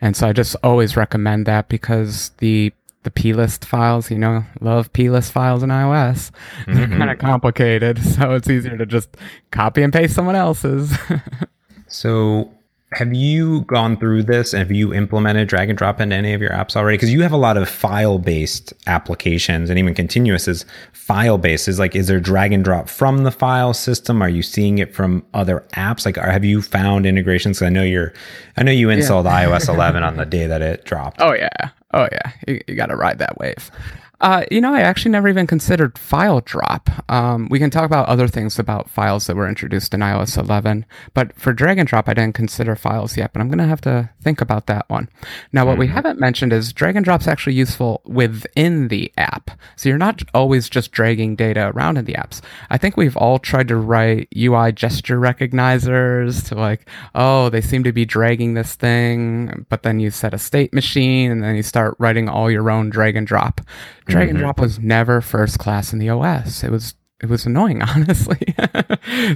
And 0.00 0.14
so 0.14 0.28
I 0.28 0.32
just 0.32 0.54
always 0.62 0.96
recommend 0.96 1.46
that 1.46 1.68
because 1.68 2.30
the 2.38 2.72
the 3.02 3.10
plist 3.10 3.64
files, 3.64 4.10
you 4.10 4.18
know, 4.18 4.44
love 4.60 4.92
plist 4.92 5.32
files 5.32 5.62
in 5.62 5.70
iOS. 5.70 6.30
Mm-hmm. 6.66 6.74
They're 6.74 6.98
kind 6.98 7.10
of 7.10 7.18
complicated, 7.18 8.02
so 8.14 8.34
it's 8.34 8.48
easier 8.48 8.76
to 8.76 8.86
just 8.86 9.16
copy 9.50 9.82
and 9.82 9.92
paste 9.92 10.14
someone 10.14 10.36
else's. 10.36 10.96
so, 11.88 12.52
have 12.94 13.14
you 13.14 13.62
gone 13.62 13.96
through 13.96 14.22
this 14.22 14.52
and 14.52 14.58
have 14.60 14.70
you 14.70 14.92
implemented 14.92 15.48
drag 15.48 15.70
and 15.70 15.78
drop 15.78 15.98
into 15.98 16.14
any 16.14 16.34
of 16.34 16.42
your 16.42 16.50
apps 16.50 16.76
already? 16.76 16.98
Because 16.98 17.10
you 17.10 17.22
have 17.22 17.32
a 17.32 17.38
lot 17.38 17.56
of 17.56 17.68
file 17.68 18.18
based 18.18 18.74
applications 18.86 19.70
and 19.70 19.78
even 19.78 19.94
Continuous 19.94 20.46
is 20.46 20.66
file 20.92 21.38
based. 21.38 21.68
Is 21.68 21.78
like, 21.78 21.96
is 21.96 22.06
there 22.06 22.20
drag 22.20 22.52
and 22.52 22.62
drop 22.62 22.90
from 22.90 23.24
the 23.24 23.30
file 23.30 23.72
system? 23.72 24.20
Are 24.20 24.28
you 24.28 24.42
seeing 24.42 24.76
it 24.76 24.94
from 24.94 25.24
other 25.32 25.64
apps? 25.72 26.04
Like, 26.04 26.18
are, 26.18 26.30
have 26.30 26.44
you 26.44 26.60
found 26.60 27.06
integrations? 27.06 27.62
I 27.62 27.70
know 27.70 27.82
you're, 27.82 28.12
I 28.58 28.62
know 28.62 28.72
you 28.72 28.90
installed 28.90 29.24
yeah. 29.24 29.46
iOS 29.46 29.68
11 29.74 30.02
on 30.02 30.16
the 30.16 30.26
day 30.26 30.46
that 30.46 30.60
it 30.60 30.84
dropped. 30.84 31.22
Oh, 31.22 31.32
yeah. 31.32 31.70
Oh 31.92 32.08
yeah, 32.10 32.32
you, 32.46 32.60
you 32.66 32.74
got 32.74 32.86
to 32.86 32.96
ride 32.96 33.18
that 33.18 33.38
wave. 33.38 33.70
Uh, 34.22 34.44
you 34.52 34.60
know, 34.60 34.72
I 34.72 34.82
actually 34.82 35.10
never 35.10 35.28
even 35.28 35.48
considered 35.48 35.98
file 35.98 36.40
drop. 36.40 36.88
Um, 37.10 37.48
we 37.50 37.58
can 37.58 37.70
talk 37.70 37.84
about 37.84 38.08
other 38.08 38.28
things 38.28 38.56
about 38.56 38.88
files 38.88 39.26
that 39.26 39.34
were 39.34 39.48
introduced 39.48 39.92
in 39.94 40.00
iOS 40.00 40.38
11, 40.38 40.86
but 41.12 41.34
for 41.34 41.52
drag 41.52 41.78
and 41.78 41.88
drop, 41.88 42.08
I 42.08 42.14
didn't 42.14 42.36
consider 42.36 42.76
files 42.76 43.16
yet, 43.16 43.32
but 43.32 43.40
I'm 43.40 43.48
going 43.48 43.58
to 43.58 43.66
have 43.66 43.80
to 43.80 44.10
think 44.22 44.40
about 44.40 44.68
that 44.68 44.88
one. 44.88 45.08
Now, 45.52 45.66
what 45.66 45.72
mm-hmm. 45.72 45.80
we 45.80 45.86
haven't 45.88 46.20
mentioned 46.20 46.52
is 46.52 46.72
drag 46.72 46.94
and 46.94 47.04
drop's 47.04 47.26
actually 47.26 47.54
useful 47.54 48.00
within 48.04 48.88
the 48.88 49.12
app. 49.18 49.50
So 49.74 49.88
you're 49.88 49.98
not 49.98 50.22
always 50.32 50.68
just 50.68 50.92
dragging 50.92 51.34
data 51.34 51.72
around 51.74 51.96
in 51.96 52.04
the 52.04 52.14
apps. 52.14 52.40
I 52.70 52.78
think 52.78 52.96
we've 52.96 53.16
all 53.16 53.40
tried 53.40 53.66
to 53.68 53.76
write 53.76 54.28
UI 54.36 54.70
gesture 54.70 55.18
recognizers 55.18 56.46
to 56.48 56.54
like, 56.54 56.88
oh, 57.16 57.48
they 57.48 57.60
seem 57.60 57.82
to 57.82 57.92
be 57.92 58.04
dragging 58.04 58.54
this 58.54 58.76
thing, 58.76 59.66
but 59.68 59.82
then 59.82 59.98
you 59.98 60.12
set 60.12 60.32
a 60.32 60.38
state 60.38 60.72
machine 60.72 61.32
and 61.32 61.42
then 61.42 61.56
you 61.56 61.64
start 61.64 61.96
writing 61.98 62.28
all 62.28 62.48
your 62.48 62.70
own 62.70 62.88
drag 62.88 63.16
and 63.16 63.26
drop 63.26 63.60
Drag 64.12 64.28
and 64.28 64.38
mm-hmm. 64.38 64.44
drop 64.44 64.60
was 64.60 64.78
never 64.78 65.20
first 65.20 65.58
class 65.58 65.92
in 65.92 65.98
the 65.98 66.10
OS. 66.10 66.62
It 66.62 66.70
was 66.70 66.94
it 67.20 67.28
was 67.28 67.46
annoying, 67.46 67.82
honestly. 67.94 68.54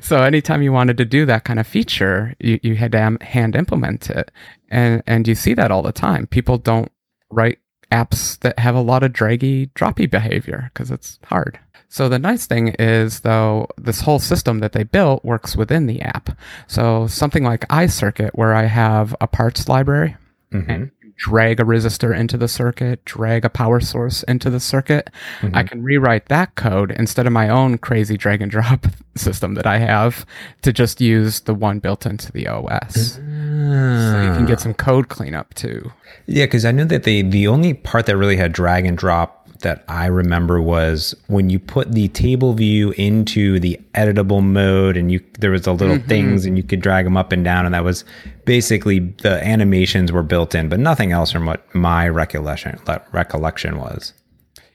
so 0.02 0.22
anytime 0.22 0.62
you 0.62 0.72
wanted 0.72 0.96
to 0.98 1.04
do 1.04 1.24
that 1.26 1.44
kind 1.44 1.60
of 1.60 1.66
feature, 1.66 2.34
you, 2.40 2.58
you 2.62 2.74
had 2.74 2.92
to 2.92 3.18
hand 3.20 3.54
implement 3.54 4.10
it, 4.10 4.30
and 4.68 5.02
and 5.06 5.26
you 5.26 5.34
see 5.34 5.54
that 5.54 5.70
all 5.70 5.82
the 5.82 5.92
time. 5.92 6.26
People 6.26 6.58
don't 6.58 6.90
write 7.30 7.58
apps 7.92 8.38
that 8.40 8.58
have 8.58 8.74
a 8.74 8.80
lot 8.80 9.02
of 9.02 9.12
draggy, 9.12 9.68
droppy 9.68 10.10
behavior 10.10 10.70
because 10.74 10.90
it's 10.90 11.18
hard. 11.24 11.58
So 11.88 12.08
the 12.08 12.18
nice 12.18 12.46
thing 12.46 12.74
is, 12.80 13.20
though, 13.20 13.68
this 13.78 14.00
whole 14.00 14.18
system 14.18 14.58
that 14.58 14.72
they 14.72 14.82
built 14.82 15.24
works 15.24 15.56
within 15.56 15.86
the 15.86 16.02
app. 16.02 16.36
So 16.66 17.06
something 17.06 17.44
like 17.44 17.68
iCircuit, 17.68 18.30
where 18.34 18.54
I 18.54 18.64
have 18.64 19.14
a 19.20 19.28
parts 19.28 19.68
library 19.68 20.16
mm-hmm. 20.52 20.70
and 20.70 20.90
drag 21.16 21.60
a 21.60 21.64
resistor 21.64 22.16
into 22.16 22.36
the 22.36 22.48
circuit, 22.48 23.04
drag 23.04 23.44
a 23.44 23.50
power 23.50 23.80
source 23.80 24.22
into 24.24 24.50
the 24.50 24.60
circuit, 24.60 25.10
mm-hmm. 25.40 25.56
I 25.56 25.62
can 25.62 25.82
rewrite 25.82 26.26
that 26.26 26.54
code 26.54 26.90
instead 26.92 27.26
of 27.26 27.32
my 27.32 27.48
own 27.48 27.78
crazy 27.78 28.16
drag 28.16 28.42
and 28.42 28.50
drop 28.50 28.86
system 29.16 29.54
that 29.54 29.66
I 29.66 29.78
have 29.78 30.26
to 30.62 30.72
just 30.72 31.00
use 31.00 31.40
the 31.40 31.54
one 31.54 31.78
built 31.78 32.06
into 32.06 32.30
the 32.32 32.46
OS. 32.48 33.14
So 33.14 34.22
you 34.22 34.32
can 34.34 34.46
get 34.46 34.60
some 34.60 34.74
code 34.74 35.08
cleanup 35.08 35.54
too. 35.54 35.92
Yeah, 36.26 36.44
because 36.44 36.64
I 36.64 36.72
know 36.72 36.84
that 36.84 37.04
the 37.04 37.22
the 37.22 37.48
only 37.48 37.74
part 37.74 38.06
that 38.06 38.16
really 38.16 38.36
had 38.36 38.52
drag 38.52 38.84
and 38.84 38.96
drop 38.96 39.35
that 39.60 39.84
I 39.88 40.06
remember 40.06 40.60
was 40.60 41.14
when 41.26 41.50
you 41.50 41.58
put 41.58 41.92
the 41.92 42.08
table 42.08 42.54
view 42.54 42.92
into 42.92 43.58
the 43.60 43.80
editable 43.94 44.42
mode 44.42 44.96
and 44.96 45.10
you 45.10 45.20
there 45.38 45.50
was 45.50 45.66
a 45.66 45.72
little 45.72 45.96
mm-hmm. 45.96 46.08
things 46.08 46.46
and 46.46 46.56
you 46.56 46.62
could 46.62 46.80
drag 46.80 47.04
them 47.04 47.16
up 47.16 47.32
and 47.32 47.44
down 47.44 47.64
and 47.66 47.74
that 47.74 47.84
was 47.84 48.04
basically 48.44 48.98
the 48.98 49.44
animations 49.46 50.12
were 50.12 50.22
built 50.22 50.54
in 50.54 50.68
but 50.68 50.80
nothing 50.80 51.12
else 51.12 51.32
from 51.32 51.46
what 51.46 51.74
my 51.74 52.08
recollection 52.08 52.78
recollection 53.12 53.78
was. 53.78 54.12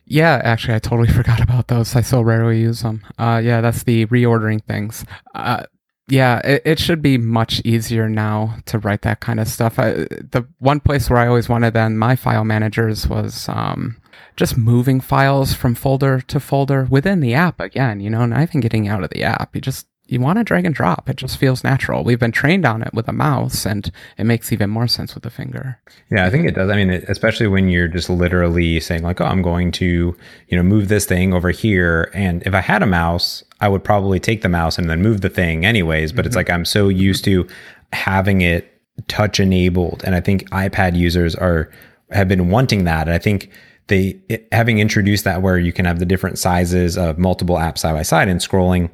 Yeah, 0.06 0.42
actually, 0.44 0.74
I 0.74 0.80
totally 0.80 1.08
forgot 1.14 1.42
about 1.42 1.68
those. 1.68 1.96
I 1.96 2.02
so 2.02 2.22
rarely 2.22 2.60
use 2.60 2.82
them. 2.82 3.02
Uh, 3.18 3.42
yeah, 3.42 3.62
that's 3.62 3.84
the 3.84 4.06
reordering 4.08 4.62
things. 4.62 5.06
Uh, 5.34 5.64
yeah, 6.12 6.40
it, 6.44 6.62
it, 6.66 6.80
should 6.80 7.02
be 7.02 7.18
much 7.18 7.62
easier 7.64 8.10
now 8.10 8.58
to 8.66 8.78
write 8.78 9.02
that 9.04 9.22
kind 9.22 9.40
of 9.40 9.48
stuff. 9.48 9.80
I, 9.80 9.92
the 9.94 10.46
one 10.60 10.82
place 10.82 11.10
where 11.10 11.20
I 11.20 11.28
always 11.28 11.48
wanted 11.48 11.74
then 11.74 11.98
my 11.98 12.18
file 12.18 12.44
managers 12.44 13.08
was 13.08 13.48
um, 13.48 13.96
just 14.36 14.58
moving 14.58 15.00
files 15.00 15.54
from 15.54 15.74
folder 15.74 16.20
to 16.20 16.40
folder 16.40 16.86
within 16.90 17.22
the 17.22 17.34
app 17.34 17.62
again, 17.62 18.02
you 18.02 18.10
know, 18.10 18.26
not 18.26 18.42
even 18.42 18.60
getting 18.60 18.90
out 18.90 19.04
of 19.04 19.10
the 19.10 19.24
app. 19.24 19.56
You 19.56 19.62
just 19.62 19.88
you 20.12 20.20
want 20.20 20.38
to 20.38 20.44
drag 20.44 20.66
and 20.66 20.76
drop. 20.76 21.10
It 21.10 21.16
just 21.16 21.38
feels 21.38 21.64
natural. 21.64 22.04
We've 22.04 22.20
been 22.20 22.32
trained 22.32 22.66
on 22.66 22.82
it 22.82 22.94
with 22.94 23.08
a 23.08 23.14
mouse, 23.14 23.66
and 23.66 23.90
it 24.18 24.26
makes 24.26 24.52
even 24.52 24.70
more 24.70 24.88
sense 24.88 25.16
with 25.16 25.26
a 25.26 25.30
finger. 25.30 25.80
Yeah, 26.12 26.26
I 26.26 26.30
think 26.30 26.46
it 26.48 26.56
does. 26.56 26.70
I 26.70 26.76
mean, 26.76 26.90
especially 27.08 27.48
when 27.48 27.70
you're 27.70 27.88
just 27.88 28.10
literally 28.10 28.80
saying 28.80 29.04
like, 29.04 29.22
"Oh, 29.22 29.26
I'm 29.26 29.42
going 29.42 29.72
to, 29.74 30.16
you 30.48 30.58
know, 30.58 30.64
move 30.64 30.90
this 30.90 31.06
thing 31.06 31.34
over 31.34 31.52
here," 31.52 32.12
and 32.14 32.44
if 32.46 32.54
I 32.54 32.62
had 32.62 32.84
a 32.84 32.88
mouse, 32.88 33.44
I 33.62 33.70
would 33.70 33.84
probably 33.84 34.20
take 34.20 34.42
the 34.42 34.50
mouse 34.50 34.78
and 34.78 34.90
then 34.90 35.02
move 35.02 35.22
the 35.22 35.30
thing 35.30 35.66
anyways. 35.66 36.12
But 36.12 36.22
mm-hmm. 36.22 36.28
it's 36.28 36.36
like 36.36 36.50
I'm 36.50 36.66
so 36.66 36.90
used 36.90 37.24
to 37.26 37.48
having 37.94 38.42
it 38.42 38.68
touch 39.08 39.40
enabled, 39.40 40.04
and 40.06 40.14
I 40.14 40.20
think 40.20 40.50
iPad 40.50 40.96
users 40.98 41.36
are 41.36 41.72
have 42.12 42.28
been 42.28 42.50
wanting 42.50 42.84
that. 42.84 43.08
And 43.08 43.14
I 43.14 43.18
think 43.18 43.50
they 43.88 44.20
having 44.52 44.80
introduced 44.80 45.24
that 45.24 45.42
where 45.42 45.58
you 45.58 45.72
can 45.72 45.86
have 45.86 46.00
the 46.00 46.06
different 46.06 46.38
sizes 46.38 46.98
of 46.98 47.18
multiple 47.18 47.56
apps 47.56 47.80
side 47.80 47.94
by 47.94 48.04
side 48.04 48.28
and 48.28 48.40
scrolling 48.40 48.90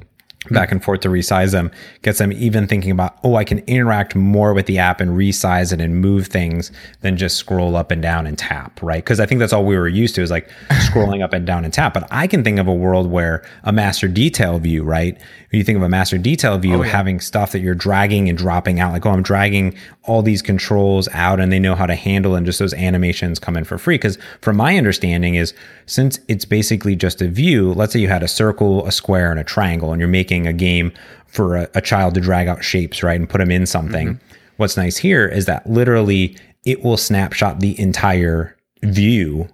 back 0.50 0.71
and 0.71 0.84
forth 0.84 1.02
to 1.02 1.10
resize 1.10 1.52
them 1.52 1.71
gets 2.04 2.19
them 2.19 2.32
even 2.32 2.67
thinking 2.67 2.91
about 2.91 3.17
oh 3.23 3.36
i 3.36 3.43
can 3.43 3.60
interact 3.60 4.15
more 4.15 4.54
with 4.54 4.65
the 4.65 4.78
app 4.78 5.02
and 5.02 5.12
resize 5.12 5.73
it 5.73 5.82
and 5.82 6.00
move 6.00 6.28
things 6.28 6.71
than 7.02 7.17
just 7.17 7.38
scroll 7.38 7.76
up 7.76 7.91
and 7.91 8.02
down 8.02 8.26
and 8.28 8.38
tap 8.38 8.80
right? 8.82 9.04
Because 9.04 9.19
i 9.19 9.26
think 9.26 9.39
that's 9.39 9.54
all 9.54 9.65
we 9.65 9.78
were 9.78 9.88
used 9.88 10.15
to 10.15 10.21
is 10.21 10.32
like 10.32 10.50
scrolling 10.69 11.23
up 11.23 11.34
and 11.34 11.45
down 11.45 11.65
and 11.65 11.73
tap. 11.73 11.93
But 11.93 12.08
i 12.12 12.28
can 12.28 12.43
think 12.43 12.60
of 12.60 12.67
a 12.67 12.73
world 12.73 13.10
where 13.10 13.45
a 13.63 13.71
master 13.71 14.08
detail 14.08 14.60
view 14.60 14.84
right? 14.84 15.15
When 15.15 15.60
you 15.60 15.63
think 15.63 15.78
of 15.78 15.84
a 15.84 15.89
master 15.89 16.17
detail 16.17 16.58
view 16.58 16.76
oh, 16.76 16.84
yeah. 16.84 16.91
having 16.91 17.19
stuff 17.19 17.52
that 17.52 17.60
you're 17.60 17.76
dragging 17.76 18.30
and 18.30 18.38
dropping 18.38 18.80
out 18.80 18.93
like 18.93 19.06
oh 19.06 19.12
i'm 19.12 19.23
dragging 19.23 19.76
all 20.04 20.21
these 20.21 20.41
controls 20.41 21.10
out 21.10 21.39
and 21.39 21.52
they 21.52 21.60
know 21.60 21.76
how 21.76 21.86
to 21.86 21.95
handle 21.95 22.36
and 22.36 22.45
just 22.45 22.60
those 22.60 22.73
animations 22.73 23.39
come 23.39 23.58
in 23.58 23.65
for 23.65 23.78
free. 23.78 23.95
Because 23.95 24.17
from 24.41 24.56
my 24.56 24.78
understanding 24.78 25.36
is 25.36 25.54
since 25.86 26.19
it's 26.30 26.45
basically 26.45 26.95
just 26.95 27.21
a 27.21 27.28
view 27.28 27.73
let's 27.73 27.93
say 27.93 28.00
you 28.00 28.08
had 28.08 28.23
a 28.23 28.28
circle 28.28 28.86
a 28.86 28.91
square 28.91 29.32
and 29.32 29.39
a 29.39 29.43
triangle 29.43 29.91
and 29.91 30.00
you're 30.00 30.08
making 30.08 30.37
making 30.38 30.47
a 30.47 30.54
game 30.54 30.93
for 31.28 31.56
a, 31.58 31.69
a 31.76 31.82
child 31.82 32.13
to 32.15 32.21
drag 32.21 32.47
out 32.47 32.63
shapes, 32.63 33.04
right, 33.04 33.19
and 33.19 33.30
put 33.30 33.39
them 33.39 33.52
in 33.52 33.65
something. 33.65 34.10
Mm-hmm. 34.10 34.36
What's 34.58 34.78
nice 34.78 34.97
here 34.97 35.28
is 35.28 35.45
that 35.45 35.69
literally 35.69 36.38
it 36.65 36.84
will 36.84 36.97
snapshot 36.97 37.60
the 37.60 37.80
entire 37.80 38.56
view 38.84 39.47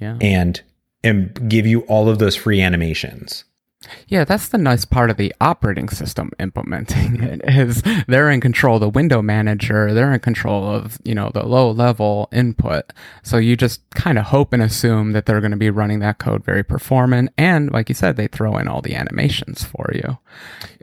yeah. 0.00 0.18
and 0.20 0.60
and 1.04 1.48
give 1.48 1.64
you 1.64 1.80
all 1.82 2.08
of 2.08 2.18
those 2.18 2.34
free 2.34 2.60
animations. 2.60 3.44
Yeah, 4.08 4.24
that's 4.24 4.48
the 4.48 4.58
nice 4.58 4.84
part 4.84 5.08
of 5.08 5.18
the 5.18 5.32
operating 5.40 5.88
system 5.88 6.32
implementing 6.40 7.18
mm-hmm. 7.18 7.24
it 7.24 7.42
is 7.46 7.82
they're 8.08 8.30
in 8.30 8.40
control 8.40 8.74
of 8.74 8.80
the 8.80 8.88
window 8.88 9.22
manager, 9.22 9.94
they're 9.94 10.12
in 10.12 10.20
control 10.20 10.68
of, 10.68 10.98
you 11.04 11.14
know, 11.14 11.30
the 11.32 11.46
low 11.46 11.70
level 11.70 12.28
input. 12.32 12.92
So 13.22 13.36
you 13.36 13.56
just 13.56 13.88
kind 13.90 14.18
of 14.18 14.26
hope 14.26 14.52
and 14.52 14.62
assume 14.62 15.12
that 15.12 15.26
they're 15.26 15.40
going 15.40 15.52
to 15.52 15.56
be 15.56 15.70
running 15.70 16.00
that 16.00 16.18
code 16.18 16.44
very 16.44 16.64
performant 16.64 17.30
and 17.38 17.70
like 17.70 17.88
you 17.88 17.94
said 17.94 18.16
they 18.16 18.26
throw 18.26 18.56
in 18.56 18.66
all 18.66 18.82
the 18.82 18.96
animations 18.96 19.62
for 19.62 19.92
you. 19.94 20.18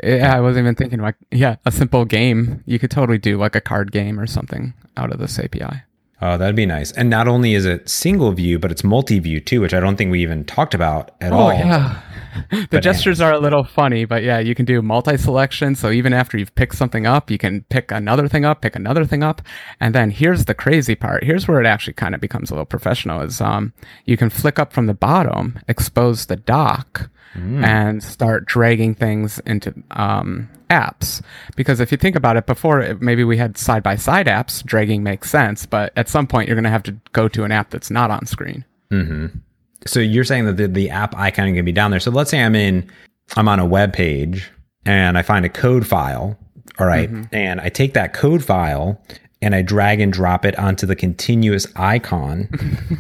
Yeah, 0.02 0.36
I 0.36 0.40
wasn't 0.40 0.64
even 0.64 0.76
thinking 0.76 1.00
like 1.00 1.16
yeah, 1.32 1.58
a 1.66 1.72
simple 1.72 2.06
game. 2.06 2.64
You 2.66 2.80
could 2.80 2.92
totally 2.92 3.18
do 3.18 3.38
like 3.38 3.56
a 3.56 3.62
card 3.62 3.92
game 3.92 4.20
or 4.20 4.28
something 4.28 4.74
out 4.96 5.12
of 5.12 5.20
this 5.20 5.38
API. 5.38 5.84
Oh, 6.22 6.38
that'd 6.38 6.56
be 6.56 6.66
nice. 6.66 6.94
And 6.94 7.10
not 7.10 7.28
only 7.28 7.56
is 7.56 7.66
it 7.66 7.90
single 7.90 8.32
view, 8.32 8.58
but 8.58 8.72
it's 8.72 8.86
multi-view 8.86 9.42
too, 9.42 9.60
which 9.62 9.74
I 9.74 9.82
don't 9.82 9.98
think 9.98 10.12
we 10.12 10.22
even 10.22 10.46
talked 10.46 10.74
about 10.74 11.12
at 11.20 11.34
oh, 11.34 11.38
all. 11.38 11.54
Yeah. 11.54 12.02
the 12.52 12.68
but 12.70 12.84
gestures 12.84 13.22
are 13.22 13.34
a 13.34 13.40
little 13.40 13.64
funny, 13.64 14.06
but 14.06 14.24
yeah, 14.24 14.40
you 14.40 14.56
can 14.56 14.66
do 14.66 14.82
multi-selection. 14.82 15.76
So 15.76 15.92
even 15.92 16.14
after 16.14 16.38
you've 16.38 16.54
picked 16.56 16.76
something 16.76 17.06
up, 17.06 17.32
you 17.32 17.38
can 17.38 17.64
pick 17.70 17.92
another 17.92 18.28
thing 18.28 18.46
up, 18.46 18.62
pick 18.62 18.76
another 18.76 19.06
thing 19.06 19.24
up, 19.24 19.42
and 19.80 19.96
then 19.96 20.12
here's 20.12 20.46
the 20.46 20.54
crazy 20.54 20.96
part. 20.96 21.24
Here's 21.24 21.48
where 21.48 21.60
it 21.60 21.66
actually 21.66 21.94
kind 21.94 22.16
of 22.16 22.22
becomes 22.22 22.50
a 22.50 22.54
little 22.54 22.66
professional. 22.66 23.22
Is 23.22 23.42
um, 23.42 23.74
you 24.06 24.18
can 24.18 24.30
flick 24.30 24.60
up 24.60 24.74
from 24.74 24.88
the 24.88 24.94
bottom, 24.94 25.60
expose 25.68 26.26
the 26.26 26.36
dock, 26.36 27.10
mm. 27.36 27.64
and 27.64 28.04
start 28.04 28.46
dragging 28.46 28.96
things 28.96 29.40
into 29.40 29.74
um, 29.92 30.50
apps. 30.70 31.22
Because 31.56 31.80
if 31.80 31.92
you 31.92 31.98
think 31.98 32.16
about 32.16 32.38
it, 32.38 32.46
before 32.46 32.98
maybe 33.00 33.24
we 33.24 33.38
had 33.38 33.58
side 33.58 33.84
by 33.84 33.96
side 33.96 34.28
apps, 34.28 34.64
dragging 34.64 35.04
makes 35.04 35.30
sense, 35.30 35.66
but 35.66 35.94
at 35.96 36.10
some 36.10 36.28
point 36.28 36.48
you're 36.48 36.56
going 36.56 36.64
to 36.64 36.70
have 36.70 36.84
to 36.84 36.98
go 37.14 37.28
to 37.28 37.44
an 37.44 37.52
app 37.52 37.70
that's 37.70 37.92
not 37.92 38.12
on 38.12 38.26
screen. 38.26 38.66
Mm-hmm. 38.92 39.38
So 39.86 40.00
you're 40.00 40.24
saying 40.24 40.46
that 40.46 40.58
the, 40.58 40.68
the 40.68 40.90
app 40.90 41.16
icon 41.16 41.54
can 41.54 41.66
be 41.66 41.72
down 41.72 41.92
there. 41.92 42.00
So 42.00 42.12
let's 42.12 42.32
say 42.32 42.42
I'm 42.44 42.56
in, 42.56 42.90
I'm 43.36 43.48
on 43.48 43.60
a 43.60 43.66
web 43.66 43.94
page 43.94 44.52
and 44.86 45.18
I 45.18 45.22
find 45.22 45.46
a 45.46 45.50
code 45.50 45.86
file. 45.86 46.38
All 46.78 46.88
right, 46.88 47.10
mm-hmm. 47.10 47.34
And 47.34 47.62
I 47.62 47.70
take 47.70 47.94
that 47.94 48.14
code 48.14 48.44
file 48.44 49.02
and 49.42 49.56
I 49.56 49.62
drag 49.62 50.02
and 50.02 50.12
drop 50.12 50.44
it 50.44 50.58
onto 50.58 50.86
the 50.86 50.96
Continuous 50.96 51.68
icon. 51.76 52.50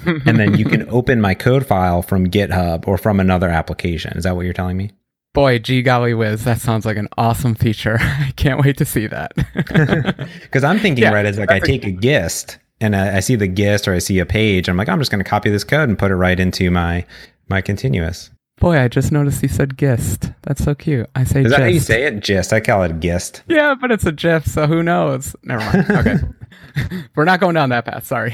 and 0.25 0.39
then 0.39 0.57
you 0.57 0.65
can 0.65 0.87
open 0.89 1.19
my 1.19 1.33
code 1.33 1.65
file 1.65 2.01
from 2.01 2.29
GitHub 2.29 2.87
or 2.87 2.97
from 2.97 3.19
another 3.19 3.49
application. 3.49 4.17
Is 4.17 4.23
that 4.23 4.35
what 4.35 4.45
you're 4.45 4.53
telling 4.53 4.77
me? 4.77 4.91
Boy, 5.33 5.59
gee 5.59 5.81
golly 5.81 6.13
whiz, 6.13 6.45
that 6.45 6.61
sounds 6.61 6.85
like 6.85 6.95
an 6.95 7.09
awesome 7.17 7.55
feature. 7.55 7.97
I 7.99 8.31
can't 8.37 8.63
wait 8.63 8.77
to 8.77 8.85
see 8.85 9.07
that. 9.07 9.33
Because 10.41 10.63
I'm 10.63 10.79
thinking, 10.79 11.03
yeah, 11.03 11.11
right, 11.11 11.25
as 11.25 11.37
like 11.37 11.51
I 11.51 11.59
take 11.59 11.85
a 11.85 11.91
gist 11.91 12.57
and 12.81 12.95
I, 12.95 13.17
I, 13.17 13.19
see 13.19 13.35
the 13.35 13.47
gist 13.47 13.87
or 13.87 13.93
I 13.93 13.99
see 13.99 14.19
a 14.19 14.25
page, 14.25 14.67
I'm 14.67 14.77
like, 14.77 14.89
I'm 14.89 14.99
just 14.99 15.11
going 15.11 15.23
to 15.23 15.29
copy 15.29 15.49
this 15.49 15.63
code 15.63 15.89
and 15.89 15.97
put 15.97 16.11
it 16.11 16.15
right 16.15 16.39
into 16.39 16.69
my 16.71 17.05
my 17.47 17.61
Continuous. 17.61 18.31
Boy, 18.59 18.79
I 18.79 18.87
just 18.87 19.11
noticed 19.11 19.43
you 19.43 19.49
said 19.49 19.77
gist. 19.77 20.31
That's 20.43 20.63
so 20.63 20.73
cute. 20.75 21.09
I 21.13 21.25
say 21.25 21.41
Is 21.41 21.45
gist. 21.45 21.49
that 21.51 21.59
how 21.59 21.67
you 21.67 21.79
say 21.79 22.03
it? 22.03 22.21
Gist. 22.21 22.53
I 22.53 22.61
call 22.61 22.83
it 22.83 22.99
gist. 23.01 23.43
Yeah, 23.47 23.75
but 23.79 23.91
it's 23.91 24.05
a 24.05 24.13
GIF, 24.13 24.45
so 24.45 24.65
who 24.65 24.81
knows? 24.81 25.35
Never 25.43 25.63
mind. 25.63 25.85
Okay. 26.07 26.17
We're 27.15 27.25
not 27.25 27.39
going 27.39 27.55
down 27.55 27.69
that 27.69 27.85
path. 27.85 28.05
Sorry. 28.05 28.33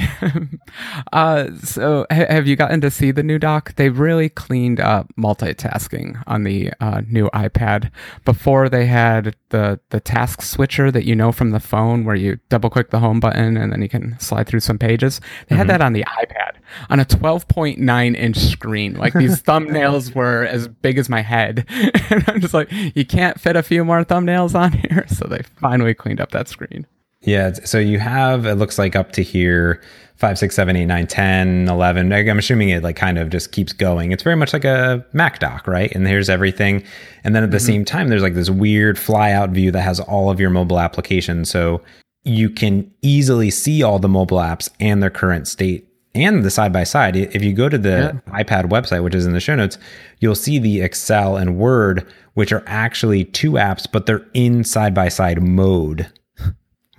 uh, 1.13 1.55
so, 1.57 2.05
ha- 2.11 2.25
have 2.29 2.47
you 2.47 2.55
gotten 2.55 2.81
to 2.81 2.91
see 2.91 3.11
the 3.11 3.23
new 3.23 3.37
dock? 3.37 3.75
They've 3.75 3.97
really 3.97 4.29
cleaned 4.29 4.79
up 4.79 5.11
multitasking 5.17 6.21
on 6.27 6.43
the 6.43 6.71
uh, 6.79 7.01
new 7.07 7.29
iPad. 7.29 7.91
Before 8.25 8.69
they 8.69 8.85
had 8.85 9.35
the 9.49 9.79
the 9.89 9.99
task 9.99 10.41
switcher 10.41 10.91
that 10.91 11.05
you 11.05 11.15
know 11.15 11.31
from 11.31 11.51
the 11.51 11.59
phone, 11.59 12.03
where 12.03 12.15
you 12.15 12.39
double 12.49 12.69
click 12.69 12.89
the 12.89 12.99
home 12.99 13.19
button 13.19 13.57
and 13.57 13.71
then 13.71 13.81
you 13.81 13.89
can 13.89 14.19
slide 14.19 14.47
through 14.47 14.61
some 14.61 14.77
pages. 14.77 15.19
They 15.19 15.53
mm-hmm. 15.53 15.55
had 15.57 15.67
that 15.67 15.81
on 15.81 15.93
the 15.93 16.03
iPad 16.03 16.57
on 16.89 16.99
a 16.99 17.05
12.9 17.05 18.15
inch 18.15 18.37
screen. 18.37 18.93
Like 18.95 19.13
these 19.13 19.41
thumbnails 19.43 20.15
were 20.15 20.45
as 20.45 20.67
big 20.67 20.97
as 20.97 21.09
my 21.09 21.21
head, 21.21 21.65
and 22.09 22.23
I'm 22.27 22.41
just 22.41 22.53
like, 22.53 22.71
you 22.71 23.05
can't 23.05 23.39
fit 23.39 23.55
a 23.55 23.63
few 23.63 23.85
more 23.85 24.03
thumbnails 24.03 24.55
on 24.55 24.71
here. 24.73 25.05
So 25.07 25.27
they 25.27 25.41
finally 25.59 25.93
cleaned 25.93 26.21
up 26.21 26.31
that 26.31 26.47
screen. 26.47 26.87
Yeah. 27.21 27.53
So 27.53 27.77
you 27.77 27.99
have, 27.99 28.45
it 28.45 28.55
looks 28.55 28.79
like 28.79 28.95
up 28.95 29.11
to 29.13 29.23
here, 29.23 29.81
five, 30.15 30.37
six, 30.37 30.55
seven, 30.55 30.75
eight, 30.75 30.85
nine, 30.85 31.07
10, 31.07 31.67
11. 31.67 32.13
I'm 32.13 32.39
assuming 32.39 32.69
it 32.69 32.83
like 32.83 32.95
kind 32.95 33.17
of 33.17 33.29
just 33.29 33.51
keeps 33.51 33.73
going. 33.73 34.11
It's 34.11 34.23
very 34.23 34.35
much 34.35 34.53
like 34.53 34.65
a 34.65 35.05
Mac 35.13 35.39
dock, 35.39 35.67
right? 35.67 35.91
And 35.91 36.07
here's 36.07 36.29
everything. 36.29 36.83
And 37.23 37.35
then 37.35 37.43
at 37.43 37.51
the 37.51 37.57
mm-hmm. 37.57 37.65
same 37.65 37.85
time, 37.85 38.07
there's 38.07 38.21
like 38.21 38.33
this 38.33 38.49
weird 38.49 38.97
fly 38.97 39.31
out 39.31 39.51
view 39.51 39.71
that 39.71 39.81
has 39.81 39.99
all 39.99 40.29
of 40.29 40.39
your 40.39 40.49
mobile 40.49 40.79
applications. 40.79 41.49
So 41.49 41.81
you 42.23 42.49
can 42.49 42.91
easily 43.01 43.49
see 43.49 43.83
all 43.83 43.99
the 43.99 44.09
mobile 44.09 44.37
apps 44.37 44.69
and 44.79 45.01
their 45.01 45.09
current 45.09 45.47
state 45.47 45.87
and 46.13 46.43
the 46.43 46.51
side 46.51 46.73
by 46.73 46.83
side. 46.83 47.15
If 47.15 47.43
you 47.43 47.53
go 47.53 47.69
to 47.69 47.77
the 47.77 48.21
yeah. 48.27 48.43
iPad 48.43 48.65
website, 48.65 49.03
which 49.03 49.15
is 49.15 49.25
in 49.25 49.33
the 49.33 49.39
show 49.39 49.55
notes, 49.55 49.77
you'll 50.19 50.35
see 50.35 50.59
the 50.59 50.81
Excel 50.81 51.37
and 51.37 51.57
Word, 51.57 52.05
which 52.33 52.51
are 52.51 52.63
actually 52.67 53.25
two 53.25 53.53
apps, 53.53 53.87
but 53.89 54.05
they're 54.05 54.25
in 54.33 54.63
side 54.63 54.93
by 54.93 55.07
side 55.07 55.41
mode 55.41 56.11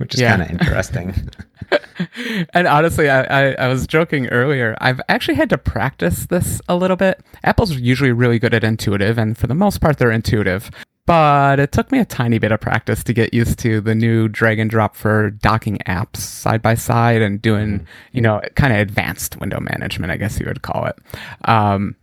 which 0.02 0.14
is 0.14 0.20
yeah. 0.20 0.36
kind 0.36 0.42
of 0.42 0.50
interesting. 0.50 1.30
and 2.52 2.66
honestly, 2.66 3.08
I, 3.08 3.22
I, 3.22 3.52
I, 3.52 3.68
was 3.68 3.86
joking 3.86 4.26
earlier. 4.30 4.76
I've 4.80 5.00
actually 5.08 5.36
had 5.36 5.48
to 5.50 5.58
practice 5.58 6.26
this 6.26 6.60
a 6.68 6.74
little 6.74 6.96
bit. 6.96 7.20
Apple's 7.44 7.76
usually 7.76 8.10
really 8.10 8.40
good 8.40 8.52
at 8.52 8.64
intuitive, 8.64 9.16
and 9.16 9.38
for 9.38 9.46
the 9.46 9.54
most 9.54 9.80
part, 9.80 9.98
they're 9.98 10.10
intuitive. 10.10 10.72
But 11.06 11.60
it 11.60 11.70
took 11.70 11.92
me 11.92 12.00
a 12.00 12.04
tiny 12.04 12.40
bit 12.40 12.50
of 12.50 12.60
practice 12.60 13.04
to 13.04 13.12
get 13.12 13.32
used 13.32 13.60
to 13.60 13.80
the 13.80 13.94
new 13.94 14.26
drag 14.26 14.58
and 14.58 14.68
drop 14.68 14.96
for 14.96 15.30
docking 15.30 15.78
apps 15.86 16.16
side 16.16 16.62
by 16.62 16.74
side 16.74 17.22
and 17.22 17.40
doing, 17.40 17.78
mm-hmm. 17.78 17.84
you 18.10 18.22
know, 18.22 18.40
kind 18.56 18.72
of 18.72 18.80
advanced 18.80 19.38
window 19.38 19.60
management, 19.60 20.10
I 20.10 20.16
guess 20.16 20.40
you 20.40 20.46
would 20.46 20.62
call 20.62 20.86
it. 20.86 20.96
Um, 21.44 21.94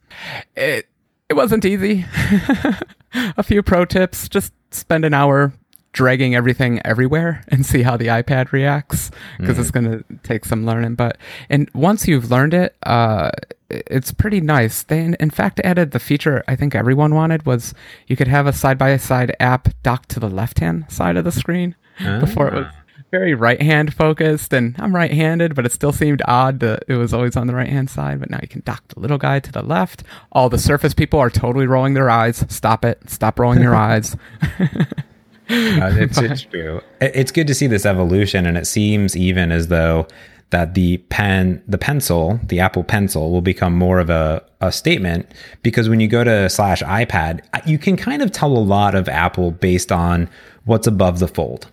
it 0.55 0.87
it 1.27 1.33
wasn't 1.33 1.65
easy. 1.65 2.05
a 3.13 3.43
few 3.43 3.61
pro 3.61 3.83
tips: 3.83 4.29
just 4.29 4.53
spend 4.71 5.03
an 5.03 5.13
hour 5.13 5.51
dragging 5.91 6.35
everything 6.35 6.81
everywhere 6.85 7.43
and 7.49 7.65
see 7.65 7.81
how 7.81 7.97
the 7.97 8.07
iPad 8.07 8.51
reacts 8.51 9.11
because 9.37 9.57
mm. 9.57 9.61
it's 9.61 9.71
going 9.71 9.85
to 9.85 10.03
take 10.23 10.45
some 10.45 10.65
learning. 10.65 10.95
But 10.95 11.17
and 11.49 11.69
once 11.73 12.07
you've 12.07 12.31
learned 12.31 12.53
it, 12.53 12.75
uh, 12.83 13.31
it's 13.69 14.11
pretty 14.11 14.41
nice. 14.41 14.83
They 14.83 15.01
in, 15.01 15.15
in 15.15 15.29
fact 15.29 15.59
added 15.63 15.91
the 15.91 15.99
feature 15.99 16.43
I 16.47 16.55
think 16.55 16.75
everyone 16.75 17.13
wanted 17.15 17.45
was 17.45 17.73
you 18.07 18.15
could 18.15 18.27
have 18.27 18.47
a 18.47 18.53
side 18.53 18.77
by 18.77 18.95
side 18.97 19.35
app 19.39 19.69
docked 19.83 20.09
to 20.09 20.19
the 20.19 20.29
left 20.29 20.59
hand 20.59 20.85
side 20.89 21.17
of 21.17 21.25
the 21.25 21.31
screen. 21.31 21.75
Ah. 21.99 22.19
Before 22.19 22.47
it 22.47 22.53
was 22.53 22.67
very 23.11 23.33
right 23.33 23.61
hand 23.61 23.93
focused, 23.93 24.53
and 24.53 24.75
I'm 24.79 24.95
right 24.95 25.11
handed, 25.11 25.55
but 25.55 25.65
it 25.65 25.71
still 25.71 25.91
seemed 25.91 26.21
odd 26.25 26.59
that 26.59 26.83
it 26.87 26.95
was 26.95 27.13
always 27.13 27.35
on 27.35 27.47
the 27.47 27.55
right 27.55 27.69
hand 27.69 27.89
side. 27.89 28.19
But 28.19 28.29
now 28.29 28.39
you 28.41 28.47
can 28.47 28.61
dock 28.61 28.87
the 28.89 28.99
little 28.99 29.17
guy 29.17 29.39
to 29.39 29.51
the 29.51 29.63
left. 29.63 30.03
All 30.31 30.49
the 30.49 30.57
Surface 30.57 30.93
people 30.93 31.19
are 31.19 31.29
totally 31.29 31.67
rolling 31.67 31.93
their 31.93 32.09
eyes. 32.09 32.45
Stop 32.49 32.85
it! 32.85 33.09
Stop 33.09 33.39
rolling 33.39 33.61
your 33.61 33.75
eyes. 33.89 34.15
uh, 35.81 35.95
it's, 35.97 36.17
it's 36.19 36.41
true. 36.43 36.81
It's 37.01 37.31
good 37.31 37.47
to 37.47 37.55
see 37.55 37.67
this 37.67 37.85
evolution, 37.85 38.45
and 38.45 38.57
it 38.57 38.67
seems 38.67 39.17
even 39.17 39.51
as 39.51 39.67
though 39.67 40.07
that 40.51 40.73
the 40.73 40.97
pen, 41.09 41.61
the 41.67 41.77
pencil, 41.77 42.39
the 42.43 42.59
Apple 42.59 42.83
Pencil, 42.83 43.31
will 43.31 43.41
become 43.41 43.73
more 43.73 43.99
of 43.99 44.09
a, 44.09 44.43
a 44.61 44.71
statement 44.71 45.31
because 45.61 45.87
when 45.89 45.99
you 45.99 46.07
go 46.07 46.23
to 46.23 46.49
slash 46.49 46.81
iPad, 46.83 47.41
you 47.67 47.77
can 47.77 47.95
kind 47.97 48.21
of 48.21 48.31
tell 48.31 48.51
a 48.51 48.59
lot 48.59 48.95
of 48.95 49.07
Apple 49.07 49.51
based 49.51 49.91
on 49.91 50.29
what's 50.65 50.87
above 50.87 51.19
the 51.19 51.27
fold. 51.27 51.69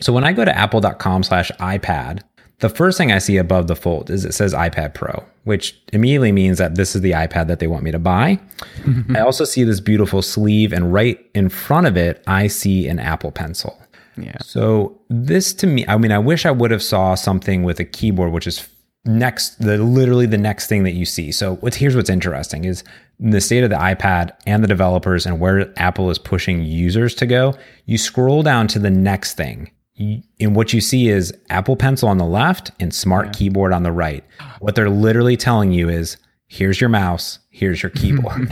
So 0.00 0.12
when 0.12 0.24
I 0.24 0.32
go 0.32 0.44
to 0.44 0.56
apple.com 0.56 1.22
slash 1.22 1.50
iPad, 1.58 2.22
the 2.60 2.68
first 2.68 2.96
thing 2.96 3.12
I 3.12 3.18
see 3.18 3.36
above 3.36 3.66
the 3.66 3.76
fold 3.76 4.08
is 4.08 4.24
it 4.24 4.32
says 4.32 4.54
iPad 4.54 4.94
Pro, 4.94 5.24
which 5.44 5.78
immediately 5.92 6.32
means 6.32 6.58
that 6.58 6.74
this 6.76 6.96
is 6.96 7.02
the 7.02 7.12
iPad 7.12 7.48
that 7.48 7.58
they 7.58 7.66
want 7.66 7.82
me 7.82 7.90
to 7.90 7.98
buy. 7.98 8.40
I 9.14 9.20
also 9.20 9.44
see 9.44 9.62
this 9.64 9.80
beautiful 9.80 10.22
sleeve, 10.22 10.72
and 10.72 10.92
right 10.92 11.18
in 11.34 11.48
front 11.50 11.86
of 11.86 11.96
it, 11.96 12.22
I 12.26 12.46
see 12.46 12.88
an 12.88 12.98
Apple 12.98 13.30
Pencil. 13.30 13.78
Yeah. 14.16 14.38
So 14.40 14.98
this 15.10 15.52
to 15.54 15.66
me, 15.66 15.86
I 15.86 15.98
mean, 15.98 16.12
I 16.12 16.18
wish 16.18 16.46
I 16.46 16.50
would 16.50 16.70
have 16.70 16.82
saw 16.82 17.14
something 17.14 17.62
with 17.62 17.78
a 17.78 17.84
keyboard, 17.84 18.32
which 18.32 18.46
is 18.46 18.66
next, 19.04 19.60
the 19.60 19.76
literally 19.76 20.24
the 20.24 20.38
next 20.38 20.68
thing 20.68 20.84
that 20.84 20.94
you 20.94 21.04
see. 21.04 21.32
So 21.32 21.56
what's 21.56 21.76
here's 21.76 21.94
what's 21.94 22.08
interesting 22.08 22.64
is 22.64 22.82
the 23.20 23.42
state 23.42 23.64
of 23.64 23.70
the 23.70 23.76
iPad 23.76 24.30
and 24.46 24.62
the 24.62 24.68
developers 24.68 25.26
and 25.26 25.40
where 25.40 25.72
Apple 25.78 26.10
is 26.10 26.18
pushing 26.18 26.62
users 26.62 27.14
to 27.16 27.26
go. 27.26 27.54
You 27.84 27.98
scroll 27.98 28.42
down 28.42 28.68
to 28.68 28.78
the 28.78 28.90
next 28.90 29.34
thing 29.34 29.70
and 29.98 30.54
what 30.54 30.72
you 30.72 30.80
see 30.80 31.08
is 31.08 31.32
Apple 31.48 31.76
Pencil 31.76 32.08
on 32.08 32.18
the 32.18 32.24
left 32.24 32.70
and 32.80 32.94
Smart 32.94 33.26
yeah. 33.26 33.32
Keyboard 33.32 33.72
on 33.72 33.82
the 33.82 33.92
right. 33.92 34.24
What 34.60 34.74
they're 34.74 34.90
literally 34.90 35.36
telling 35.36 35.72
you 35.72 35.88
is, 35.88 36.18
here's 36.48 36.80
your 36.80 36.90
mouse, 36.90 37.38
here's 37.50 37.82
your 37.82 37.90
keyboard. 37.90 38.50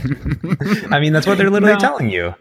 I 0.91 0.99
mean, 0.99 1.13
that's 1.13 1.27
what 1.27 1.37
they're 1.37 1.49
literally 1.49 1.75
no. 1.75 1.79
telling 1.79 2.09
you. 2.09 2.35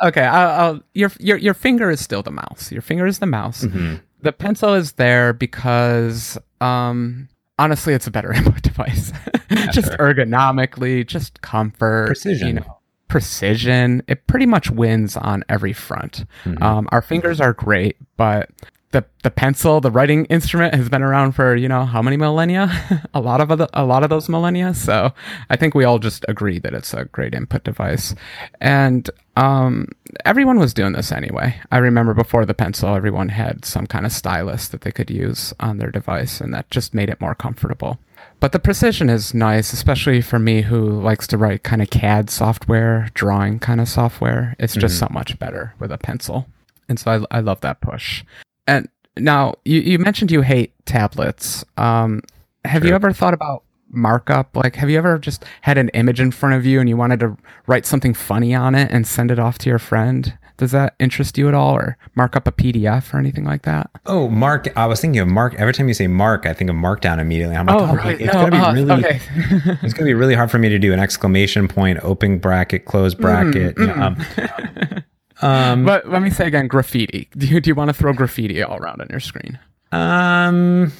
Uh, 0.00 0.06
okay, 0.08 0.24
I'll, 0.24 0.60
I'll, 0.60 0.82
your 0.94 1.12
your 1.18 1.36
your 1.36 1.54
finger 1.54 1.90
is 1.90 2.00
still 2.00 2.22
the 2.22 2.30
mouse. 2.30 2.72
Your 2.72 2.82
finger 2.82 3.06
is 3.06 3.18
the 3.18 3.26
mouse. 3.26 3.64
Mm-hmm. 3.64 3.96
The 4.22 4.32
pencil 4.32 4.74
is 4.74 4.92
there 4.92 5.32
because, 5.32 6.38
um, 6.60 7.28
honestly, 7.58 7.94
it's 7.94 8.06
a 8.06 8.10
better 8.10 8.32
input 8.34 8.62
device. 8.62 9.12
just 9.72 9.88
sure. 9.88 9.96
ergonomically, 9.98 11.06
just 11.06 11.40
comfort, 11.42 12.06
precision. 12.06 12.48
You 12.48 12.54
know, 12.54 12.77
precision. 13.08 14.02
It 14.06 14.26
pretty 14.26 14.46
much 14.46 14.70
wins 14.70 15.16
on 15.16 15.44
every 15.48 15.72
front. 15.72 16.24
Mm-hmm. 16.44 16.62
Um, 16.62 16.88
our 16.92 17.02
fingers 17.02 17.40
are 17.40 17.52
great, 17.52 17.96
but 18.16 18.50
the 18.90 19.04
the 19.22 19.30
pencil, 19.30 19.80
the 19.80 19.90
writing 19.90 20.24
instrument, 20.26 20.74
has 20.74 20.88
been 20.88 21.02
around 21.02 21.32
for 21.32 21.54
you 21.54 21.68
know 21.68 21.84
how 21.84 22.00
many 22.00 22.16
millennia? 22.16 22.70
a 23.14 23.20
lot 23.20 23.40
of 23.40 23.50
other, 23.50 23.68
a 23.74 23.84
lot 23.84 24.02
of 24.02 24.10
those 24.10 24.28
millennia. 24.28 24.72
So 24.72 25.12
I 25.50 25.56
think 25.56 25.74
we 25.74 25.84
all 25.84 25.98
just 25.98 26.24
agree 26.28 26.58
that 26.60 26.74
it's 26.74 26.94
a 26.94 27.04
great 27.04 27.34
input 27.34 27.64
device, 27.64 28.14
and 28.60 29.10
um, 29.36 29.88
everyone 30.24 30.58
was 30.58 30.72
doing 30.72 30.92
this 30.92 31.12
anyway. 31.12 31.60
I 31.70 31.78
remember 31.78 32.14
before 32.14 32.46
the 32.46 32.54
pencil, 32.54 32.94
everyone 32.94 33.28
had 33.28 33.64
some 33.64 33.86
kind 33.86 34.06
of 34.06 34.12
stylus 34.12 34.68
that 34.68 34.80
they 34.82 34.92
could 34.92 35.10
use 35.10 35.52
on 35.60 35.78
their 35.78 35.90
device, 35.90 36.40
and 36.40 36.54
that 36.54 36.70
just 36.70 36.94
made 36.94 37.10
it 37.10 37.20
more 37.20 37.34
comfortable. 37.34 37.98
But 38.40 38.52
the 38.52 38.58
precision 38.60 39.10
is 39.10 39.34
nice, 39.34 39.72
especially 39.72 40.20
for 40.20 40.38
me 40.38 40.62
who 40.62 41.00
likes 41.00 41.26
to 41.28 41.38
write 41.38 41.64
kind 41.64 41.82
of 41.82 41.90
CAD 41.90 42.30
software, 42.30 43.08
drawing 43.14 43.58
kind 43.58 43.80
of 43.80 43.88
software. 43.88 44.54
It's 44.58 44.74
just 44.74 44.94
mm-hmm. 44.94 45.12
so 45.12 45.14
much 45.14 45.38
better 45.38 45.74
with 45.80 45.90
a 45.90 45.98
pencil. 45.98 46.46
And 46.88 47.00
so 47.00 47.26
I, 47.30 47.38
I 47.38 47.40
love 47.40 47.60
that 47.62 47.80
push. 47.80 48.24
And 48.66 48.88
now 49.16 49.54
you, 49.64 49.80
you 49.80 49.98
mentioned 49.98 50.30
you 50.30 50.42
hate 50.42 50.72
tablets. 50.86 51.64
Um, 51.76 52.22
have 52.64 52.82
sure. 52.82 52.90
you 52.90 52.94
ever 52.94 53.12
thought 53.12 53.34
about 53.34 53.64
markup? 53.90 54.56
Like, 54.56 54.76
have 54.76 54.88
you 54.88 54.98
ever 54.98 55.18
just 55.18 55.44
had 55.62 55.78
an 55.78 55.88
image 55.90 56.20
in 56.20 56.30
front 56.30 56.54
of 56.54 56.64
you 56.64 56.78
and 56.78 56.88
you 56.88 56.96
wanted 56.96 57.20
to 57.20 57.36
write 57.66 57.86
something 57.86 58.14
funny 58.14 58.54
on 58.54 58.74
it 58.74 58.90
and 58.90 59.06
send 59.06 59.30
it 59.30 59.38
off 59.38 59.58
to 59.58 59.70
your 59.70 59.78
friend? 59.78 60.38
Does 60.58 60.72
that 60.72 60.96
interest 60.98 61.38
you 61.38 61.46
at 61.46 61.54
all, 61.54 61.74
or 61.76 61.96
mark 62.16 62.34
up 62.34 62.48
a 62.48 62.52
PDF 62.52 63.14
or 63.14 63.18
anything 63.18 63.44
like 63.44 63.62
that? 63.62 63.90
Oh, 64.06 64.28
Mark. 64.28 64.66
I 64.76 64.86
was 64.86 65.00
thinking 65.00 65.20
of 65.20 65.28
Mark. 65.28 65.54
Every 65.54 65.72
time 65.72 65.86
you 65.86 65.94
say 65.94 66.08
Mark, 66.08 66.46
I 66.46 66.52
think 66.52 66.68
of 66.68 66.74
Markdown 66.74 67.20
immediately. 67.20 67.54
I'm 67.54 67.66
like, 67.66 67.76
oh, 67.76 67.88
oh 67.90 67.94
right. 67.94 68.20
it's 68.20 68.34
no, 68.34 68.50
gonna 68.50 68.72
be 68.72 68.80
really, 68.80 69.04
okay. 69.04 69.20
it's 69.82 69.94
gonna 69.94 70.06
be 70.06 70.14
really 70.14 70.34
hard 70.34 70.50
for 70.50 70.58
me 70.58 70.68
to 70.68 70.78
do 70.78 70.92
an 70.92 70.98
exclamation 70.98 71.68
point, 71.68 72.00
open 72.02 72.38
bracket, 72.38 72.86
close 72.86 73.14
mm-hmm, 73.14 73.22
bracket. 73.22 73.76
Mm, 73.76 73.94
mm. 73.94 75.04
um, 75.42 75.48
um, 75.48 75.84
but 75.84 76.08
let 76.08 76.22
me 76.22 76.30
say 76.30 76.48
again, 76.48 76.66
graffiti. 76.66 77.28
Do 77.36 77.46
you 77.46 77.60
do 77.60 77.70
you 77.70 77.76
want 77.76 77.90
to 77.90 77.94
throw 77.94 78.12
graffiti 78.12 78.60
all 78.60 78.78
around 78.78 79.00
on 79.00 79.06
your 79.10 79.20
screen? 79.20 79.60
Um, 79.92 80.92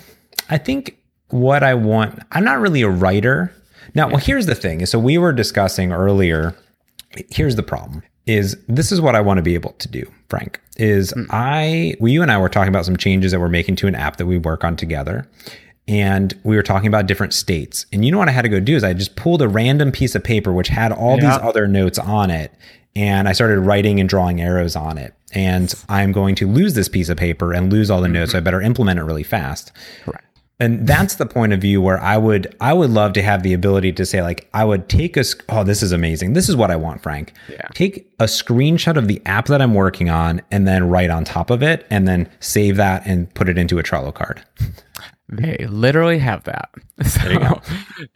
I 0.49 0.59
think 0.59 0.99
what 1.31 1.65
I 1.65 1.75
want. 1.75 2.23
I'm 2.31 2.45
not 2.45 2.61
really 2.61 2.83
a 2.83 2.89
writer. 2.89 3.53
Now, 3.95 4.07
yeah. 4.07 4.13
well, 4.13 4.21
here's 4.21 4.47
the 4.47 4.55
thing. 4.55 4.87
So 4.87 5.01
we 5.01 5.19
were 5.19 5.33
discussing 5.33 5.91
earlier. 5.91 6.55
Here's 7.31 7.57
the 7.57 7.65
problem 7.65 8.05
is 8.29 8.57
this 8.69 8.93
is 8.93 9.01
what 9.01 9.15
I 9.17 9.21
want 9.21 9.39
to 9.39 9.43
be 9.43 9.55
able 9.55 9.73
to 9.73 9.89
do, 9.89 10.05
Frank. 10.29 10.61
Is 10.77 11.13
mm. 11.13 11.27
I, 11.31 11.95
well, 11.99 12.13
you 12.13 12.23
and 12.23 12.31
I 12.31 12.39
were 12.39 12.51
talking 12.51 12.69
about 12.69 12.85
some 12.85 12.97
changes 12.97 13.33
that 13.33 13.41
we're 13.41 13.49
making 13.49 13.77
to 13.77 13.87
an 13.89 13.95
app 13.95 14.19
that 14.19 14.27
we 14.27 14.39
work 14.39 14.65
on 14.65 14.77
together. 14.77 15.29
And 15.89 16.39
we 16.45 16.55
were 16.55 16.63
talking 16.63 16.87
about 16.87 17.07
different 17.07 17.33
states. 17.33 17.87
And 17.91 18.05
you 18.05 18.13
know 18.13 18.19
what 18.19 18.29
I 18.29 18.33
had 18.33 18.43
to 18.43 18.51
go 18.51 18.61
do 18.61 18.77
is 18.77 18.85
I 18.85 18.93
just 18.93 19.17
pulled 19.17 19.41
a 19.41 19.49
random 19.49 19.91
piece 19.91 20.15
of 20.15 20.23
paper 20.23 20.53
which 20.53 20.69
had 20.69 20.93
all 20.93 21.17
these 21.17 21.25
other 21.25 21.67
notes 21.67 21.99
on 21.99 22.31
it. 22.31 22.53
And 22.95 23.27
I 23.27 23.33
started 23.33 23.61
writing 23.61 23.99
and 23.99 24.07
drawing 24.09 24.43
arrows 24.43 24.77
on 24.77 24.99
it. 24.99 25.15
And 25.33 25.73
I'm 25.89 26.13
going 26.13 26.35
to 26.37 26.47
lose 26.47 26.75
this 26.75 26.91
piece 26.91 27.09
of 27.09 27.17
paper 27.17 27.55
and 27.55 27.73
lose 27.73 27.91
all 27.91 28.03
the 28.03 28.09
notes. 28.09 28.33
So 28.33 28.39
I 28.39 28.41
better 28.43 28.61
implement 28.61 28.99
it 28.99 29.05
really 29.05 29.23
fast. 29.23 29.73
Correct 30.05 30.28
and 30.61 30.87
that's 30.87 31.17
the 31.17 31.27
point 31.27 31.53
of 31.53 31.61
view 31.61 31.81
where 31.81 32.01
I 32.01 32.17
would 32.17 32.55
I 32.61 32.73
would 32.73 32.91
love 32.91 33.13
to 33.15 33.23
have 33.23 33.43
the 33.43 33.53
ability 33.53 33.93
to 33.93 34.07
say 34.07 34.23
like 34.23 34.49
I 34.55 34.65
would 34.65 34.89
take 34.89 35.17
a 35.17 35.25
oh 35.49 35.65
this 35.65 35.83
is 35.83 35.93
amazing 35.93 36.33
this 36.33 36.49
is 36.49 36.57
what 36.57 36.71
I 36.71 36.77
want 36.77 37.03
Frank 37.03 37.33
yeah. 37.49 37.69
take 37.75 38.11
a 38.19 38.25
screenshot 38.25 38.97
of 38.97 39.09
the 39.09 39.23
app 39.27 39.47
that 39.47 39.63
I'm 39.63 39.75
working 39.75 40.11
on 40.11 40.43
and 40.51 40.67
then 40.67 40.89
write 40.89 41.11
on 41.11 41.25
top 41.25 41.51
of 41.51 41.63
it 41.63 41.87
and 41.91 42.09
then 42.09 42.29
save 42.41 42.77
that 42.77 43.07
and 43.07 43.33
put 43.35 43.49
it 43.49 43.59
into 43.59 43.79
a 43.79 43.83
Trello 43.83 44.13
card. 44.13 44.45
They 45.31 45.67
literally 45.69 46.19
have 46.19 46.45
that. 46.45 46.71
So 47.09 47.61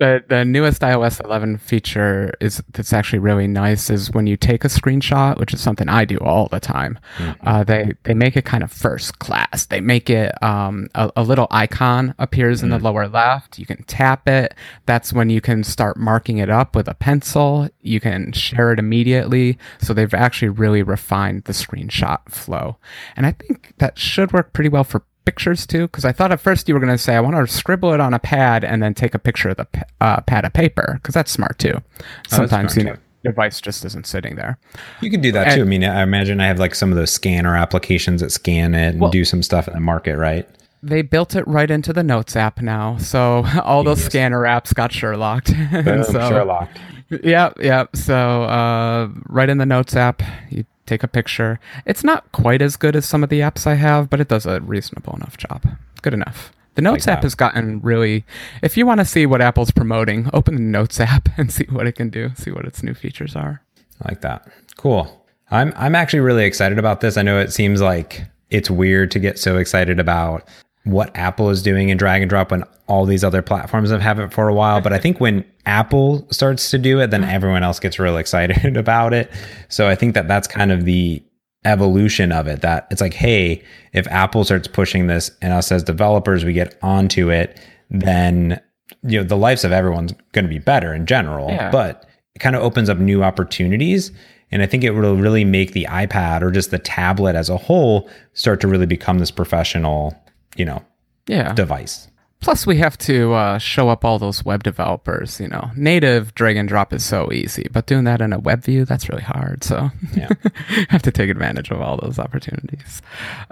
the 0.01 0.25
the 0.29 0.45
newest 0.45 0.83
iOS 0.83 1.25
11 1.25 1.59
feature 1.59 2.35
is 2.41 2.63
that's 2.73 2.93
actually 2.93 3.21
really 3.21 3.47
nice 3.47 3.91
is 3.91 4.11
when 4.11 4.27
you 4.27 4.37
take 4.37 4.65
a 4.65 4.69
screenshot, 4.69 5.39
which 5.39 5.55
is 5.55 5.61
something 5.61 5.89
I 5.89 6.05
do 6.05 6.19
all 6.19 6.49
the 6.49 6.59
time. 6.59 6.99
Mm-hmm. 7.19 7.49
Uh, 7.49 7.65
they 7.65 7.93
they 8.03 8.15
make 8.15 8.37
it 8.37 8.45
kind 8.45 8.65
of 8.65 8.73
first 8.73 9.21
class. 9.21 9.67
They 9.67 9.81
make 9.81 10.11
it 10.11 10.33
um, 10.43 10.89
a, 10.97 11.13
a, 11.17 11.23
little 11.23 11.47
icon 11.53 12.15
appears 12.19 12.59
mm-hmm. 12.59 12.67
in 12.67 12.71
the 12.71 12.79
mm. 12.79 12.83
lower 12.83 13.09
left. 13.09 13.59
You 13.59 13.67
can 13.67 13.85
tap 13.85 14.29
it. 14.29 14.55
That's 14.87 15.13
when 15.13 15.31
you 15.31 15.41
can 15.41 15.63
start 15.63 15.97
marking 15.97 16.39
it 16.39 16.51
up 16.51 16.75
with 16.75 16.89
a 16.89 16.95
pencil. 16.95 17.69
You 17.83 18.01
can 18.01 18.33
share 18.33 18.73
it 18.73 18.81
immediately. 18.81 19.59
So 19.81 19.95
they've 19.95 20.13
actually 20.13 20.49
really 20.49 20.83
refined 20.83 21.45
the 21.45 21.53
screenshot 21.53 22.29
flow, 22.29 22.79
and 23.17 23.27
I 23.27 23.33
think 23.33 23.75
that 23.79 23.97
should 23.97 24.33
work 24.33 24.53
pretty 24.53 24.71
well 24.71 24.85
for 24.85 25.05
pictures 25.25 25.67
too? 25.67 25.83
Because 25.83 26.05
I 26.05 26.13
thought 26.13 26.33
at 26.33 26.41
first 26.41 26.69
you 26.69 26.75
were 26.75 26.81
going 26.81 26.93
to 26.93 26.99
say 26.99 27.15
I 27.15 27.21
want 27.21 27.37
to 27.37 27.47
scribble 27.53 27.93
it 27.93 28.01
on 28.01 28.15
a 28.15 28.19
pad 28.19 28.65
and 28.65 28.83
then 28.83 28.95
take 28.95 29.15
a 29.15 29.19
picture 29.19 29.51
of 29.51 29.57
the 29.57 29.67
uh, 30.01 30.21
pad 30.23 30.45
of 30.45 30.53
paper 30.53 30.99
because 31.01 31.15
that's 31.15 31.31
smart 31.31 31.59
too. 31.59 31.75
Oh, 31.77 31.83
Sometimes 32.29 32.77
you 32.77 32.85
know 32.85 32.97
device 33.25 33.61
just 33.61 33.85
isn't 33.85 34.07
sitting 34.07 34.37
there. 34.37 34.59
You 35.01 35.11
can 35.11 35.21
do 35.21 35.33
that 35.33 35.49
and, 35.49 35.57
too. 35.57 35.63
I 35.63 35.65
mean, 35.65 35.85
I 35.85 36.03
imagine 36.03 36.41
I 36.41 36.47
have 36.47 36.59
like 36.59 36.75
some 36.75 36.91
of 36.91 36.97
those 36.97 37.11
scanner 37.11 37.57
applications 37.57 38.21
that 38.21 38.31
scan 38.31 38.75
it 38.75 38.91
and 38.91 39.01
well, 39.01 39.11
do 39.11 39.25
some 39.25 39.43
stuff 39.43 39.69
in 39.69 39.75
the 39.75 39.81
market, 39.81 40.17
right? 40.17 40.49
They 40.83 41.03
built 41.03 41.37
it 41.37 41.47
right 41.47 41.71
into 41.71 41.93
the 41.93 42.03
Notes 42.03 42.35
app 42.35 42.61
now, 42.61 42.97
so 42.99 43.45
all 43.63 43.85
those 43.85 44.03
scanner 44.03 44.43
apps 44.43 44.75
got 44.75 44.91
Sherlocked. 44.91 45.53
Boom, 45.85 46.05
so, 46.05 46.29
Sherlocked. 46.29 46.79
Yeah, 47.23 47.53
yeah. 47.61 47.87
So 47.95 48.43
uh, 48.45 49.09
right 49.29 49.49
in 49.49 49.59
the 49.59 49.67
Notes 49.67 49.95
app, 49.95 50.23
you 50.51 50.65
take 50.87 51.03
a 51.03 51.09
picture. 51.09 51.61
It's 51.87 52.05
not 52.05 52.31
quite 52.33 52.63
as 52.63 52.77
good 52.77 52.97
as 52.97 53.07
some 53.07 53.23
of 53.23 53.31
the 53.31 53.41
apps 53.41 53.67
I 53.67 53.75
have, 53.75 54.11
but 54.11 54.21
it 54.21 54.29
does 54.29 54.47
a 54.47 54.61
reasonable 54.61 55.15
enough 55.15 55.37
job. 55.37 55.65
Good 56.03 56.15
enough. 56.15 56.53
The 56.75 56.83
Notes 56.83 57.07
like 57.07 57.19
app 57.19 57.23
has 57.23 57.35
gotten 57.35 57.81
really. 57.81 58.25
If 58.63 58.77
you 58.77 58.87
want 58.87 59.01
to 59.01 59.05
see 59.05 59.27
what 59.27 59.43
Apple's 59.43 59.71
promoting, 59.71 60.31
open 60.33 60.55
the 60.55 60.61
Notes 60.61 61.01
app 61.01 61.29
and 61.37 61.53
see 61.53 61.67
what 61.69 61.87
it 61.87 61.93
can 61.93 62.09
do. 62.09 62.31
See 62.35 62.51
what 62.51 62.65
its 62.65 62.83
new 62.83 62.95
features 62.95 63.37
are. 63.37 63.63
I 64.03 64.11
like 64.11 64.21
that. 64.23 64.49
Cool. 64.77 65.25
I'm 65.51 65.73
I'm 65.77 65.95
actually 65.95 66.21
really 66.21 66.45
excited 66.45 66.79
about 66.79 67.01
this. 67.01 67.17
I 67.17 67.23
know 67.23 67.39
it 67.39 67.53
seems 67.53 67.83
like 67.83 68.25
it's 68.51 68.71
weird 68.71 69.11
to 69.11 69.19
get 69.19 69.39
so 69.39 69.59
excited 69.59 70.01
about 70.01 70.49
what 70.85 71.17
Apple 71.17 71.51
is 71.51 71.63
doing 71.63 71.91
in 71.91 71.97
drag 71.97 72.23
and 72.23 72.29
drop 72.29 72.51
when 72.51 72.65
all 72.89 73.07
these 73.07 73.23
other 73.23 73.43
platforms 73.43 73.91
have 73.91 74.01
had 74.01 74.19
it 74.19 74.33
for 74.33 74.49
a 74.49 74.55
while. 74.55 74.81
But 74.81 74.93
I 74.93 74.99
think 74.99 75.21
when 75.21 75.45
Apple 75.65 76.27
starts 76.31 76.71
to 76.71 76.79
do 76.79 77.01
it, 77.01 77.11
then 77.11 77.23
uh-huh. 77.23 77.33
everyone 77.33 77.63
else 77.63 77.79
gets 77.79 77.99
real 77.99 78.17
excited 78.17 78.77
about 78.77 79.15
it. 79.15 79.31
So 79.69 79.89
I 79.89 79.95
think 79.95 80.15
that 80.15 80.29
that's 80.29 80.49
kind 80.49 80.73
of 80.73 80.85
the 80.85 81.23
evolution 81.65 82.33
of 82.33 82.49
it 82.49 82.61
that 82.63 82.89
it's 82.91 83.01
like, 83.01 83.15
hey, 83.15 83.63
if 83.93 84.07
Apple 84.09 84.45
starts 84.45 84.67
pushing 84.67 85.07
this 85.07 85.31
and 85.41 85.53
us 85.53 85.71
as 85.71 85.85
developers, 85.85 86.45
we 86.45 86.53
get 86.53 86.77
onto 86.83 87.31
it, 87.31 87.61
then 87.91 88.61
you 89.05 89.19
know 89.19 89.25
the 89.25 89.37
lives 89.37 89.65
of 89.65 89.73
everyone's 89.73 90.13
going 90.33 90.45
to 90.45 90.49
be 90.49 90.59
better 90.59 90.93
in 90.93 91.07
general. 91.07 91.51
Yeah. 91.51 91.71
But 91.71 92.09
it 92.35 92.41
kind 92.41 92.57
of 92.57 92.63
opens 92.63 92.89
up 92.89 92.99
new 92.99 93.23
opportunities. 93.23 94.11
And 94.51 94.63
I 94.63 94.67
think 94.67 94.85
it 94.85 94.91
will 94.91 95.17
really 95.17 95.45
make 95.45 95.73
the 95.73 95.87
iPad 95.89 96.43
or 96.43 96.51
just 96.51 96.71
the 96.71 96.79
tablet 96.79 97.35
as 97.35 97.49
a 97.49 97.57
whole 97.57 98.11
start 98.35 98.61
to 98.61 98.69
really 98.69 98.87
become 98.87 99.19
this 99.19 99.31
professional, 99.31 100.15
you 100.57 100.65
know, 100.65 100.83
Yeah. 101.27 101.53
device. 101.55 102.09
Plus, 102.41 102.67
we 102.67 102.79
have 102.79 102.99
to 102.99 103.33
uh, 103.35 103.59
show 103.59 103.89
up 103.89 104.05
all 104.05 104.19
those 104.19 104.45
web 104.45 104.65
developers. 104.65 105.39
You 105.39 105.47
know, 105.47 105.71
native 105.77 106.35
drag 106.35 106.57
and 106.57 106.69
drop 106.69 106.93
is 106.93 107.05
so 107.05 107.31
easy, 107.33 107.69
but 107.71 107.87
doing 107.87 108.03
that 108.03 108.21
in 108.21 108.33
a 108.33 108.39
web 108.41 108.65
view, 108.65 108.85
that's 108.85 109.09
really 109.09 109.23
hard. 109.23 109.63
So, 109.63 109.91
Yeah. 110.17 110.29
have 110.89 111.03
to 111.03 111.13
take 111.13 111.31
advantage 111.31 111.71
of 111.71 111.81
all 111.81 111.99
those 111.99 112.19
opportunities. 112.19 113.01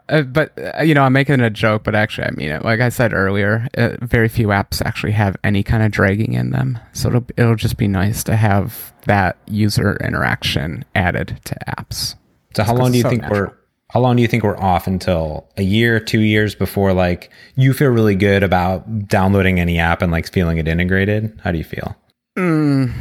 Uh, 0.09 0.22
but 0.22 0.59
uh, 0.76 0.82
you 0.82 0.94
know, 0.94 1.05
I'm 1.05 1.12
making 1.12 1.38
a 1.40 1.51
joke, 1.51 1.84
but 1.84 1.94
actually, 1.94 2.26
I 2.26 2.30
mean 2.32 2.51
it. 2.51 2.64
Like 2.64 2.80
I 2.80 2.88
said 2.88 3.12
earlier, 3.12 3.68
uh, 3.78 3.90
very 4.03 4.28
few 4.28 4.48
apps 4.48 4.84
actually 4.84 5.12
have 5.12 5.36
any 5.44 5.62
kind 5.62 5.84
of 5.84 5.92
dragging 5.92 6.32
in 6.32 6.51
them. 6.51 6.76
So 6.92 7.11
it'll 7.11 7.26
it'll 7.36 7.55
just 7.55 7.76
be 7.76 7.86
nice 7.86 8.24
to 8.24 8.34
have 8.34 8.92
that 9.07 9.36
user 9.46 9.98
interaction 10.05 10.84
added 10.96 11.38
to 11.44 11.55
apps. 11.68 12.16
So 12.57 12.64
how 12.64 12.74
long 12.74 12.90
do 12.90 12.96
you 12.98 13.03
so 13.05 13.11
think 13.11 13.22
natural. 13.22 13.40
we're 13.40 13.53
how 13.93 14.01
long 14.01 14.16
do 14.16 14.22
you 14.22 14.28
think 14.28 14.45
we're 14.45 14.59
off 14.59 14.86
until 14.86 15.49
a 15.57 15.62
year, 15.62 15.99
two 15.99 16.20
years 16.20 16.55
before 16.55 16.93
like 16.93 17.30
you 17.57 17.72
feel 17.72 17.91
really 17.91 18.14
good 18.14 18.43
about 18.43 19.09
downloading 19.09 19.59
any 19.59 19.78
app 19.78 20.01
and 20.01 20.12
like 20.12 20.30
feeling 20.30 20.59
it 20.59 20.68
integrated? 20.68 21.38
How 21.43 21.51
do 21.51 21.59
you 21.59 21.64
feel? 21.64 21.97
Mm. 22.38 22.93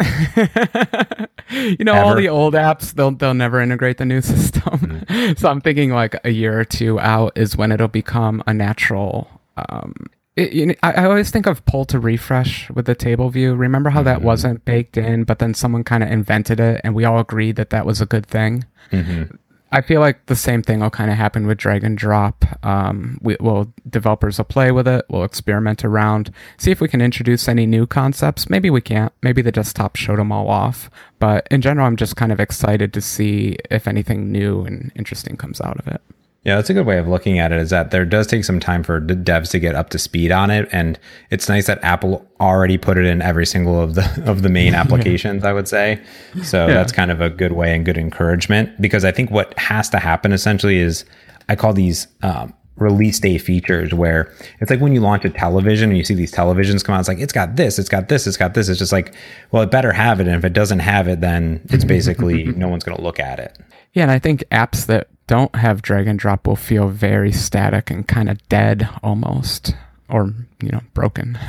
you 1.50 1.84
know, 1.84 1.92
all 1.92 2.14
the 2.14 2.28
old 2.28 2.54
apps, 2.54 2.94
they'll 2.94 3.10
they'll 3.10 3.34
never 3.34 3.60
integrate 3.60 3.98
the 3.98 4.06
new 4.06 4.20
system. 4.22 5.04
so 5.36 5.50
I'm 5.50 5.60
thinking 5.60 5.90
like 5.90 6.16
a 6.24 6.30
year 6.30 6.58
or 6.58 6.64
two 6.64 6.98
out 7.00 7.36
is 7.36 7.56
when 7.56 7.70
it'll 7.70 7.88
become 7.88 8.42
a 8.46 8.54
natural. 8.54 9.28
Um, 9.56 9.94
it, 10.36 10.52
you 10.52 10.66
know, 10.66 10.74
I, 10.82 10.92
I 10.92 11.04
always 11.04 11.30
think 11.30 11.46
of 11.46 11.62
pull 11.66 11.84
to 11.86 11.98
refresh 11.98 12.70
with 12.70 12.86
the 12.86 12.94
table 12.94 13.28
view. 13.28 13.54
Remember 13.54 13.90
how 13.90 14.02
that 14.04 14.22
wasn't 14.22 14.64
baked 14.64 14.96
in, 14.96 15.24
but 15.24 15.38
then 15.38 15.52
someone 15.52 15.84
kind 15.84 16.02
of 16.02 16.10
invented 16.10 16.60
it, 16.60 16.80
and 16.82 16.94
we 16.94 17.04
all 17.04 17.18
agreed 17.18 17.56
that 17.56 17.70
that 17.70 17.84
was 17.84 18.00
a 18.00 18.06
good 18.06 18.26
thing. 18.26 18.64
Mm-hmm. 18.90 19.36
I 19.72 19.82
feel 19.82 20.00
like 20.00 20.26
the 20.26 20.34
same 20.34 20.62
thing 20.62 20.80
will 20.80 20.90
kind 20.90 21.10
of 21.10 21.16
happen 21.16 21.46
with 21.46 21.58
drag 21.58 21.84
and 21.84 21.96
drop. 21.96 22.44
Um, 22.64 23.18
we 23.22 23.36
will 23.40 23.72
developers 23.88 24.38
will 24.38 24.44
play 24.44 24.72
with 24.72 24.88
it. 24.88 25.04
We'll 25.08 25.22
experiment 25.22 25.84
around, 25.84 26.32
see 26.58 26.72
if 26.72 26.80
we 26.80 26.88
can 26.88 27.00
introduce 27.00 27.48
any 27.48 27.66
new 27.66 27.86
concepts. 27.86 28.50
Maybe 28.50 28.68
we 28.68 28.80
can't. 28.80 29.12
Maybe 29.22 29.42
the 29.42 29.52
desktop 29.52 29.94
showed 29.94 30.18
them 30.18 30.32
all 30.32 30.48
off. 30.48 30.90
But 31.20 31.46
in 31.50 31.60
general, 31.60 31.86
I'm 31.86 31.96
just 31.96 32.16
kind 32.16 32.32
of 32.32 32.40
excited 32.40 32.92
to 32.94 33.00
see 33.00 33.58
if 33.70 33.86
anything 33.86 34.32
new 34.32 34.64
and 34.64 34.90
interesting 34.96 35.36
comes 35.36 35.60
out 35.60 35.78
of 35.78 35.86
it. 35.86 36.00
Yeah, 36.42 36.56
that's 36.56 36.70
a 36.70 36.74
good 36.74 36.86
way 36.86 36.96
of 36.96 37.06
looking 37.06 37.38
at 37.38 37.52
it. 37.52 37.58
Is 37.58 37.68
that 37.68 37.90
there 37.90 38.06
does 38.06 38.26
take 38.26 38.44
some 38.44 38.60
time 38.60 38.82
for 38.82 38.98
the 38.98 39.14
devs 39.14 39.50
to 39.50 39.58
get 39.58 39.74
up 39.74 39.90
to 39.90 39.98
speed 39.98 40.32
on 40.32 40.50
it, 40.50 40.68
and 40.72 40.98
it's 41.30 41.48
nice 41.50 41.66
that 41.66 41.82
Apple 41.84 42.26
already 42.40 42.78
put 42.78 42.96
it 42.96 43.04
in 43.04 43.20
every 43.20 43.44
single 43.44 43.78
of 43.78 43.94
the 43.94 44.22
of 44.26 44.40
the 44.42 44.48
main 44.48 44.74
applications. 44.82 45.44
I 45.44 45.52
would 45.52 45.68
say, 45.68 46.00
so 46.42 46.66
Yeah. 46.66 46.74
that's 46.74 46.92
kind 46.92 47.10
of 47.10 47.20
a 47.20 47.28
good 47.28 47.52
way 47.52 47.74
and 47.76 47.84
good 47.84 47.98
encouragement 47.98 48.80
because 48.80 49.04
I 49.04 49.12
think 49.12 49.30
what 49.30 49.56
has 49.58 49.90
to 49.90 49.98
happen 49.98 50.32
essentially 50.32 50.78
is 50.78 51.04
I 51.50 51.56
call 51.56 51.74
these 51.74 52.06
um, 52.22 52.54
release 52.76 53.20
day 53.20 53.36
features 53.36 53.92
where 53.92 54.32
it's 54.60 54.70
like 54.70 54.80
when 54.80 54.94
you 54.94 55.00
launch 55.00 55.26
a 55.26 55.30
television 55.30 55.90
and 55.90 55.98
you 55.98 56.04
see 56.04 56.14
these 56.14 56.32
televisions 56.32 56.82
come 56.82 56.94
out, 56.94 57.00
it's 57.00 57.08
like 57.08 57.18
it's 57.18 57.34
got 57.34 57.56
this, 57.56 57.78
it's 57.78 57.90
got 57.90 58.08
this, 58.08 58.26
it's 58.26 58.38
got 58.38 58.54
this. 58.54 58.70
It's 58.70 58.78
just 58.78 58.92
like, 58.92 59.14
well, 59.50 59.62
it 59.62 59.70
better 59.70 59.92
have 59.92 60.20
it, 60.20 60.26
and 60.26 60.36
if 60.36 60.44
it 60.46 60.54
doesn't 60.54 60.78
have 60.78 61.06
it, 61.06 61.20
then 61.20 61.60
it's 61.68 61.84
basically 61.84 62.44
no 62.56 62.68
one's 62.68 62.82
going 62.84 62.96
to 62.96 63.02
look 63.04 63.20
at 63.20 63.38
it. 63.38 63.58
Yeah, 63.92 64.02
and 64.02 64.10
I 64.10 64.18
think 64.18 64.44
apps 64.50 64.86
that 64.86 65.08
don't 65.26 65.54
have 65.56 65.82
drag 65.82 66.06
and 66.06 66.18
drop 66.18 66.46
will 66.46 66.56
feel 66.56 66.88
very 66.88 67.32
static 67.32 67.90
and 67.90 68.06
kind 68.06 68.28
of 68.28 68.46
dead 68.48 68.88
almost, 69.02 69.74
or 70.08 70.34
you 70.60 70.70
know, 70.70 70.82
broken. 70.94 71.38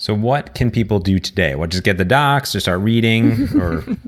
So 0.00 0.14
what 0.14 0.54
can 0.54 0.70
people 0.70 1.00
do 1.00 1.18
today? 1.18 1.56
What 1.56 1.70
just 1.70 1.82
get 1.82 1.98
the 1.98 2.04
docs, 2.04 2.52
just 2.52 2.66
start 2.66 2.78
reading, 2.80 3.48
or 3.60 3.84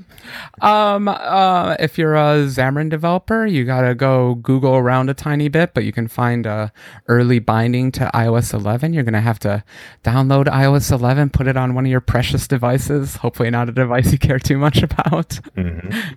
Um, 0.60 1.08
uh, 1.08 1.76
if 1.78 1.98
you're 1.98 2.14
a 2.14 2.46
Xamarin 2.46 2.90
developer, 2.90 3.46
you 3.46 3.64
gotta 3.64 3.94
go 3.94 4.34
Google 4.36 4.76
around 4.76 5.10
a 5.10 5.14
tiny 5.14 5.48
bit, 5.48 5.74
but 5.74 5.84
you 5.84 5.92
can 5.92 6.08
find 6.08 6.46
a 6.46 6.72
early 7.08 7.38
binding 7.38 7.92
to 7.92 8.10
iOS 8.14 8.52
11. 8.52 8.92
You're 8.92 9.02
gonna 9.02 9.20
have 9.20 9.38
to 9.40 9.64
download 10.04 10.46
iOS 10.46 10.92
11, 10.92 11.30
put 11.30 11.46
it 11.46 11.56
on 11.56 11.74
one 11.74 11.86
of 11.86 11.90
your 11.90 12.00
precious 12.00 12.46
devices. 12.46 13.16
Hopefully, 13.16 13.50
not 13.50 13.68
a 13.68 13.72
device 13.72 14.12
you 14.12 14.18
care 14.18 14.38
too 14.38 14.58
much 14.58 14.82
about. 14.82 15.40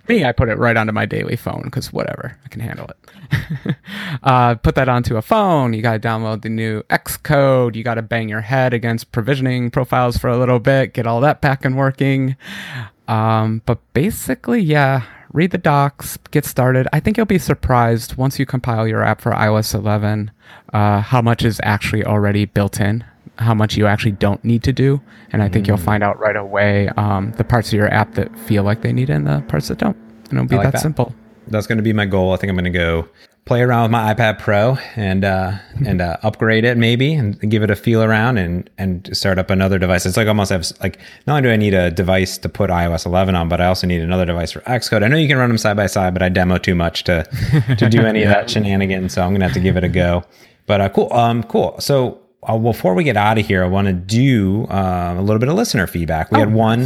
Me, 0.08 0.24
I 0.24 0.32
put 0.32 0.48
it 0.48 0.58
right 0.58 0.76
onto 0.76 0.92
my 0.92 1.06
daily 1.06 1.36
phone 1.36 1.62
because 1.64 1.92
whatever, 1.92 2.36
I 2.44 2.48
can 2.48 2.60
handle 2.60 2.86
it. 2.88 3.76
uh, 4.22 4.54
put 4.56 4.74
that 4.74 4.88
onto 4.88 5.16
a 5.16 5.22
phone. 5.22 5.72
You 5.72 5.82
gotta 5.82 6.00
download 6.00 6.42
the 6.42 6.48
new 6.48 6.82
Xcode. 6.84 7.74
You 7.74 7.82
gotta 7.82 8.02
bang 8.02 8.28
your 8.28 8.40
head 8.40 8.74
against 8.74 9.12
provisioning 9.12 9.70
profiles 9.70 10.16
for 10.16 10.28
a 10.28 10.36
little 10.36 10.58
bit, 10.58 10.94
get 10.94 11.06
all 11.06 11.20
that 11.20 11.40
back 11.40 11.64
and 11.64 11.76
working. 11.76 12.36
Um, 13.08 13.62
but 13.66 13.78
basically, 13.92 14.60
yeah, 14.60 15.02
read 15.32 15.50
the 15.50 15.58
docs, 15.58 16.16
get 16.30 16.44
started. 16.44 16.88
I 16.92 17.00
think 17.00 17.16
you'll 17.16 17.26
be 17.26 17.38
surprised 17.38 18.16
once 18.16 18.38
you 18.38 18.46
compile 18.46 18.86
your 18.88 19.02
app 19.02 19.20
for 19.20 19.32
iOS 19.32 19.74
11 19.74 20.30
uh, 20.72 21.00
how 21.00 21.22
much 21.22 21.44
is 21.44 21.60
actually 21.62 22.04
already 22.04 22.44
built 22.44 22.80
in, 22.80 23.04
how 23.38 23.54
much 23.54 23.76
you 23.76 23.86
actually 23.86 24.12
don't 24.12 24.42
need 24.44 24.62
to 24.64 24.72
do. 24.72 25.00
And 25.32 25.42
I 25.42 25.48
think 25.48 25.66
you'll 25.66 25.76
find 25.76 26.02
out 26.02 26.18
right 26.18 26.36
away 26.36 26.88
um, 26.96 27.32
the 27.32 27.44
parts 27.44 27.68
of 27.68 27.74
your 27.74 27.92
app 27.92 28.14
that 28.14 28.36
feel 28.40 28.62
like 28.62 28.82
they 28.82 28.92
need 28.92 29.10
it 29.10 29.14
and 29.14 29.26
the 29.26 29.44
parts 29.48 29.68
that 29.68 29.78
don't. 29.78 29.96
And 30.30 30.34
it'll 30.34 30.46
be 30.46 30.56
like 30.56 30.66
that, 30.66 30.72
that. 30.74 30.80
simple. 30.80 31.14
that's 31.48 31.66
going 31.66 31.78
to 31.78 31.82
be 31.82 31.92
my 31.92 32.06
goal. 32.06 32.32
I 32.32 32.36
think 32.36 32.50
I'm 32.50 32.56
going 32.56 32.64
to 32.64 32.70
go 32.70 33.08
play 33.46 33.60
around 33.60 33.82
with 33.82 33.90
my 33.90 34.14
iPad 34.14 34.38
Pro 34.38 34.78
and 34.96 35.24
uh, 35.24 35.52
and 35.86 36.00
uh, 36.00 36.16
upgrade 36.22 36.64
it 36.64 36.78
maybe 36.78 37.12
and 37.14 37.38
give 37.50 37.62
it 37.62 37.70
a 37.70 37.76
feel 37.76 38.02
around 38.02 38.38
and 38.38 38.70
and 38.78 39.08
start 39.16 39.38
up 39.38 39.50
another 39.50 39.78
device. 39.78 40.06
It's 40.06 40.16
like 40.16 40.28
almost 40.28 40.50
have 40.50 40.64
like 40.82 40.98
not 41.26 41.36
only 41.36 41.48
do 41.48 41.52
I 41.52 41.56
need 41.56 41.74
a 41.74 41.90
device 41.90 42.38
to 42.38 42.48
put 42.48 42.70
iOS 42.70 43.04
11 43.06 43.34
on, 43.34 43.48
but 43.48 43.60
I 43.60 43.66
also 43.66 43.86
need 43.86 44.00
another 44.00 44.24
device 44.24 44.52
for 44.52 44.60
Xcode. 44.60 45.04
I 45.04 45.08
know 45.08 45.16
you 45.16 45.28
can 45.28 45.36
run 45.36 45.50
them 45.50 45.58
side 45.58 45.76
by 45.76 45.86
side, 45.86 46.14
but 46.14 46.22
I 46.22 46.28
demo 46.30 46.56
too 46.58 46.74
much 46.74 47.04
to 47.04 47.24
to 47.78 47.88
do 47.90 48.00
any 48.06 48.22
of 48.22 48.28
that 48.28 48.48
shenanigans, 48.50 49.12
so 49.12 49.22
I'm 49.22 49.30
going 49.30 49.40
to 49.40 49.46
have 49.46 49.54
to 49.54 49.60
give 49.60 49.76
it 49.76 49.84
a 49.84 49.88
go. 49.88 50.24
But 50.66 50.80
uh, 50.80 50.88
cool, 50.88 51.12
um, 51.12 51.42
cool. 51.42 51.76
So 51.80 52.20
uh, 52.44 52.56
before 52.56 52.94
we 52.94 53.04
get 53.04 53.18
out 53.18 53.36
of 53.36 53.46
here, 53.46 53.62
I 53.62 53.66
want 53.66 53.86
to 53.88 53.92
do 53.92 54.64
uh, 54.70 55.14
a 55.18 55.20
little 55.22 55.38
bit 55.38 55.50
of 55.50 55.54
listener 55.54 55.86
feedback. 55.86 56.30
We 56.30 56.36
Oh, 56.38 56.40
had 56.40 56.54
one. 56.54 56.80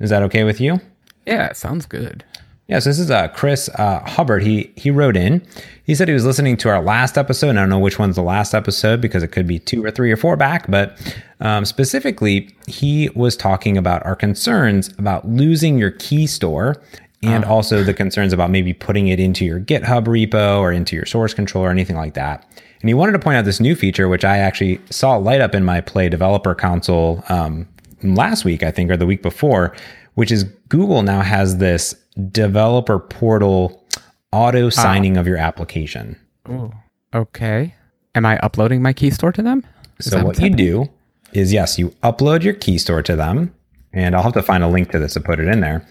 Is 0.00 0.10
that 0.10 0.22
okay 0.24 0.44
with 0.44 0.60
you? 0.60 0.80
Yeah, 1.26 1.52
sounds 1.52 1.86
good. 1.86 2.22
Yeah, 2.66 2.78
so 2.78 2.88
this 2.90 2.98
is 2.98 3.10
uh, 3.10 3.28
Chris 3.28 3.68
uh, 3.74 4.00
Hubbard. 4.06 4.42
He 4.42 4.72
he 4.74 4.90
wrote 4.90 5.16
in. 5.16 5.46
He 5.84 5.94
said 5.94 6.08
he 6.08 6.14
was 6.14 6.24
listening 6.24 6.56
to 6.58 6.70
our 6.70 6.82
last 6.82 7.18
episode. 7.18 7.50
And 7.50 7.58
I 7.58 7.62
don't 7.62 7.68
know 7.68 7.78
which 7.78 7.98
one's 7.98 8.16
the 8.16 8.22
last 8.22 8.54
episode 8.54 9.02
because 9.02 9.22
it 9.22 9.28
could 9.28 9.46
be 9.46 9.58
two 9.58 9.84
or 9.84 9.90
three 9.90 10.10
or 10.10 10.16
four 10.16 10.36
back. 10.36 10.70
But 10.70 10.98
um, 11.40 11.66
specifically, 11.66 12.56
he 12.66 13.10
was 13.14 13.36
talking 13.36 13.76
about 13.76 14.04
our 14.06 14.16
concerns 14.16 14.88
about 14.98 15.28
losing 15.28 15.76
your 15.78 15.90
key 15.90 16.26
store 16.26 16.76
and 17.22 17.44
also 17.44 17.82
the 17.82 17.94
concerns 17.94 18.32
about 18.32 18.50
maybe 18.50 18.74
putting 18.74 19.08
it 19.08 19.18
into 19.18 19.44
your 19.44 19.60
GitHub 19.60 20.04
repo 20.04 20.58
or 20.58 20.72
into 20.72 20.94
your 20.94 21.06
source 21.06 21.32
control 21.32 21.64
or 21.64 21.70
anything 21.70 21.96
like 21.96 22.14
that. 22.14 22.46
And 22.80 22.88
he 22.88 22.94
wanted 22.94 23.12
to 23.12 23.18
point 23.18 23.38
out 23.38 23.46
this 23.46 23.60
new 23.60 23.74
feature, 23.74 24.08
which 24.08 24.24
I 24.24 24.38
actually 24.38 24.78
saw 24.90 25.16
light 25.16 25.40
up 25.40 25.54
in 25.54 25.64
my 25.64 25.80
Play 25.80 26.10
Developer 26.10 26.54
Console 26.54 27.24
um, 27.30 27.66
last 28.02 28.44
week, 28.44 28.62
I 28.62 28.70
think, 28.70 28.90
or 28.90 28.96
the 28.98 29.06
week 29.06 29.22
before, 29.22 29.74
which 30.14 30.30
is 30.30 30.44
Google 30.68 31.02
now 31.02 31.22
has 31.22 31.56
this 31.56 31.94
developer 32.30 32.98
portal 32.98 33.84
auto 34.32 34.68
signing 34.70 35.16
of 35.16 35.26
your 35.26 35.36
application. 35.36 36.18
Ooh. 36.48 36.72
Okay. 37.14 37.74
Am 38.14 38.24
I 38.26 38.38
uploading 38.38 38.82
my 38.82 38.92
key 38.92 39.10
store 39.10 39.32
to 39.32 39.42
them? 39.42 39.64
Is 39.98 40.06
So 40.10 40.24
what 40.24 40.38
you 40.38 40.50
happening? 40.50 40.56
do 40.56 40.88
is 41.32 41.52
yes, 41.52 41.78
you 41.78 41.90
upload 42.02 42.42
your 42.42 42.54
key 42.54 42.78
store 42.78 43.02
to 43.02 43.16
them, 43.16 43.54
and 43.92 44.14
I'll 44.14 44.22
have 44.22 44.32
to 44.34 44.42
find 44.42 44.62
a 44.62 44.68
link 44.68 44.90
to 44.92 44.98
this 44.98 45.14
to 45.14 45.20
put 45.20 45.40
it 45.40 45.48
in 45.48 45.60
there. 45.60 45.86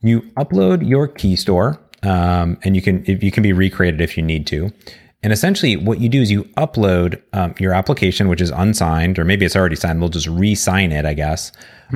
You 0.00 0.22
upload 0.36 0.86
your 0.86 1.08
key 1.08 1.36
store, 1.36 1.78
um, 2.02 2.58
and 2.64 2.74
you 2.76 2.82
can 2.82 3.04
if 3.06 3.22
you 3.22 3.30
can 3.30 3.42
be 3.42 3.52
recreated 3.52 4.00
if 4.00 4.16
you 4.16 4.22
need 4.22 4.46
to. 4.48 4.70
And 5.22 5.32
essentially, 5.32 5.76
what 5.76 6.00
you 6.00 6.08
do 6.08 6.22
is 6.22 6.30
you 6.30 6.44
upload 6.56 7.20
um, 7.32 7.54
your 7.58 7.72
application, 7.72 8.28
which 8.28 8.40
is 8.40 8.50
unsigned, 8.50 9.18
or 9.18 9.24
maybe 9.24 9.44
it's 9.44 9.56
already 9.56 9.74
signed. 9.74 10.00
We'll 10.00 10.10
just 10.10 10.28
re-sign 10.28 10.92
it, 10.92 11.04
I 11.04 11.14
guess, 11.14 11.50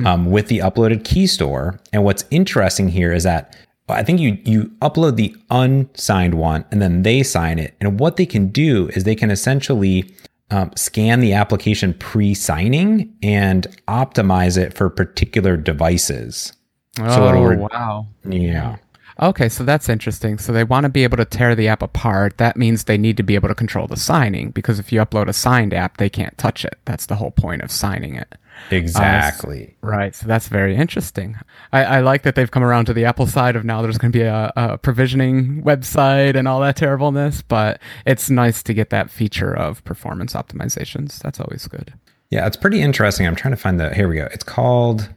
um, 0.05 0.25
with 0.29 0.47
the 0.47 0.59
uploaded 0.59 1.05
key 1.05 1.27
store. 1.27 1.79
And 1.93 2.03
what's 2.03 2.25
interesting 2.31 2.89
here 2.89 3.13
is 3.13 3.23
that 3.23 3.55
I 3.87 4.03
think 4.03 4.19
you 4.19 4.37
you 4.43 4.65
upload 4.81 5.15
the 5.15 5.35
unsigned 5.49 6.33
one, 6.35 6.65
and 6.71 6.81
then 6.81 7.03
they 7.03 7.23
sign 7.23 7.59
it. 7.59 7.75
And 7.79 7.99
what 7.99 8.17
they 8.17 8.25
can 8.25 8.47
do 8.47 8.89
is 8.89 9.03
they 9.03 9.15
can 9.15 9.31
essentially 9.31 10.13
um, 10.51 10.71
scan 10.75 11.19
the 11.19 11.33
application 11.33 11.93
pre 11.93 12.33
signing 12.33 13.13
and 13.23 13.67
optimize 13.87 14.57
it 14.57 14.73
for 14.73 14.89
particular 14.89 15.57
devices. 15.57 16.53
Oh, 16.99 17.15
so 17.15 17.27
it'll, 17.29 17.67
wow. 17.69 18.07
Yeah. 18.27 18.77
Okay, 19.23 19.47
so 19.47 19.63
that's 19.63 19.87
interesting. 19.87 20.37
So 20.37 20.51
they 20.51 20.65
want 20.65 20.83
to 20.83 20.89
be 20.89 21.05
able 21.05 21.15
to 21.15 21.23
tear 21.23 21.55
the 21.55 21.69
app 21.69 21.81
apart. 21.81 22.37
That 22.39 22.57
means 22.57 22.83
they 22.83 22.97
need 22.97 23.15
to 23.15 23.23
be 23.23 23.35
able 23.35 23.47
to 23.47 23.55
control 23.55 23.87
the 23.87 23.95
signing 23.95 24.51
because 24.51 24.79
if 24.79 24.91
you 24.91 24.99
upload 24.99 25.29
a 25.29 25.33
signed 25.33 25.73
app, 25.73 25.95
they 25.95 26.09
can't 26.09 26.37
touch 26.37 26.65
it. 26.65 26.77
That's 26.83 27.05
the 27.05 27.15
whole 27.15 27.31
point 27.31 27.61
of 27.61 27.71
signing 27.71 28.15
it. 28.15 28.35
Exactly. 28.69 29.75
Uh, 29.81 29.87
right. 29.87 30.13
So 30.13 30.27
that's 30.27 30.49
very 30.49 30.75
interesting. 30.75 31.37
I, 31.71 31.83
I, 31.85 31.99
like 32.01 32.23
that 32.23 32.35
they've 32.35 32.51
come 32.51 32.63
around 32.63 32.85
to 32.85 32.93
the 32.93 33.05
Apple 33.05 33.25
side 33.25 33.55
of 33.55 33.63
now 33.63 33.81
there's 33.81 33.97
going 33.97 34.11
to 34.11 34.19
be 34.19 34.23
a, 34.23 34.51
a, 34.55 34.77
provisioning 34.77 35.63
website 35.63 36.35
and 36.35 36.47
all 36.47 36.59
that 36.59 36.75
terribleness, 36.75 37.41
but 37.41 37.79
it's 38.05 38.29
nice 38.29 38.61
to 38.63 38.73
get 38.73 38.89
that 38.89 39.09
feature 39.09 39.55
of 39.55 39.83
performance 39.85 40.33
optimizations. 40.33 41.19
That's 41.19 41.39
always 41.39 41.67
good. 41.67 41.93
Yeah, 42.29 42.45
it's 42.45 42.57
pretty 42.57 42.81
interesting. 42.81 43.25
I'm 43.25 43.35
trying 43.35 43.53
to 43.53 43.59
find 43.59 43.79
the, 43.79 43.93
here 43.93 44.07
we 44.07 44.17
go. 44.17 44.27
It's 44.31 44.43
called 44.43 45.09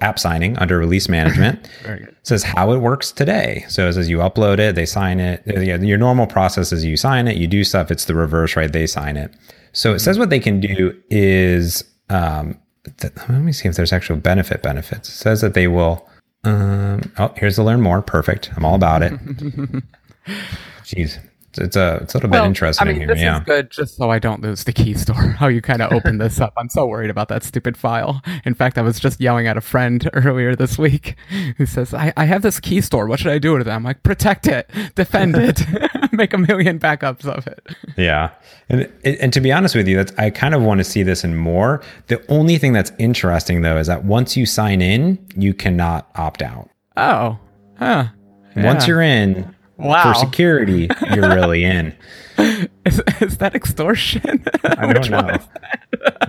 app 0.00 0.18
signing 0.18 0.56
under 0.58 0.78
release 0.78 1.08
management. 1.08 1.66
Very 1.82 2.00
good. 2.00 2.08
It 2.08 2.26
says 2.26 2.42
how 2.42 2.72
it 2.72 2.78
works 2.78 3.12
today. 3.12 3.64
So 3.68 3.88
it 3.88 3.94
says 3.94 4.08
you 4.08 4.18
upload 4.18 4.58
it, 4.58 4.74
they 4.74 4.86
sign 4.86 5.20
it. 5.20 5.46
Your 5.46 5.98
normal 5.98 6.26
process 6.26 6.72
is 6.72 6.84
you 6.84 6.96
sign 6.96 7.28
it, 7.28 7.36
you 7.36 7.46
do 7.46 7.64
stuff. 7.64 7.90
It's 7.90 8.04
the 8.04 8.14
reverse, 8.14 8.56
right? 8.56 8.72
They 8.72 8.86
sign 8.86 9.16
it. 9.16 9.32
So 9.72 9.94
it 9.94 10.00
says 10.00 10.18
what 10.18 10.30
they 10.30 10.40
can 10.40 10.60
do 10.60 10.98
is 11.10 11.84
um, 12.08 12.58
let 13.02 13.30
me 13.30 13.52
see 13.52 13.68
if 13.68 13.74
there's 13.74 13.92
actual 13.92 14.16
benefit 14.16 14.62
benefits. 14.62 15.08
It 15.08 15.12
says 15.12 15.40
that 15.40 15.54
they 15.54 15.68
will. 15.68 16.08
Um, 16.44 17.12
oh, 17.18 17.32
here's 17.36 17.56
the 17.56 17.64
learn 17.64 17.80
more. 17.80 18.02
Perfect. 18.02 18.50
I'm 18.56 18.64
all 18.64 18.74
about 18.76 19.02
it. 19.02 19.12
Jeez, 20.84 21.18
it's 21.58 21.76
a 21.76 21.98
it's 22.02 22.14
a 22.14 22.18
little 22.18 22.30
well, 22.30 22.42
bit 22.42 22.48
interesting 22.48 22.88
I 22.88 22.90
mean, 22.90 23.00
here. 23.00 23.08
This 23.08 23.20
yeah. 23.20 23.38
is 23.38 23.44
good, 23.44 23.70
just 23.70 23.96
so 23.96 24.10
I 24.10 24.18
don't 24.18 24.42
lose 24.42 24.64
the 24.64 24.72
key 24.72 24.94
store. 24.94 25.14
How 25.38 25.48
you 25.48 25.60
kind 25.60 25.82
of 25.82 25.92
open 25.92 26.18
this 26.18 26.40
up? 26.40 26.52
I'm 26.56 26.68
so 26.68 26.86
worried 26.86 27.10
about 27.10 27.28
that 27.28 27.42
stupid 27.42 27.76
file. 27.76 28.22
In 28.44 28.54
fact, 28.54 28.78
I 28.78 28.82
was 28.82 29.00
just 29.00 29.20
yelling 29.20 29.46
at 29.46 29.56
a 29.56 29.60
friend 29.60 30.08
earlier 30.14 30.54
this 30.54 30.78
week 30.78 31.16
who 31.56 31.66
says, 31.66 31.94
"I, 31.94 32.12
I 32.16 32.24
have 32.24 32.42
this 32.42 32.60
key 32.60 32.80
store. 32.80 33.06
What 33.06 33.20
should 33.20 33.32
I 33.32 33.38
do 33.38 33.52
with 33.52 33.66
it?" 33.66 33.70
I'm 33.70 33.84
like, 33.84 34.02
"Protect 34.02 34.46
it, 34.46 34.70
defend 34.94 35.36
it, 35.38 35.62
make 36.12 36.32
a 36.32 36.38
million 36.38 36.78
backups 36.78 37.26
of 37.26 37.46
it." 37.46 37.66
Yeah, 37.96 38.30
and 38.68 38.90
and 39.04 39.32
to 39.32 39.40
be 39.40 39.52
honest 39.52 39.74
with 39.74 39.88
you, 39.88 39.96
that's 39.96 40.12
I 40.18 40.30
kind 40.30 40.54
of 40.54 40.62
want 40.62 40.78
to 40.78 40.84
see 40.84 41.02
this 41.02 41.24
in 41.24 41.36
more. 41.36 41.82
The 42.08 42.24
only 42.30 42.58
thing 42.58 42.72
that's 42.72 42.92
interesting 42.98 43.62
though 43.62 43.78
is 43.78 43.86
that 43.86 44.04
once 44.04 44.36
you 44.36 44.46
sign 44.46 44.82
in, 44.82 45.18
you 45.36 45.54
cannot 45.54 46.10
opt 46.14 46.42
out. 46.42 46.70
Oh, 46.96 47.38
huh. 47.78 48.08
Yeah. 48.56 48.64
Once 48.64 48.86
you're 48.86 49.02
in, 49.02 49.54
Wow. 49.78 50.12
For 50.12 50.18
security, 50.18 50.88
you're 51.14 51.34
really 51.34 51.64
in. 51.64 51.94
Is, 52.84 53.02
is 53.20 53.38
that 53.38 53.54
extortion? 53.56 54.44
I 54.64 54.92
don't 54.92 55.10
know. 55.10 55.38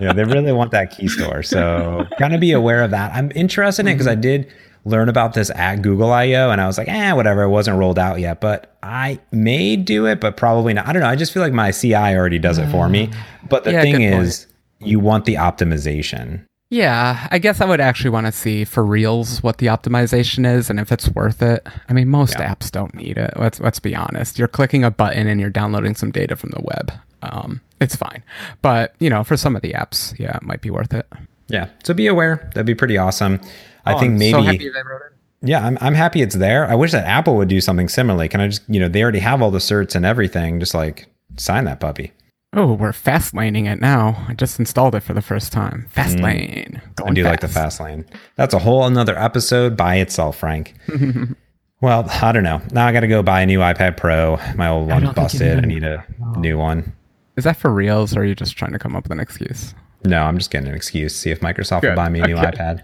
yeah, 0.02 0.14
they 0.14 0.24
really 0.24 0.52
want 0.54 0.72
that 0.72 0.90
key 0.90 1.08
store. 1.08 1.44
So 1.44 2.08
kind 2.18 2.34
of 2.34 2.40
be 2.40 2.54
aware 2.54 2.82
of 2.82 2.92
that. 2.92 3.14
I'm 3.14 3.32
interested 3.36 3.82
in 3.82 3.90
it 3.90 3.94
because 3.96 4.08
I 4.08 4.16
did 4.16 4.52
learn 4.86 5.10
about 5.10 5.34
this 5.34 5.52
at 5.52 5.82
Google 5.82 6.12
I/O, 6.12 6.50
and 6.50 6.60
I 6.60 6.66
was 6.66 6.78
like, 6.78 6.88
eh, 6.88 7.12
whatever. 7.14 7.44
It 7.44 7.50
wasn't 7.50 7.78
rolled 7.78 8.00
out 8.00 8.20
yet, 8.20 8.42
but 8.42 8.76
I 8.82 9.20
may 9.32 9.76
do 9.76 10.08
it, 10.08 10.20
but 10.20 10.38
probably 10.38 10.74
not. 10.74 10.88
I 10.88 10.94
don't 10.94 11.02
know. 11.02 11.10
I 11.10 11.16
just 11.16 11.34
feel 11.34 11.44
like 11.44 11.54
my 11.54 11.72
CI 11.72 11.94
already 11.94 12.40
does 12.40 12.58
it 12.58 12.72
for 12.72 12.90
me. 12.90 13.12
But 13.50 13.66
the 13.66 13.74
yeah, 13.74 13.82
thing 13.82 14.02
is, 14.02 14.48
you 14.80 15.00
want 15.00 15.26
the 15.26 15.36
optimization. 15.36 16.47
Yeah, 16.70 17.28
I 17.32 17.40
guess 17.40 17.62
I 17.62 17.66
would 17.66 17.80
actually 17.80 18.10
want 18.10 18.26
to 18.26 18.32
see 18.32 18.66
for 18.66 18.86
reals 18.86 19.42
what 19.42 19.60
the 19.60 19.68
optimization 19.68 20.46
is 20.46 20.70
and 20.70 20.80
if 20.80 20.92
it's 20.92 21.10
worth 21.10 21.42
it. 21.42 21.66
I 21.88 21.94
mean, 21.94 22.10
most 22.10 22.38
yeah. 22.38 22.54
apps 22.54 22.70
don't 22.70 22.94
need 22.94 23.18
it. 23.18 23.34
Let's 23.38 23.60
let's 23.60 23.80
be 23.80 23.96
honest. 23.96 24.38
You're 24.38 24.50
clicking 24.50 24.84
a 24.84 24.92
button 24.92 25.28
and 25.28 25.40
you're 25.40 25.50
downloading 25.50 25.96
some 25.96 26.12
data 26.12 26.36
from 26.36 26.50
the 26.50 26.62
web. 26.62 26.92
Um, 27.22 27.62
it's 27.80 27.96
fine, 27.96 28.22
but 28.62 28.96
you 29.00 29.10
know, 29.10 29.24
for 29.24 29.38
some 29.38 29.56
of 29.56 29.62
the 29.62 29.74
apps, 29.74 30.18
yeah, 30.20 30.36
it 30.36 30.44
might 30.44 30.62
be 30.62 30.70
worth 30.70 30.94
it. 30.94 31.08
Yeah, 31.48 31.70
so 31.84 31.94
be 31.94 32.08
aware. 32.08 32.50
That'd 32.54 32.66
be 32.66 32.76
pretty 32.76 32.98
awesome. 32.98 33.40
Oh, 33.44 33.48
I 33.86 33.94
think 34.00 34.12
I'm 34.12 34.18
maybe. 34.18 34.32
So 34.34 34.42
happy 34.42 34.70
they 34.70 34.84
wrote 34.84 35.02
it. 35.06 35.14
Yeah, 35.42 35.66
I'm 35.66 35.78
I'm 35.80 35.94
happy 35.94 36.22
it's 36.22 36.36
there. 36.36 36.68
I 36.68 36.76
wish 36.76 36.92
that 36.92 37.06
Apple 37.06 37.38
would 37.38 37.48
do 37.48 37.62
something 37.62 37.88
similarly. 37.88 38.28
Can 38.28 38.42
I 38.42 38.48
just 38.48 38.64
you 38.68 38.82
know 38.82 38.90
they 38.90 39.02
already 39.02 39.20
have 39.20 39.42
all 39.42 39.52
the 39.52 39.60
certs 39.60 39.96
and 39.96 40.06
everything. 40.06 40.60
Just 40.60 40.74
like 40.74 41.08
sign 41.38 41.64
that 41.66 41.80
puppy. 41.80 42.12
Oh, 42.58 42.74
we're 42.74 42.92
fast 42.92 43.36
laning 43.36 43.68
it 43.68 43.80
now. 43.80 44.26
I 44.28 44.34
just 44.34 44.58
installed 44.58 44.96
it 44.96 45.02
for 45.02 45.14
the 45.14 45.22
first 45.22 45.54
time. 45.54 45.86
Fast 45.92 46.18
mm. 46.18 46.24
lane. 46.24 46.82
I 47.06 47.12
do 47.12 47.22
fast. 47.22 47.32
like 47.32 47.40
the 47.42 47.48
fast 47.48 47.80
lane. 47.80 48.04
That's 48.36 48.56
a 48.56 48.58
whole 48.58 48.84
another 48.86 49.16
episode 49.16 49.78
by 49.78 49.98
itself, 49.98 50.40
Frank. 50.40 50.74
well, 51.82 52.10
I 52.10 52.32
don't 52.32 52.42
know. 52.42 52.60
Now 52.72 52.88
I 52.88 52.94
got 52.94 53.02
to 53.02 53.08
go 53.08 53.22
buy 53.22 53.42
a 53.42 53.46
new 53.46 53.60
iPad 53.60 53.96
Pro. 53.96 54.40
My 54.56 54.70
old 54.70 54.90
one 54.90 55.14
busted. 55.14 55.60
I 55.64 55.68
need 55.68 55.84
a 55.84 56.04
oh. 56.20 56.40
new 56.40 56.58
one. 56.58 56.94
Is 57.36 57.44
that 57.44 57.58
for 57.58 57.72
reals, 57.72 58.18
or 58.18 58.22
are 58.22 58.26
you 58.26 58.34
just 58.34 58.58
trying 58.58 58.74
to 58.74 58.80
come 58.80 58.96
up 58.96 59.04
with 59.04 59.12
an 59.12 59.20
excuse? 59.20 59.76
No, 60.04 60.24
I'm 60.24 60.40
just 60.40 60.50
getting 60.50 60.68
an 60.68 60.74
excuse. 60.74 61.16
See 61.16 61.30
if 61.30 61.42
Microsoft 61.42 61.82
Good. 61.82 61.90
will 61.90 61.96
buy 61.96 62.10
me 62.10 62.22
a 62.22 62.26
new 62.26 62.38
okay. 62.38 62.48
iPad. 62.48 62.84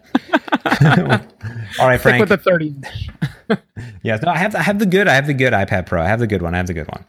All 1.80 1.88
right, 1.88 2.00
Frank. 2.00 2.28
Stick 2.28 2.30
with 2.30 2.30
the 2.30 2.38
30. 2.38 2.76
yes, 4.04 4.22
no, 4.22 4.32
I 4.32 4.38
have 4.38 4.54
I 4.54 4.62
have 4.62 4.78
the 4.78 4.86
good. 4.86 5.08
I 5.08 5.16
have 5.16 5.26
the 5.26 5.34
good 5.34 5.54
iPad 5.54 5.88
Pro. 5.88 6.00
I 6.00 6.06
have 6.06 6.20
the 6.20 6.28
good 6.28 6.44
one. 6.44 6.54
I 6.54 6.58
have 6.58 6.68
the 6.68 6.76
good 6.76 6.92
one. 6.92 7.04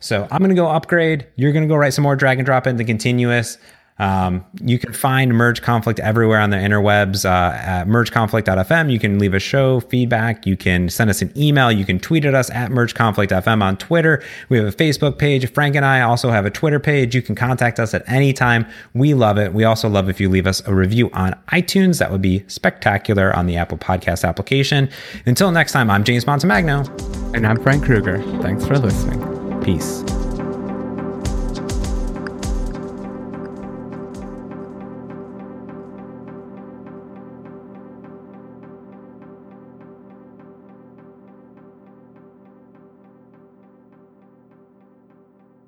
So 0.00 0.26
I'm 0.30 0.38
going 0.38 0.50
to 0.50 0.54
go 0.54 0.68
upgrade. 0.68 1.26
You're 1.36 1.52
going 1.52 1.64
to 1.64 1.68
go 1.68 1.76
write 1.76 1.94
some 1.94 2.02
more 2.02 2.16
drag 2.16 2.38
and 2.38 2.46
drop 2.46 2.66
into 2.66 2.84
Continuous. 2.84 3.58
Um, 4.00 4.46
you 4.62 4.78
can 4.78 4.94
find 4.94 5.34
Merge 5.34 5.60
Conflict 5.60 6.00
everywhere 6.00 6.40
on 6.40 6.48
the 6.48 6.56
interwebs 6.56 7.26
uh, 7.26 7.54
at 7.54 7.84
mergeconflict.fm. 7.84 8.90
You 8.90 8.98
can 8.98 9.18
leave 9.18 9.34
a 9.34 9.38
show 9.38 9.80
feedback. 9.80 10.46
You 10.46 10.56
can 10.56 10.88
send 10.88 11.10
us 11.10 11.20
an 11.20 11.30
email. 11.36 11.70
You 11.70 11.84
can 11.84 12.00
tweet 12.00 12.24
at 12.24 12.34
us 12.34 12.48
at 12.48 12.70
mergeconflict.fm 12.70 13.62
on 13.62 13.76
Twitter. 13.76 14.22
We 14.48 14.56
have 14.56 14.66
a 14.66 14.72
Facebook 14.72 15.18
page. 15.18 15.52
Frank 15.52 15.76
and 15.76 15.84
I 15.84 16.00
also 16.00 16.30
have 16.30 16.46
a 16.46 16.50
Twitter 16.50 16.80
page. 16.80 17.14
You 17.14 17.20
can 17.20 17.34
contact 17.34 17.78
us 17.78 17.92
at 17.92 18.02
any 18.08 18.32
time. 18.32 18.66
We 18.94 19.12
love 19.12 19.36
it. 19.36 19.52
We 19.52 19.64
also 19.64 19.86
love 19.86 20.08
if 20.08 20.18
you 20.18 20.30
leave 20.30 20.46
us 20.46 20.66
a 20.66 20.74
review 20.74 21.10
on 21.12 21.38
iTunes. 21.48 21.98
That 21.98 22.10
would 22.10 22.22
be 22.22 22.42
spectacular 22.48 23.36
on 23.36 23.44
the 23.44 23.56
Apple 23.56 23.76
Podcast 23.76 24.26
application. 24.26 24.88
Until 25.26 25.50
next 25.52 25.72
time, 25.72 25.90
I'm 25.90 26.04
James 26.04 26.24
Montemagno. 26.24 26.88
And 27.36 27.46
I'm 27.46 27.62
Frank 27.62 27.84
Krueger. 27.84 28.22
Thanks 28.40 28.66
for 28.66 28.78
listening. 28.78 29.39
Peace. 29.62 30.19